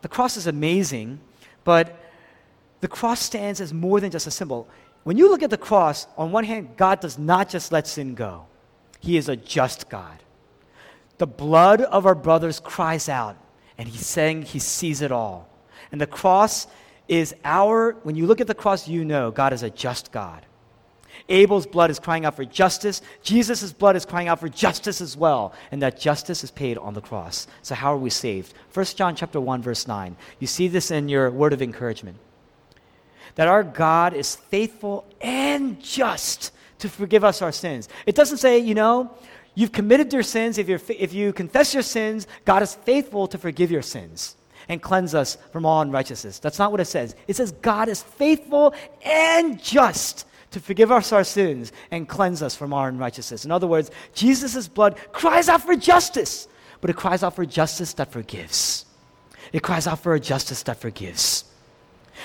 the 0.02 0.08
cross 0.08 0.38
is 0.38 0.48
amazing, 0.48 1.20
but 1.64 1.96
the 2.82 2.88
cross 2.88 3.20
stands 3.20 3.62
as 3.62 3.72
more 3.72 4.00
than 4.00 4.10
just 4.10 4.26
a 4.26 4.32
symbol 4.32 4.68
when 5.04 5.18
you 5.18 5.30
look 5.30 5.44
at 5.44 5.50
the 5.50 5.58
cross, 5.58 6.08
on 6.18 6.32
one 6.32 6.44
hand, 6.44 6.78
God 6.78 7.00
does 7.00 7.18
not 7.18 7.50
just 7.50 7.72
let 7.72 7.88
sin 7.88 8.16
go, 8.16 8.46
He 9.00 9.18
is 9.18 9.30
a 9.30 9.36
just 9.36 9.90
God. 9.90 10.24
The 11.18 11.28
blood 11.28 11.82
of 11.82 12.06
our 12.06 12.16
brothers 12.16 12.60
cries 12.60 13.10
out, 13.10 13.38
and 13.78 13.88
He's 13.88 14.06
saying 14.06 14.44
He 14.44 14.60
sees 14.60 15.02
it 15.02 15.12
all. 15.12 15.50
And 15.92 16.00
the 16.00 16.08
cross 16.08 16.68
is 17.08 17.36
our, 17.44 17.94
when 18.04 18.16
you 18.16 18.28
look 18.28 18.42
at 18.42 18.48
the 18.48 18.54
cross, 18.56 18.88
you 18.88 19.04
know 19.04 19.32
God 19.32 19.54
is 19.54 19.64
a 19.64 19.70
just 19.70 20.12
God. 20.12 20.46
Abel's 21.28 21.68
blood 21.68 21.92
is 21.92 22.00
crying 22.00 22.26
out 22.26 22.36
for 22.36 22.46
justice. 22.46 23.02
Jesus' 23.22 23.72
blood 23.72 23.96
is 23.96 24.06
crying 24.06 24.28
out 24.28 24.40
for 24.40 24.50
justice 24.50 25.00
as 25.00 25.16
well. 25.16 25.54
And 25.72 25.82
that 25.82 26.00
justice 26.00 26.44
is 26.44 26.52
paid 26.52 26.78
on 26.78 26.94
the 26.94 27.02
cross. 27.02 27.48
So 27.62 27.76
how 27.76 27.94
are 27.94 27.98
we 27.98 28.10
saved? 28.10 28.54
1 28.74 28.86
John 28.96 29.16
chapter 29.16 29.40
1, 29.40 29.62
verse 29.62 29.88
9. 29.88 30.16
You 30.40 30.48
see 30.48 30.68
this 30.68 30.90
in 30.92 31.08
your 31.08 31.30
word 31.30 31.54
of 31.54 31.62
encouragement. 31.62 32.18
That 33.40 33.48
our 33.48 33.64
God 33.64 34.14
is 34.16 34.36
faithful 34.36 35.06
and 35.22 35.82
just 35.82 36.52
to 36.80 36.90
forgive 36.90 37.24
us 37.24 37.42
our 37.42 37.54
sins. 37.54 37.88
It 38.06 38.14
doesn't 38.14 38.40
say, 38.40 38.60
you 38.60 38.76
know, 38.76 39.16
you've 39.56 39.72
committed 39.72 40.12
your 40.12 40.24
sins. 40.24 40.58
If, 40.58 40.68
you're, 40.68 40.82
if 40.90 41.14
you 41.14 41.32
confess 41.32 41.74
your 41.74 41.84
sins, 41.84 42.28
God 42.44 42.64
is 42.64 42.76
faithful 42.76 43.28
to 43.28 43.38
forgive 43.38 43.72
your 43.72 43.82
sins 43.82 44.36
and 44.68 44.82
cleanse 44.82 45.16
us 45.16 45.38
from 45.54 45.66
all 45.66 45.80
unrighteousness. 45.80 46.40
That's 46.40 46.60
not 46.60 46.72
what 46.74 46.82
it 46.82 46.86
says. 46.88 47.16
It 47.30 47.38
says 47.38 47.54
God 47.54 47.88
is 47.88 48.04
faithful 48.04 48.76
and 49.06 49.64
just 49.64 50.28
to 50.52 50.60
forgive 50.60 50.92
us 50.92 51.14
our 51.14 51.24
sins 51.24 51.72
and 51.92 52.10
cleanse 52.10 52.44
us 52.44 52.58
from 52.58 52.74
our 52.74 52.90
unrighteousness. 52.90 53.46
In 53.46 53.52
other 53.52 53.68
words, 53.68 53.90
Jesus' 54.14 54.68
blood 54.68 54.98
cries 55.14 55.48
out 55.48 55.62
for 55.62 55.78
justice, 55.78 56.50
but 56.82 56.90
it 56.90 56.98
cries 56.98 57.24
out 57.24 57.38
for 57.38 57.46
justice 57.46 57.94
that 57.94 58.12
forgives. 58.12 58.86
It 59.54 59.64
cries 59.64 59.88
out 59.88 60.00
for 60.00 60.14
a 60.14 60.20
justice 60.20 60.62
that 60.64 60.82
forgives. 60.82 61.46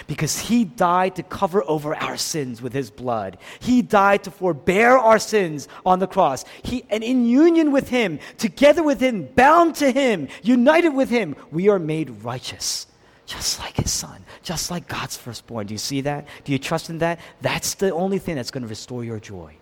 Because 0.06 0.38
he 0.38 0.64
died 0.64 1.16
to 1.16 1.22
cover 1.22 1.62
over 1.66 1.94
our 1.94 2.16
sins 2.16 2.60
with 2.60 2.72
his 2.72 2.90
blood. 2.90 3.38
He 3.60 3.82
died 3.82 4.24
to 4.24 4.30
forbear 4.30 4.96
our 4.96 5.18
sins 5.18 5.68
on 5.84 5.98
the 5.98 6.06
cross. 6.06 6.44
He, 6.62 6.84
and 6.90 7.02
in 7.04 7.26
union 7.26 7.72
with 7.72 7.88
him, 7.88 8.18
together 8.38 8.82
with 8.82 9.00
him, 9.00 9.26
bound 9.34 9.76
to 9.76 9.90
him, 9.90 10.28
united 10.42 10.90
with 10.90 11.10
him, 11.10 11.36
we 11.50 11.68
are 11.68 11.78
made 11.78 12.10
righteous 12.24 12.86
just 13.26 13.58
like 13.58 13.76
his 13.76 13.90
son, 13.90 14.24
just 14.42 14.70
like 14.70 14.86
God's 14.86 15.16
firstborn. 15.16 15.66
Do 15.66 15.74
you 15.74 15.78
see 15.78 16.02
that? 16.02 16.26
Do 16.44 16.52
you 16.52 16.58
trust 16.58 16.90
in 16.90 16.98
that? 16.98 17.20
That's 17.40 17.74
the 17.74 17.92
only 17.92 18.18
thing 18.18 18.36
that's 18.36 18.50
going 18.50 18.62
to 18.62 18.68
restore 18.68 19.04
your 19.04 19.18
joy. 19.18 19.56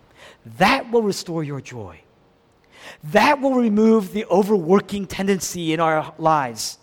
That 0.57 0.91
will 0.91 1.01
restore 1.01 1.43
your 1.43 1.61
joy. 1.61 2.01
That 3.05 3.39
will 3.39 3.55
remove 3.55 4.11
the 4.11 4.25
overworking 4.25 5.07
tendency 5.07 5.73
in 5.73 5.79
our 5.79 6.13
lives 6.17 6.77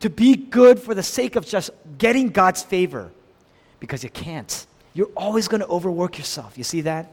to 0.00 0.10
be 0.10 0.36
good 0.36 0.80
for 0.80 0.94
the 0.94 1.02
sake 1.02 1.36
of 1.36 1.46
just 1.46 1.70
getting 1.98 2.28
God's 2.28 2.62
favor 2.62 3.10
because 3.80 4.04
you 4.04 4.10
can't. 4.10 4.66
You're 4.94 5.10
always 5.16 5.48
going 5.48 5.60
to 5.60 5.66
overwork 5.68 6.18
yourself. 6.18 6.56
You 6.56 6.64
see 6.64 6.82
that? 6.82 7.10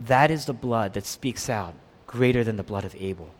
That 0.00 0.30
is 0.30 0.46
the 0.46 0.52
blood 0.52 0.94
that 0.94 1.06
speaks 1.06 1.48
out 1.48 1.74
greater 2.06 2.44
than 2.44 2.56
the 2.56 2.62
blood 2.62 2.84
of 2.84 2.94
Abel. 2.96 3.30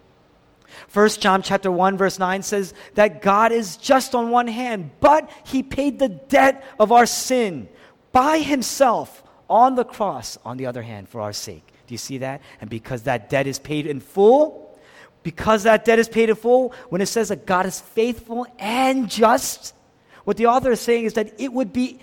First 0.88 1.20
John 1.20 1.42
chapter 1.42 1.70
1 1.70 1.98
verse 1.98 2.18
9 2.18 2.42
says 2.42 2.72
that 2.94 3.20
God 3.20 3.53
is 3.53 3.76
just 3.76 4.14
on 4.14 4.30
one 4.30 4.46
hand, 4.46 4.90
but 5.00 5.30
he 5.44 5.62
paid 5.62 5.98
the 5.98 6.09
debt 6.09 6.64
of 6.78 6.92
our 6.92 7.07
sin 7.07 7.68
by 8.12 8.38
himself 8.38 9.22
on 9.50 9.74
the 9.74 9.84
cross 9.84 10.38
on 10.44 10.57
the 10.57 10.66
other 10.66 10.82
hand 10.82 11.09
for 11.09 11.20
our 11.20 11.32
sake. 11.32 11.66
Do 11.86 11.94
you 11.94 11.98
see 11.98 12.18
that? 12.18 12.40
And 12.61 12.70
because 12.70 13.03
that 13.03 13.28
debt 13.28 13.46
is 13.46 13.59
paid 13.59 13.86
in 13.86 14.00
full, 14.00 14.71
because 15.22 15.62
that 15.64 15.84
debt 15.84 15.98
is 15.98 16.08
paid 16.08 16.30
in 16.30 16.36
full, 16.36 16.72
when 16.88 17.00
it 17.00 17.06
says 17.06 17.28
that 17.28 17.46
God 17.46 17.66
is 17.66 17.80
faithful 17.80 18.46
and 18.58 19.08
just, 19.08 19.74
what 20.24 20.36
the 20.36 20.46
author 20.46 20.72
is 20.72 20.80
saying 20.80 21.04
is 21.04 21.14
that 21.14 21.32
it 21.40 21.52
would 21.52 21.72
be 21.72 22.00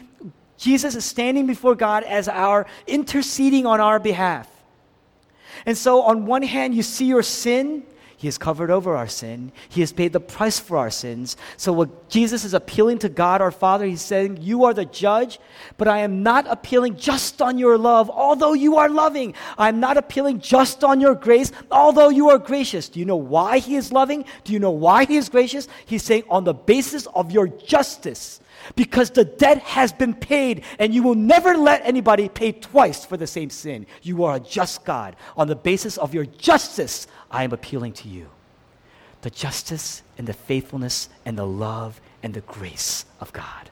Jesus 0.57 0.93
is 0.93 1.05
standing 1.05 1.47
before 1.47 1.73
God 1.73 2.03
as 2.03 2.27
our 2.27 2.67
interceding 2.85 3.65
on 3.65 3.79
our 3.79 3.97
behalf. 3.97 4.49
And 5.65 5.77
so 5.77 6.01
on 6.01 6.25
one 6.25 6.43
hand 6.43 6.75
you 6.75 6.83
see 6.83 7.05
your 7.05 7.23
sin 7.23 7.83
he 8.19 8.27
has 8.27 8.37
covered 8.37 8.69
over 8.69 8.97
our 8.97 9.07
sin. 9.07 9.53
He 9.69 9.79
has 9.79 9.93
paid 9.93 10.11
the 10.11 10.19
price 10.19 10.59
for 10.59 10.75
our 10.75 10.89
sins. 10.91 11.37
So, 11.55 11.71
what 11.71 12.09
Jesus 12.09 12.43
is 12.43 12.53
appealing 12.53 12.97
to 12.99 13.07
God 13.07 13.39
our 13.39 13.49
Father, 13.49 13.85
he's 13.85 14.01
saying, 14.01 14.39
You 14.41 14.65
are 14.65 14.73
the 14.73 14.83
judge, 14.83 15.39
but 15.77 15.87
I 15.87 15.99
am 15.99 16.21
not 16.21 16.45
appealing 16.45 16.97
just 16.97 17.41
on 17.41 17.57
your 17.57 17.77
love, 17.77 18.09
although 18.09 18.51
you 18.51 18.75
are 18.75 18.89
loving. 18.89 19.35
I'm 19.57 19.79
not 19.79 19.95
appealing 19.95 20.41
just 20.41 20.83
on 20.83 20.99
your 20.99 21.15
grace, 21.15 21.53
although 21.71 22.09
you 22.09 22.29
are 22.29 22.37
gracious. 22.37 22.89
Do 22.89 22.99
you 22.99 23.05
know 23.05 23.15
why 23.15 23.59
he 23.59 23.77
is 23.77 23.93
loving? 23.93 24.25
Do 24.43 24.51
you 24.51 24.59
know 24.59 24.71
why 24.71 25.05
he 25.05 25.15
is 25.15 25.29
gracious? 25.29 25.69
He's 25.85 26.03
saying, 26.03 26.23
On 26.29 26.43
the 26.43 26.53
basis 26.53 27.05
of 27.15 27.31
your 27.31 27.47
justice 27.47 28.41
because 28.75 29.11
the 29.11 29.25
debt 29.25 29.59
has 29.59 29.91
been 29.91 30.13
paid 30.13 30.63
and 30.77 30.93
you 30.93 31.03
will 31.03 31.15
never 31.15 31.55
let 31.55 31.81
anybody 31.85 32.29
pay 32.29 32.51
twice 32.51 33.05
for 33.05 33.17
the 33.17 33.27
same 33.27 33.49
sin. 33.49 33.85
You 34.01 34.23
are 34.23 34.35
a 34.35 34.39
just 34.39 34.85
God. 34.85 35.15
On 35.37 35.47
the 35.47 35.55
basis 35.55 35.97
of 35.97 36.13
your 36.13 36.25
justice, 36.25 37.07
I 37.31 37.43
am 37.43 37.51
appealing 37.51 37.93
to 37.93 38.09
you. 38.09 38.29
The 39.21 39.29
justice 39.29 40.01
and 40.17 40.27
the 40.27 40.33
faithfulness 40.33 41.09
and 41.25 41.37
the 41.37 41.45
love 41.45 41.99
and 42.23 42.33
the 42.33 42.41
grace 42.41 43.05
of 43.19 43.33
God. 43.33 43.69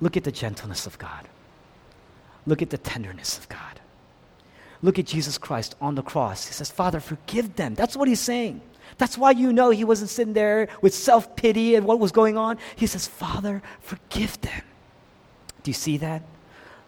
Look 0.00 0.16
at 0.16 0.24
the 0.24 0.32
gentleness 0.32 0.86
of 0.86 0.98
God. 0.98 1.28
Look 2.46 2.62
at 2.62 2.70
the 2.70 2.78
tenderness 2.78 3.38
of 3.38 3.48
God. 3.48 3.80
Look 4.82 4.98
at 4.98 5.06
Jesus 5.06 5.38
Christ 5.38 5.76
on 5.80 5.94
the 5.94 6.02
cross. 6.02 6.46
He 6.46 6.52
says, 6.52 6.70
Father, 6.70 6.98
forgive 6.98 7.54
them. 7.54 7.74
That's 7.74 7.96
what 7.96 8.08
he's 8.08 8.20
saying. 8.20 8.60
That's 8.98 9.16
why 9.16 9.30
you 9.30 9.52
know 9.52 9.70
he 9.70 9.84
wasn't 9.84 10.10
sitting 10.10 10.34
there 10.34 10.68
with 10.80 10.92
self 10.92 11.36
pity 11.36 11.76
and 11.76 11.86
what 11.86 12.00
was 12.00 12.12
going 12.12 12.36
on. 12.36 12.58
He 12.74 12.86
says, 12.86 13.06
Father, 13.06 13.62
forgive 13.80 14.40
them. 14.40 14.62
Do 15.62 15.70
you 15.70 15.74
see 15.74 15.98
that? 15.98 16.22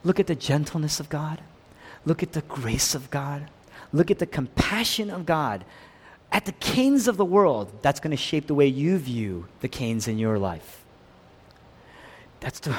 Look 0.02 0.18
at 0.18 0.26
the 0.26 0.34
gentleness 0.34 1.00
of 1.00 1.08
God. 1.08 1.40
Look 2.04 2.22
at 2.22 2.32
the 2.32 2.42
grace 2.42 2.94
of 2.94 3.10
God. 3.10 3.48
Look 3.94 4.10
at 4.10 4.18
the 4.18 4.26
compassion 4.26 5.08
of 5.08 5.24
God. 5.24 5.64
At 6.32 6.46
the 6.46 6.52
Cains 6.52 7.06
of 7.06 7.16
the 7.16 7.24
world, 7.24 7.72
that's 7.80 8.00
going 8.00 8.10
to 8.10 8.16
shape 8.16 8.48
the 8.48 8.54
way 8.54 8.66
you 8.66 8.98
view 8.98 9.46
the 9.60 9.68
Cains 9.68 10.08
in 10.08 10.18
your 10.18 10.36
life. 10.36 10.84
That's 12.40 12.58
the, 12.58 12.74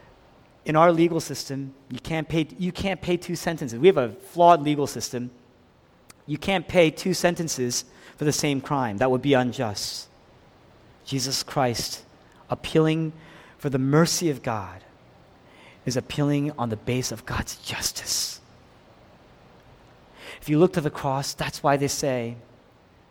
in 0.64 0.76
our 0.76 0.92
legal 0.92 1.20
system, 1.20 1.74
you 1.90 2.00
can't, 2.00 2.26
pay, 2.26 2.48
you 2.58 2.72
can't 2.72 3.02
pay 3.02 3.18
two 3.18 3.36
sentences. 3.36 3.78
We 3.78 3.88
have 3.88 3.98
a 3.98 4.08
flawed 4.08 4.62
legal 4.62 4.86
system. 4.86 5.30
You 6.26 6.38
can't 6.38 6.66
pay 6.66 6.90
two 6.90 7.12
sentences 7.12 7.84
for 8.16 8.24
the 8.24 8.32
same 8.32 8.62
crime. 8.62 8.96
That 8.96 9.10
would 9.10 9.22
be 9.22 9.34
unjust. 9.34 10.08
Jesus 11.04 11.42
Christ, 11.42 12.02
appealing 12.48 13.12
for 13.58 13.68
the 13.68 13.78
mercy 13.78 14.30
of 14.30 14.42
God, 14.42 14.82
is 15.84 15.98
appealing 15.98 16.52
on 16.52 16.70
the 16.70 16.76
base 16.76 17.12
of 17.12 17.26
God's 17.26 17.56
justice. 17.56 18.39
If 20.40 20.48
you 20.48 20.58
look 20.58 20.72
to 20.74 20.80
the 20.80 20.90
cross, 20.90 21.34
that's 21.34 21.62
why 21.62 21.76
they 21.76 21.88
say 21.88 22.36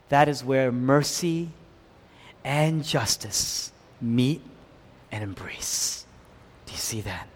that 0.10 0.28
is 0.28 0.44
where 0.44 0.72
mercy 0.72 1.50
and 2.44 2.84
justice 2.84 3.72
meet 4.02 4.42
and 5.12 5.24
embrace. 5.24 6.06
Do 6.66 6.74
you 6.74 6.80
see 6.80 7.02
that? 7.02 7.28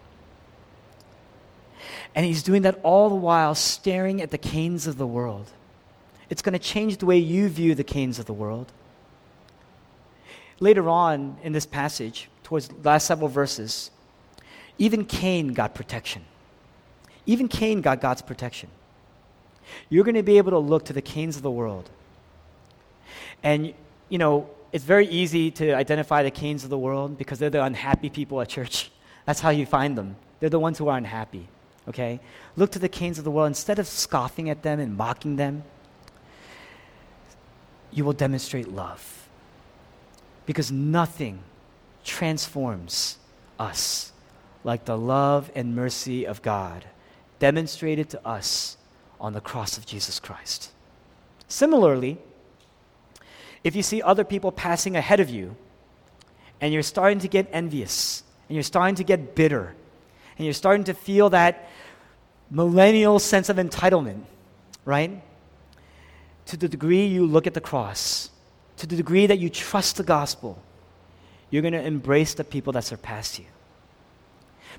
And 2.15 2.25
he's 2.25 2.43
doing 2.43 2.63
that 2.63 2.79
all 2.83 3.09
the 3.09 3.15
while 3.15 3.55
staring 3.55 4.21
at 4.21 4.31
the 4.31 4.37
Cains 4.37 4.87
of 4.87 4.97
the 4.97 5.07
world. 5.07 5.51
It's 6.29 6.41
going 6.41 6.53
to 6.53 6.59
change 6.59 6.97
the 6.97 7.05
way 7.05 7.17
you 7.17 7.47
view 7.49 7.75
the 7.75 7.83
Cains 7.83 8.17
of 8.17 8.25
the 8.25 8.33
world. 8.33 8.71
Later 10.59 10.89
on 10.89 11.37
in 11.43 11.53
this 11.53 11.65
passage, 11.65 12.29
towards 12.43 12.67
the 12.67 12.75
last 12.83 13.05
several 13.05 13.29
verses, 13.29 13.91
even 14.77 15.05
Cain 15.05 15.53
got 15.53 15.75
protection. 15.75 16.23
Even 17.25 17.47
Cain 17.47 17.81
got 17.81 18.01
God's 18.01 18.21
protection 18.21 18.69
you're 19.89 20.03
going 20.03 20.15
to 20.15 20.23
be 20.23 20.37
able 20.37 20.51
to 20.51 20.59
look 20.59 20.85
to 20.85 20.93
the 20.93 21.01
Cains 21.01 21.35
of 21.35 21.41
the 21.41 21.51
world. 21.51 21.89
And, 23.43 23.73
you 24.09 24.17
know, 24.17 24.49
it's 24.71 24.83
very 24.83 25.07
easy 25.07 25.51
to 25.51 25.73
identify 25.73 26.23
the 26.23 26.31
Cains 26.31 26.63
of 26.63 26.69
the 26.69 26.77
world 26.77 27.17
because 27.17 27.39
they're 27.39 27.49
the 27.49 27.63
unhappy 27.63 28.09
people 28.09 28.41
at 28.41 28.49
church. 28.49 28.91
That's 29.25 29.39
how 29.39 29.49
you 29.49 29.65
find 29.65 29.97
them. 29.97 30.15
They're 30.39 30.49
the 30.49 30.59
ones 30.59 30.77
who 30.77 30.87
are 30.87 30.97
unhappy. 30.97 31.47
Okay? 31.87 32.19
Look 32.55 32.71
to 32.71 32.79
the 32.79 32.89
Cains 32.89 33.17
of 33.17 33.23
the 33.23 33.31
world. 33.31 33.47
Instead 33.47 33.79
of 33.79 33.87
scoffing 33.87 34.49
at 34.49 34.63
them 34.63 34.79
and 34.79 34.97
mocking 34.97 35.35
them, 35.35 35.63
you 37.91 38.03
will 38.03 38.13
demonstrate 38.13 38.67
love. 38.67 39.27
Because 40.45 40.71
nothing 40.71 41.39
transforms 42.03 43.17
us 43.59 44.11
like 44.63 44.85
the 44.85 44.97
love 44.97 45.51
and 45.55 45.75
mercy 45.75 46.25
of 46.25 46.41
God 46.41 46.85
demonstrated 47.39 48.09
to 48.09 48.27
us 48.27 48.77
on 49.23 49.31
the 49.31 49.41
cross 49.41 49.77
of 49.77 49.85
Jesus 49.85 50.19
Christ. 50.19 50.69
Similarly, 51.47 52.17
if 53.63 53.73
you 53.73 53.81
see 53.81 54.01
other 54.01 54.25
people 54.25 54.51
passing 54.51 54.97
ahead 54.97 55.21
of 55.21 55.29
you 55.29 55.55
and 56.59 56.73
you're 56.73 56.83
starting 56.83 57.19
to 57.19 57.29
get 57.29 57.47
envious 57.53 58.23
and 58.49 58.55
you're 58.55 58.63
starting 58.63 58.95
to 58.95 59.03
get 59.05 59.33
bitter 59.33 59.73
and 60.37 60.45
you're 60.45 60.53
starting 60.53 60.83
to 60.83 60.93
feel 60.93 61.29
that 61.29 61.69
millennial 62.51 63.17
sense 63.17 63.47
of 63.47 63.55
entitlement, 63.55 64.23
right? 64.83 65.23
To 66.47 66.57
the 66.57 66.67
degree 66.67 67.05
you 67.05 67.25
look 67.25 67.47
at 67.47 67.53
the 67.53 67.61
cross, 67.61 68.29
to 68.77 68.85
the 68.85 68.97
degree 68.97 69.25
that 69.27 69.39
you 69.39 69.49
trust 69.49 69.95
the 69.95 70.03
gospel, 70.03 70.61
you're 71.49 71.61
going 71.61 71.73
to 71.73 71.81
embrace 71.81 72.33
the 72.33 72.43
people 72.43 72.73
that 72.73 72.83
surpass 72.83 73.39
you. 73.39 73.45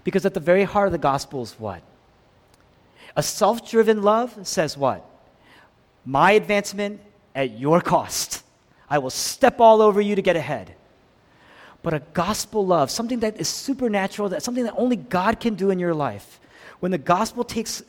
Because 0.02 0.26
at 0.26 0.34
the 0.34 0.40
very 0.40 0.64
heart 0.64 0.88
of 0.88 0.92
the 0.92 0.98
gospel 0.98 1.42
is 1.42 1.52
what? 1.58 1.82
A 3.16 3.22
self 3.22 3.68
driven 3.68 4.02
love 4.02 4.46
says 4.46 4.76
what? 4.76 5.08
My 6.04 6.32
advancement 6.32 7.00
at 7.34 7.58
your 7.58 7.80
cost. 7.80 8.42
I 8.88 8.98
will 8.98 9.10
step 9.10 9.60
all 9.60 9.80
over 9.80 10.00
you 10.00 10.14
to 10.16 10.22
get 10.22 10.36
ahead. 10.36 10.74
But 11.82 11.94
a 11.94 12.02
gospel 12.12 12.66
love, 12.66 12.90
something 12.90 13.20
that 13.20 13.38
is 13.38 13.48
supernatural, 13.48 14.30
that 14.30 14.42
something 14.42 14.64
that 14.64 14.74
only 14.76 14.96
God 14.96 15.40
can 15.40 15.54
do 15.54 15.70
in 15.70 15.78
your 15.78 15.94
life, 15.94 16.40
when 16.80 16.92
the 16.92 16.98
gospel 16.98 17.44
takes, 17.44 17.82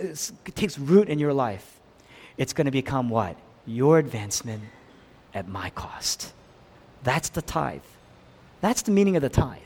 takes 0.53 0.77
root 0.77 1.09
in 1.09 1.19
your 1.19 1.33
life, 1.33 1.79
it's 2.37 2.53
going 2.53 2.65
to 2.65 2.71
become 2.71 3.09
what? 3.09 3.37
Your 3.65 3.99
advancement 3.99 4.63
at 5.33 5.47
my 5.47 5.69
cost. 5.71 6.33
That's 7.03 7.29
the 7.29 7.41
tithe. 7.41 7.81
That's 8.61 8.81
the 8.81 8.91
meaning 8.91 9.15
of 9.15 9.21
the 9.21 9.29
tithe. 9.29 9.59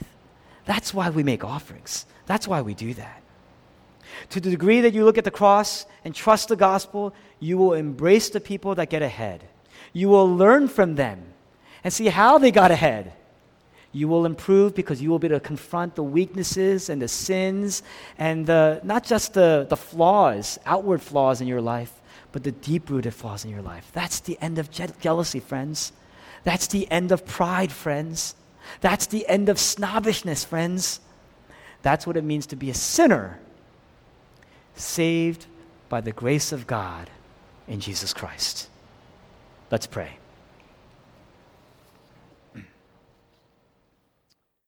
That's 0.66 0.94
why 0.94 1.10
we 1.10 1.24
make 1.24 1.44
offerings. 1.44 2.06
That's 2.26 2.48
why 2.48 2.62
we 2.62 2.74
do 2.74 2.94
that. 2.96 3.24
To 4.30 4.40
the 4.40 4.52
degree 4.52 4.82
that 4.82 4.94
you 4.94 5.06
look 5.06 5.18
at 5.18 5.24
the 5.24 5.32
cross 5.32 5.86
and 6.04 6.14
trust 6.14 6.50
the 6.50 6.56
gospel, 6.56 7.14
you 7.40 7.58
will 7.58 7.74
embrace 7.74 8.30
the 8.30 8.40
people 8.40 8.76
that 8.76 8.90
get 8.90 9.02
ahead. 9.02 9.48
You 9.94 10.10
will 10.10 10.36
learn 10.36 10.68
from 10.68 10.96
them 10.96 11.24
and 11.84 11.94
see 11.94 12.08
how 12.08 12.38
they 12.38 12.52
got 12.52 12.72
ahead. 12.72 13.14
You 13.92 14.08
will 14.08 14.26
improve 14.26 14.76
because 14.76 15.02
you 15.02 15.10
will 15.10 15.18
be 15.18 15.28
able 15.28 15.40
to 15.40 15.46
confront 15.46 15.96
the 15.96 16.04
weaknesses 16.04 16.90
and 16.90 17.02
the 17.02 17.08
sins 17.08 17.82
and 18.18 18.46
the, 18.46 18.82
not 18.84 19.04
just 19.04 19.34
the, 19.34 19.66
the 19.68 19.78
flaws, 19.78 20.60
outward 20.66 21.02
flaws 21.02 21.42
in 21.42 21.48
your 21.48 21.62
life, 21.62 21.92
but 22.32 22.44
the 22.44 22.52
deep 22.52 22.90
rooted 22.90 23.16
flaws 23.16 23.46
in 23.46 23.52
your 23.52 23.64
life. 23.64 23.90
That's 23.94 24.20
the 24.20 24.38
end 24.42 24.60
of 24.60 24.70
je- 24.70 24.94
jealousy, 25.02 25.40
friends. 25.40 25.92
That's 26.44 26.68
the 26.68 26.90
end 26.92 27.12
of 27.12 27.26
pride, 27.26 27.72
friends. 27.72 28.36
That's 28.82 29.08
the 29.08 29.28
end 29.28 29.50
of 29.50 29.58
snobbishness, 29.58 30.44
friends. 30.44 31.00
That's 31.82 32.06
what 32.06 32.18
it 32.18 32.24
means 32.24 32.46
to 32.48 32.56
be 32.56 32.70
a 32.70 32.76
sinner, 32.76 33.40
saved 34.80 35.46
by 35.90 36.02
the 36.02 36.12
grace 36.12 36.52
of 36.52 36.68
God 36.68 37.10
in 37.68 37.80
Jesus 37.80 38.14
Christ. 38.14 38.70
Let's 39.72 39.88
pray. 39.88 40.19